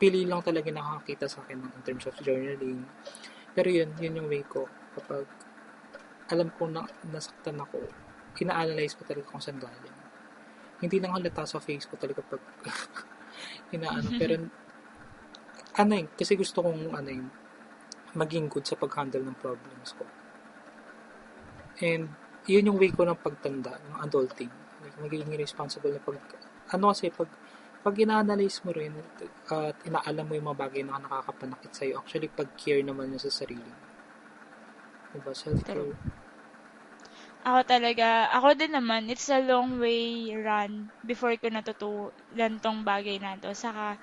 pili 0.00 0.24
lang 0.24 0.40
talaga 0.40 0.72
nakakita 0.72 1.28
sa 1.28 1.44
akin 1.44 1.60
ng 1.60 1.72
in 1.76 1.82
terms 1.84 2.08
of 2.08 2.16
journaling. 2.24 2.88
Pero 3.52 3.68
yun, 3.68 3.92
yun 4.00 4.24
yung 4.24 4.28
way 4.32 4.40
ko. 4.48 4.64
Kapag 4.96 5.28
alam 6.32 6.48
ko 6.56 6.72
na 6.72 6.88
nasaktan 7.12 7.60
ako, 7.60 7.84
ina-analyze 8.40 8.96
ko 8.96 9.04
talaga 9.04 9.28
kung 9.28 9.44
saan 9.44 9.60
galing. 9.60 9.98
Hindi 10.80 10.96
lang 10.96 11.12
halata 11.12 11.44
sa 11.44 11.60
face 11.60 11.84
ko 11.84 12.00
talaga 12.00 12.24
pag 12.24 12.40
inaano. 13.76 14.08
Pero 14.16 14.40
ano 15.76 15.92
yun, 15.94 16.08
kasi 16.14 16.34
gusto 16.34 16.64
kong 16.64 16.94
ano 16.94 17.08
yun, 17.10 17.28
maging 18.16 18.50
good 18.50 18.66
sa 18.66 18.74
pag-handle 18.74 19.22
ng 19.22 19.38
problems 19.38 19.94
ko. 19.94 20.04
And 21.80 22.10
yun 22.50 22.66
yung 22.72 22.78
way 22.80 22.90
ko 22.90 23.06
ng 23.06 23.20
pagtanda, 23.20 23.78
ng 23.78 23.96
adulting. 24.02 24.50
Like, 24.80 24.96
magiging 24.98 25.30
responsible 25.36 25.92
na 25.92 26.02
pag, 26.02 26.18
ano 26.74 26.90
kasi 26.90 27.12
pag 27.12 27.30
pag 27.80 27.96
ina-analyze 27.96 28.60
mo 28.68 28.76
rin 28.76 28.92
at 29.48 29.76
inaalam 29.88 30.24
mo 30.28 30.36
yung 30.36 30.52
mga 30.52 30.60
bagay 30.68 30.82
na 30.84 31.00
nakakapanakit 31.00 31.72
sa'yo, 31.72 32.04
actually, 32.04 32.28
pag-care 32.28 32.84
naman 32.84 33.08
niya 33.08 33.24
sa 33.24 33.40
sarili. 33.44 33.72
Diba? 35.16 35.32
Self-care. 35.32 35.96
Ako 37.40 37.60
talaga, 37.64 38.28
ako 38.36 38.52
din 38.52 38.76
naman, 38.76 39.08
it's 39.08 39.32
a 39.32 39.40
long 39.40 39.80
way 39.80 40.28
run 40.36 40.92
before 41.08 41.32
ko 41.40 41.48
natutulan 41.48 42.60
tong 42.60 42.84
bagay 42.84 43.16
na 43.16 43.40
to. 43.40 43.56
Saka, 43.56 43.96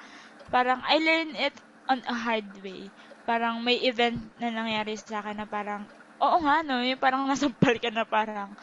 parang 0.50 0.80
I 0.84 0.98
learned 1.00 1.36
it 1.36 1.56
on 1.88 2.04
a 2.08 2.16
hard 2.16 2.48
way. 2.64 2.92
Parang 3.28 3.60
may 3.60 3.80
event 3.84 4.20
na 4.40 4.52
nangyari 4.52 4.96
sa 4.96 5.20
akin 5.20 5.44
na 5.44 5.48
parang, 5.48 5.84
oo 6.24 6.38
nga 6.44 6.64
no, 6.64 6.80
yung 6.80 7.00
parang 7.00 7.28
nasampal 7.28 7.76
ka 7.80 7.92
na 7.92 8.08
parang, 8.08 8.56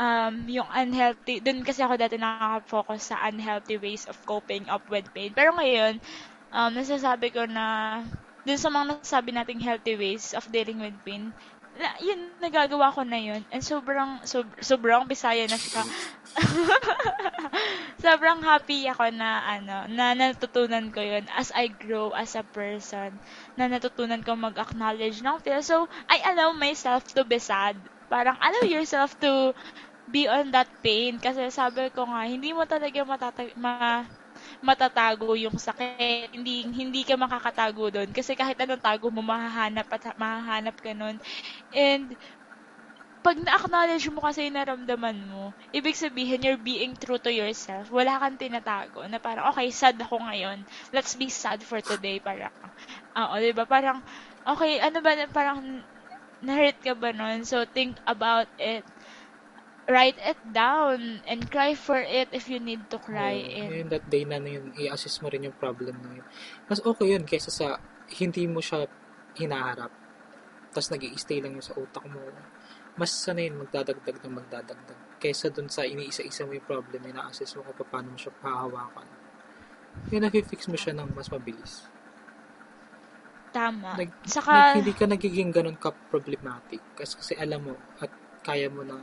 um, 0.00 0.34
yung 0.48 0.68
unhealthy, 0.72 1.44
dun 1.44 1.60
kasi 1.60 1.84
ako 1.84 2.00
dati 2.00 2.16
nakaka-focus 2.16 3.12
sa 3.12 3.20
unhealthy 3.28 3.76
ways 3.76 4.08
of 4.08 4.16
coping 4.24 4.64
up 4.72 4.84
with 4.88 5.04
pain. 5.12 5.32
Pero 5.36 5.52
ngayon, 5.52 6.00
um, 6.52 6.70
nasasabi 6.72 7.32
ko 7.32 7.44
na, 7.44 8.00
dun 8.42 8.58
sa 8.58 8.72
mga 8.72 8.98
nasasabi 8.98 9.30
nating 9.36 9.60
healthy 9.62 9.94
ways 9.94 10.32
of 10.32 10.48
dealing 10.48 10.80
with 10.80 10.96
pain, 11.04 11.32
na, 11.76 11.96
yun, 12.04 12.32
nagagawa 12.40 12.92
ko 12.92 13.00
na 13.04 13.16
yun. 13.16 13.40
And 13.48 13.64
sobrang, 13.64 14.24
sob, 14.28 14.48
sobrang 14.60 15.08
bisaya 15.08 15.48
na 15.48 15.56
siya. 15.56 15.84
sobrang 18.04 18.40
happy 18.44 18.88
ako 18.88 19.12
na, 19.12 19.44
ano, 19.58 19.84
na 19.88 20.16
natutunan 20.16 20.88
ko 20.92 21.00
yun 21.04 21.24
as 21.36 21.52
I 21.52 21.68
grow 21.72 22.12
as 22.16 22.34
a 22.38 22.44
person. 22.46 23.20
Na 23.58 23.68
natutunan 23.68 24.24
ko 24.24 24.36
mag-acknowledge 24.36 25.20
ng 25.22 25.38
feel. 25.44 25.60
So, 25.64 25.86
I 26.08 26.20
allow 26.32 26.52
myself 26.56 27.04
to 27.16 27.24
be 27.28 27.38
sad. 27.38 27.88
Parang 28.08 28.36
allow 28.40 28.64
yourself 28.68 29.16
to 29.24 29.52
be 30.08 30.28
on 30.28 30.52
that 30.56 30.70
pain. 30.84 31.18
Kasi 31.20 31.50
sabi 31.52 31.90
ko 31.92 32.08
nga, 32.08 32.24
hindi 32.28 32.52
mo 32.56 32.64
talaga 32.68 33.02
matatag, 33.04 33.52
ma, 33.58 34.04
matatago 34.64 35.34
yung 35.38 35.56
sakit. 35.60 36.32
Hindi 36.34 36.64
hindi 36.72 37.02
ka 37.06 37.16
makakatago 37.20 37.92
doon 37.92 38.10
kasi 38.16 38.34
kahit 38.38 38.56
anong 38.60 38.82
tago 38.82 39.08
mo 39.12 39.20
mahahanap 39.24 39.86
at 39.92 40.14
mahahanap 40.16 40.76
ka 40.80 40.92
noon. 40.96 41.18
And 41.74 42.14
pag 43.22 43.38
na-acknowledge 43.38 44.10
mo 44.10 44.18
kasi 44.18 44.50
yung 44.50 44.58
naramdaman 44.58 45.14
mo, 45.30 45.54
ibig 45.70 45.94
sabihin, 45.94 46.42
you're 46.42 46.60
being 46.60 46.98
true 46.98 47.22
to 47.22 47.30
yourself. 47.30 47.86
Wala 47.94 48.18
kang 48.18 48.34
tinatago 48.34 49.06
na 49.06 49.22
parang, 49.22 49.46
okay, 49.54 49.70
sad 49.70 49.94
ako 50.02 50.18
ngayon. 50.18 50.66
Let's 50.90 51.14
be 51.14 51.30
sad 51.30 51.62
for 51.62 51.78
today. 51.78 52.18
Parang, 52.18 52.50
oo, 53.14 53.34
di 53.38 53.54
ba? 53.54 53.62
Parang, 53.62 54.02
okay, 54.42 54.82
ano 54.82 54.98
ba, 54.98 55.14
parang, 55.30 55.86
na-hurt 56.42 56.82
ka 56.82 56.98
ba 56.98 57.14
nun? 57.14 57.46
So, 57.46 57.62
think 57.62 57.96
about 58.10 58.50
it 58.58 58.82
write 59.90 60.18
it 60.22 60.38
down 60.54 61.20
and 61.26 61.50
cry 61.50 61.74
for 61.74 61.98
it 61.98 62.30
if 62.30 62.46
you 62.46 62.62
need 62.62 62.86
to 62.90 62.98
cry. 63.02 63.42
Oh, 63.42 63.82
and 63.82 63.90
that 63.90 64.06
day 64.06 64.22
na, 64.22 64.38
na 64.38 64.58
yun, 64.58 64.70
i-assess 64.78 65.18
mo 65.18 65.26
rin 65.26 65.42
yung 65.42 65.58
problem 65.58 65.98
na 66.02 66.22
yun. 66.22 66.26
Mas 66.70 66.78
okay 66.78 67.18
yun 67.18 67.26
kaysa 67.26 67.50
sa 67.50 67.66
hindi 68.14 68.46
mo 68.46 68.62
siya 68.62 68.86
hinaharap. 69.34 69.90
Tapos 70.70 70.88
nag 70.88 71.02
stay 71.18 71.42
lang 71.42 71.58
yun 71.58 71.64
sa 71.64 71.74
utak 71.74 72.04
mo. 72.06 72.20
Mas 72.92 73.08
sana 73.08 73.40
yun 73.40 73.56
magdadagdag 73.56 74.20
ng 74.20 74.34
magdadagdag. 74.36 74.98
Kaysa 75.16 75.48
dun 75.48 75.72
sa 75.72 75.88
iniisa-isa 75.88 76.44
mo 76.44 76.52
yung 76.52 76.68
problem, 76.68 77.00
ina-assess 77.08 77.56
mo 77.56 77.64
kung 77.64 77.88
paano 77.88 78.12
mo 78.12 78.18
siya 78.20 78.36
hahawakan. 78.44 79.08
Yung 80.12 80.22
nafe-fix 80.24 80.68
mo 80.68 80.76
siya 80.76 80.92
ng 80.92 81.16
mas 81.16 81.32
mabilis. 81.32 81.88
Tama. 83.52 83.96
Nag, 83.96 84.10
Saka... 84.28 84.52
Nag, 84.52 84.68
hindi 84.80 84.92
ka 84.92 85.04
nagiging 85.08 85.52
ganun 85.52 85.76
ka-problematic. 85.80 86.80
Kasi, 86.96 87.12
kasi 87.16 87.32
alam 87.36 87.64
mo 87.64 87.74
at 88.00 88.12
kaya 88.44 88.68
mo 88.68 88.84
na 88.84 89.00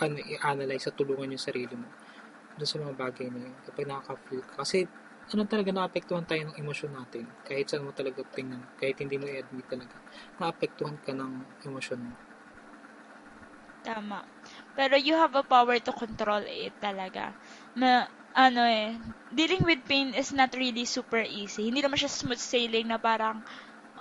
ano, 0.00 0.16
i-analyze 0.20 0.88
at 0.88 0.96
tulungan 0.96 1.32
yung 1.32 1.40
sarili 1.40 1.72
mo 1.72 1.88
doon 2.56 2.68
sa 2.68 2.80
mga 2.80 2.96
bagay 2.96 3.28
na 3.28 3.44
yun. 3.44 3.56
Kapag 3.64 3.84
nakaka-feel 3.88 4.44
ka. 4.44 4.64
Kasi, 4.64 4.88
ano 5.36 5.42
talaga, 5.44 5.68
naapektuhan 5.72 6.24
tayo 6.24 6.48
ng 6.48 6.56
emosyon 6.60 6.96
natin. 6.96 7.28
Kahit 7.44 7.68
saan 7.68 7.84
mo 7.84 7.92
talaga 7.92 8.24
tingnan. 8.32 8.60
Kahit 8.80 9.00
hindi 9.00 9.20
mo 9.20 9.28
i-admit 9.28 9.68
talaga. 9.68 9.96
Naapektuhan 10.40 10.96
ka 11.00 11.12
ng 11.12 11.64
emosyon 11.68 12.00
mo. 12.00 12.12
Tama. 13.86 14.20
Pero 14.76 14.94
you 15.00 15.14
have 15.16 15.34
a 15.38 15.46
power 15.46 15.78
to 15.80 15.92
control 16.02 16.42
it 16.44 16.74
talaga. 16.82 17.32
Na, 17.80 18.04
ano 18.36 18.62
eh, 18.68 19.00
dealing 19.32 19.64
with 19.64 19.86
pain 19.88 20.12
is 20.12 20.30
not 20.36 20.52
really 20.58 20.84
super 20.84 21.22
easy. 21.24 21.70
Hindi 21.70 21.80
naman 21.80 21.96
siya 21.96 22.12
smooth 22.12 22.40
sailing 22.42 22.86
na 22.92 22.98
parang, 23.00 23.40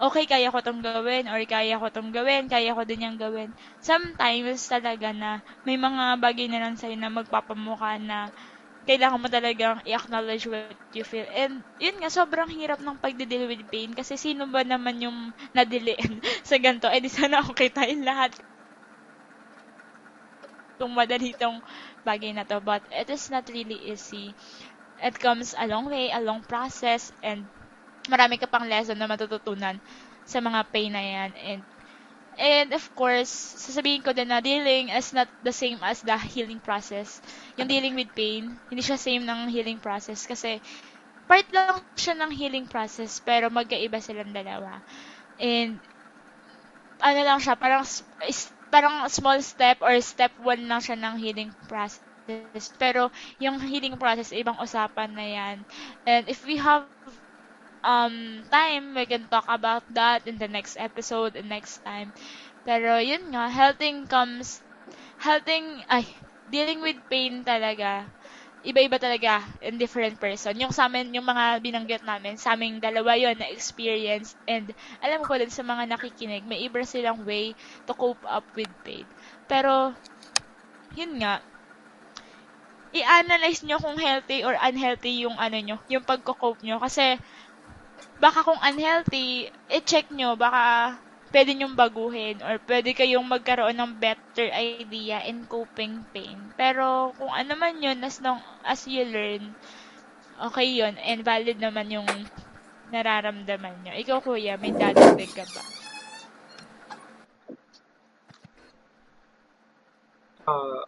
okay, 0.08 0.26
kaya 0.28 0.50
ko 0.54 0.60
tong 0.66 0.82
gawin, 0.84 1.28
or 1.32 1.40
kaya 1.48 1.80
ko 1.82 1.88
tong 1.94 2.12
gawin, 2.16 2.50
kaya 2.52 2.74
ko 2.78 2.84
din 2.88 3.06
yung 3.08 3.20
gawin. 3.22 3.52
Sometimes 3.84 4.66
talaga 4.68 5.10
na 5.16 5.32
may 5.68 5.78
mga 5.80 6.20
bagay 6.20 6.48
na 6.52 6.62
lang 6.66 6.76
sa'yo 6.80 6.98
na 7.00 7.12
magpapamukha 7.14 7.98
na 8.02 8.30
kailangan 8.86 9.22
mo 9.22 9.28
talagang 9.34 9.78
i-acknowledge 9.90 10.46
what 10.52 10.78
you 10.94 11.02
feel. 11.06 11.26
And 11.34 11.66
yun 11.82 11.98
nga, 12.02 12.10
sobrang 12.14 12.54
hirap 12.54 12.80
ng 12.82 13.02
pagde-deal 13.02 13.50
with 13.50 13.66
pain 13.74 13.92
kasi 13.98 14.14
sino 14.18 14.46
ba 14.50 14.62
naman 14.62 15.02
yung 15.02 15.18
nadiliin 15.58 16.22
sa 16.50 16.58
ganito? 16.62 16.88
Eh 16.94 17.02
di 17.02 17.10
sana 17.10 17.42
okay 17.46 17.70
tayong 17.74 18.06
lahat 18.06 18.38
kung 20.80 20.92
madali 20.96 21.34
itong 21.36 21.60
bagay 22.06 22.32
na 22.36 22.46
to. 22.48 22.60
But 22.64 22.86
it 22.92 23.10
is 23.10 23.28
not 23.32 23.48
really 23.52 23.92
easy. 23.92 24.36
It 25.00 25.18
comes 25.20 25.56
a 25.58 25.68
long 25.68 25.88
way, 25.92 26.12
a 26.12 26.22
long 26.24 26.44
process, 26.44 27.12
and 27.24 27.48
marami 28.10 28.40
ka 28.40 28.48
pang 28.48 28.68
lesson 28.70 28.98
na 29.00 29.10
matututunan 29.10 29.80
sa 30.26 30.40
mga 30.42 30.62
pain 30.72 30.92
na 30.94 31.04
yan. 31.04 31.32
And, 31.38 31.62
and 32.40 32.70
of 32.76 32.86
course, 32.96 33.32
sasabihin 33.32 34.04
ko 34.04 34.12
din 34.16 34.30
na 34.32 34.40
dealing 34.44 34.92
is 34.92 35.12
not 35.16 35.28
the 35.44 35.54
same 35.56 35.80
as 35.84 36.02
the 36.04 36.16
healing 36.18 36.60
process. 36.64 37.22
Yung 37.60 37.68
dealing 37.72 37.96
with 37.96 38.12
pain, 38.16 38.60
hindi 38.72 38.84
siya 38.84 39.00
same 39.00 39.24
ng 39.28 39.48
healing 39.52 39.80
process 39.84 40.28
kasi 40.28 40.60
part 41.30 41.48
lang 41.54 41.82
siya 41.98 42.16
ng 42.20 42.32
healing 42.34 42.68
process 42.70 43.20
pero 43.22 43.50
magkaiba 43.50 44.00
silang 44.04 44.34
dalawa. 44.36 44.82
And 45.40 45.82
ano 47.04 47.20
lang 47.28 47.40
siya, 47.44 47.56
parang 47.60 47.84
parang 48.76 49.08
small 49.08 49.40
step 49.40 49.80
or 49.80 49.96
step 50.04 50.36
one 50.40 50.68
lang 50.68 50.84
siya 50.84 51.00
ng 51.00 51.16
healing 51.24 51.52
process. 51.72 52.68
Pero 52.76 53.10
yung 53.40 53.62
healing 53.64 53.96
process, 54.02 54.36
ibang 54.36 54.60
usapan 54.60 55.12
na 55.16 55.26
yan. 55.28 55.58
And 56.04 56.28
if 56.28 56.44
we 56.44 56.60
have 56.60 56.92
um, 57.84 58.44
time, 58.52 58.96
we 58.96 59.06
can 59.06 59.28
talk 59.28 59.46
about 59.48 59.84
that 59.94 60.28
in 60.28 60.38
the 60.40 60.48
next 60.48 60.76
episode 60.80 61.36
and 61.36 61.50
next 61.50 61.80
time. 61.84 62.14
Pero 62.66 62.98
yun 63.00 63.32
nga, 63.36 63.50
healthing 63.50 64.08
comes, 64.08 64.62
healthing, 65.18 65.84
ay, 65.90 66.06
dealing 66.50 66.82
with 66.82 66.98
pain 67.10 67.44
talaga, 67.46 68.15
iba-iba 68.66 68.98
talaga 68.98 69.46
in 69.62 69.78
different 69.78 70.18
person. 70.20 70.58
Yung 70.58 70.74
sa 70.74 70.90
amin, 70.90 71.14
yung 71.16 71.28
mga 71.28 71.62
binanggit 71.62 72.04
namin, 72.04 72.36
sa 72.42 72.58
aming 72.58 72.82
dalawa 72.82 73.14
yon 73.16 73.38
na 73.38 73.48
experience 73.54 74.36
and 74.50 74.74
alam 75.06 75.22
ko 75.28 75.38
din 75.38 75.54
sa 75.54 75.62
mga 75.64 75.86
nakikinig, 75.94 76.44
may 76.50 76.66
iba 76.66 76.82
silang 76.84 77.22
way 77.24 77.54
to 77.86 77.94
cope 77.96 78.26
up 78.26 78.50
with 78.58 78.72
pain. 78.84 79.06
Pero, 79.46 79.94
yun 80.98 81.12
nga, 81.22 81.34
i-analyze 83.00 83.62
nyo 83.68 83.78
kung 83.84 83.98
healthy 84.00 84.40
or 84.48 84.54
unhealthy 84.68 85.14
yung 85.24 85.38
ano 85.46 85.58
nyo, 85.62 85.78
yung 85.92 86.02
pagko-cope 86.10 86.62
nyo. 86.66 86.78
Kasi, 86.82 87.06
baka 88.24 88.40
kung 88.48 88.60
unhealthy, 88.70 89.28
i-check 89.78 90.08
nyo, 90.12 90.30
baka 90.44 90.64
pwede 91.36 91.52
nyong 91.52 91.76
baguhin 91.76 92.40
or 92.40 92.56
pwede 92.64 92.96
kayong 92.96 93.28
magkaroon 93.28 93.76
ng 93.76 94.00
better 94.00 94.48
idea 94.56 95.20
in 95.28 95.44
coping 95.52 96.00
pain. 96.16 96.40
Pero 96.56 97.12
kung 97.20 97.28
ano 97.28 97.60
man 97.60 97.76
yun, 97.84 98.00
as 98.08 98.24
long 98.24 98.40
as 98.64 98.88
you 98.88 99.04
learn, 99.04 99.52
okay 100.40 100.64
yun, 100.64 100.96
and 100.96 101.28
valid 101.28 101.60
naman 101.60 101.92
yung 101.92 102.08
nararamdaman 102.88 103.76
nyo. 103.84 103.92
Ikaw, 104.00 104.24
kuya, 104.24 104.56
may 104.56 104.72
dadagdag 104.72 105.32
ka 105.36 105.44
ba? 105.52 105.64
Uh, 110.48 110.88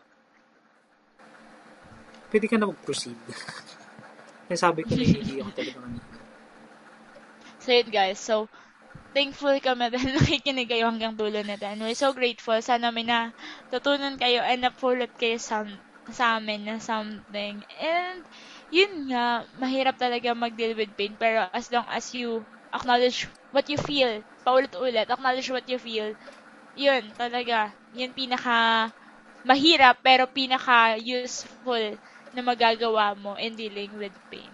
pwede 2.32 2.48
ka 2.48 2.56
na 2.56 2.72
mag-proceed. 2.72 3.20
Nasabi 4.48 4.88
ko 4.88 4.96
na 4.96 5.04
hindi 5.04 5.44
ako 5.44 5.52
talaga. 5.52 5.80
So, 7.60 7.76
yun 7.76 7.92
guys. 7.92 8.16
So, 8.16 8.48
thankful 9.18 9.56
kami 9.68 9.86
dahil 9.94 10.12
nakikinig 10.18 10.68
kayo 10.72 10.86
hanggang 10.92 11.16
dulo 11.22 11.40
na 11.42 11.58
And 11.72 11.82
we're 11.84 11.98
so 11.98 12.12
grateful. 12.20 12.58
Sana 12.70 12.88
may 12.96 13.06
natutunan 13.08 14.16
kayo 14.22 14.42
and 14.46 14.62
napulot 14.66 15.12
kayo 15.22 15.38
sa, 15.42 15.66
sa 16.18 16.26
amin 16.38 16.62
na 16.70 16.78
something. 16.90 17.56
And, 17.82 18.22
yun 18.70 18.94
nga, 19.12 19.26
mahirap 19.64 19.96
talaga 19.98 20.38
mag-deal 20.38 20.78
with 20.78 20.94
pain. 21.00 21.18
Pero 21.18 21.50
as 21.52 21.68
long 21.74 21.88
as 21.90 22.14
you 22.14 22.46
acknowledge 22.78 23.26
what 23.50 23.66
you 23.74 23.80
feel, 23.82 24.22
paulit-ulit, 24.46 25.10
acknowledge 25.10 25.50
what 25.50 25.66
you 25.72 25.80
feel, 25.82 26.14
yun, 26.78 27.04
talaga, 27.18 27.74
yun 27.92 28.14
pinaka 28.16 28.92
mahirap 29.48 29.98
pero 30.04 30.28
pinaka 30.30 31.00
useful 31.00 31.98
na 32.36 32.42
magagawa 32.44 33.16
mo 33.18 33.34
in 33.40 33.56
dealing 33.56 33.96
with 33.98 34.14
pain. 34.30 34.54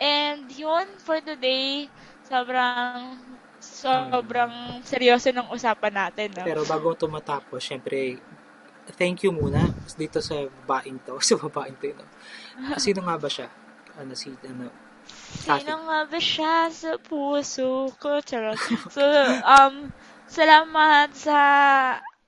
And 0.00 0.50
yun, 0.50 0.86
for 1.02 1.18
today, 1.22 1.90
sobrang 2.26 3.38
sobrang 3.64 4.80
seryoso 4.84 5.32
ng 5.32 5.48
usapan 5.52 5.92
natin. 6.06 6.28
No? 6.36 6.44
Pero 6.44 6.62
bago 6.68 6.92
tumatapos, 6.94 7.60
syempre, 7.64 8.20
thank 9.00 9.24
you 9.24 9.32
muna 9.32 9.64
dito 9.96 10.20
sa 10.20 10.44
babaeng 10.64 11.00
to. 11.04 11.16
Sa 11.28 11.40
babaeng 11.40 11.76
to, 11.80 11.92
no? 11.96 12.04
Sino 12.76 13.02
nga 13.04 13.16
ba 13.16 13.28
siya? 13.28 13.48
ano, 13.98 14.12
si, 14.18 14.34
ano, 14.46 14.70
Sino 15.36 15.74
nga 15.84 15.98
ba 16.08 16.18
siya 16.18 16.72
sa 16.72 16.96
puso 16.96 17.92
ko? 18.00 18.24
Charot. 18.24 18.56
So, 18.88 19.04
um, 19.44 19.92
salamat 20.24 21.12
sa 21.12 21.38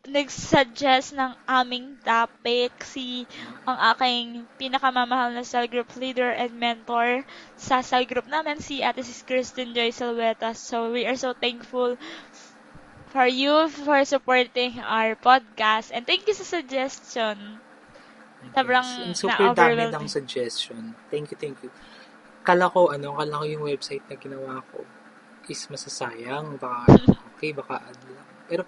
nag-suggest 0.07 1.15
ng 1.19 1.33
aming 1.47 1.99
topic 2.03 2.73
si 2.87 3.27
ang 3.67 3.79
aking 3.95 4.47
pinakamamahal 4.57 5.35
na 5.35 5.43
cell 5.43 5.67
group 5.67 5.91
leader 5.99 6.31
and 6.31 6.55
mentor 6.55 7.27
sa 7.59 7.83
cell 7.83 8.07
group 8.07 8.27
namin 8.31 8.63
si 8.63 8.81
Ate 8.81 9.03
si 9.03 9.15
Kristen 9.27 9.75
Joy 9.75 9.91
Salveta. 9.91 10.55
So 10.55 10.95
we 10.95 11.05
are 11.05 11.19
so 11.19 11.35
thankful 11.35 11.99
for 13.11 13.27
you 13.27 13.67
for 13.69 14.05
supporting 14.07 14.79
our 14.83 15.19
podcast 15.19 15.91
and 15.91 16.07
thank 16.07 16.27
you 16.31 16.35
sa 16.35 16.47
suggestion. 16.47 17.59
Sobrang 18.55 18.89
Yes. 19.11 19.19
super 19.19 19.53
dami 19.53 19.85
ng 19.91 20.07
suggestion. 20.07 20.95
Thank 21.11 21.35
you, 21.35 21.39
thank 21.39 21.59
you. 21.61 21.71
Kala 22.47 22.71
ko, 22.71 22.95
ano, 22.95 23.19
kala 23.19 23.43
ko 23.43 23.45
yung 23.45 23.65
website 23.67 24.07
na 24.07 24.15
ginawa 24.15 24.63
ko 24.71 24.87
is 25.51 25.67
masasayang. 25.67 26.59
Baka, 26.59 26.95
okay, 27.35 27.51
baka 27.51 27.83
ano 27.83 28.07
lang. 28.15 28.29
Pero, 28.47 28.63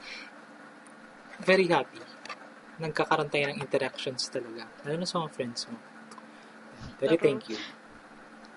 very 1.41 1.66
happy. 1.66 2.01
Nagkakaroon 2.78 3.26
tayo 3.26 3.51
ng 3.51 3.59
interactions 3.59 4.30
talaga. 4.30 4.66
Lalo 4.86 5.03
na 5.03 5.07
sa 5.07 5.18
mga 5.18 5.30
friends 5.34 5.66
mo. 5.66 5.78
Very 6.99 7.18
Totoo. 7.18 7.26
thank 7.26 7.43
you. 7.51 7.59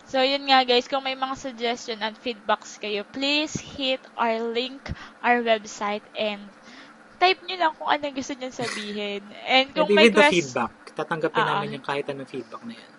So, 0.05 0.19
yun 0.19 0.43
nga 0.43 0.67
guys, 0.67 0.91
kung 0.91 1.01
may 1.01 1.15
mga 1.15 1.39
suggestion 1.39 2.03
at 2.03 2.19
feedbacks 2.19 2.75
kayo, 2.77 3.07
please 3.07 3.55
hit 3.55 4.03
our 4.19 4.43
link, 4.43 4.84
our 5.23 5.39
website, 5.39 6.03
and 6.13 6.43
type 7.15 7.39
nyo 7.47 7.55
lang 7.55 7.73
kung 7.79 7.88
anong 7.88 8.15
gusto 8.17 8.36
nyo 8.36 8.51
sabihin. 8.51 9.23
And 9.47 9.71
kung 9.71 9.88
may 9.89 10.11
quest- 10.11 10.36
feedback. 10.36 10.73
Tatanggapin 10.91 11.39
Ah, 11.39 11.63
namin 11.63 11.79
yung 11.79 11.86
kahit 11.86 12.03
anong 12.11 12.27
feedback 12.27 12.59
na 12.67 12.75
yan. 12.75 12.91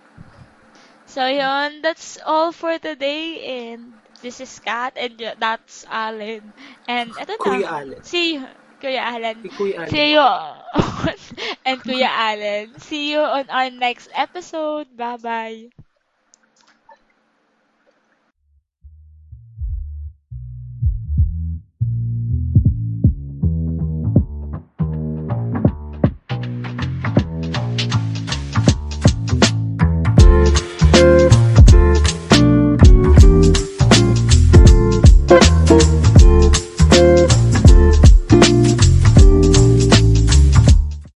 So, 1.05 1.29
yun, 1.29 1.85
that's 1.85 2.17
all 2.25 2.57
for 2.57 2.81
today, 2.81 3.45
and 3.69 3.93
this 4.25 4.41
is 4.41 4.49
Kat, 4.65 4.97
and 4.97 5.13
that's 5.37 5.85
Alan. 5.85 6.41
And 6.89 7.13
eto 7.13 7.37
na. 7.37 7.45
Kuya 7.45 7.69
Allen. 7.69 8.01
See 8.01 8.41
you, 8.41 8.49
Kuya 8.83 9.03
Alan. 9.15 9.39
Si 9.43 9.49
Kuya. 9.57 9.87
See 9.87 10.13
you, 10.15 10.21
and 11.67 11.83
Kuya 11.85 12.09
Alan. 12.11 12.79
See 12.79 13.13
you 13.13 13.21
on 13.21 13.49
our 13.51 13.71
next 13.71 14.09
episode. 14.15 14.97
Bye-bye. 14.97 15.71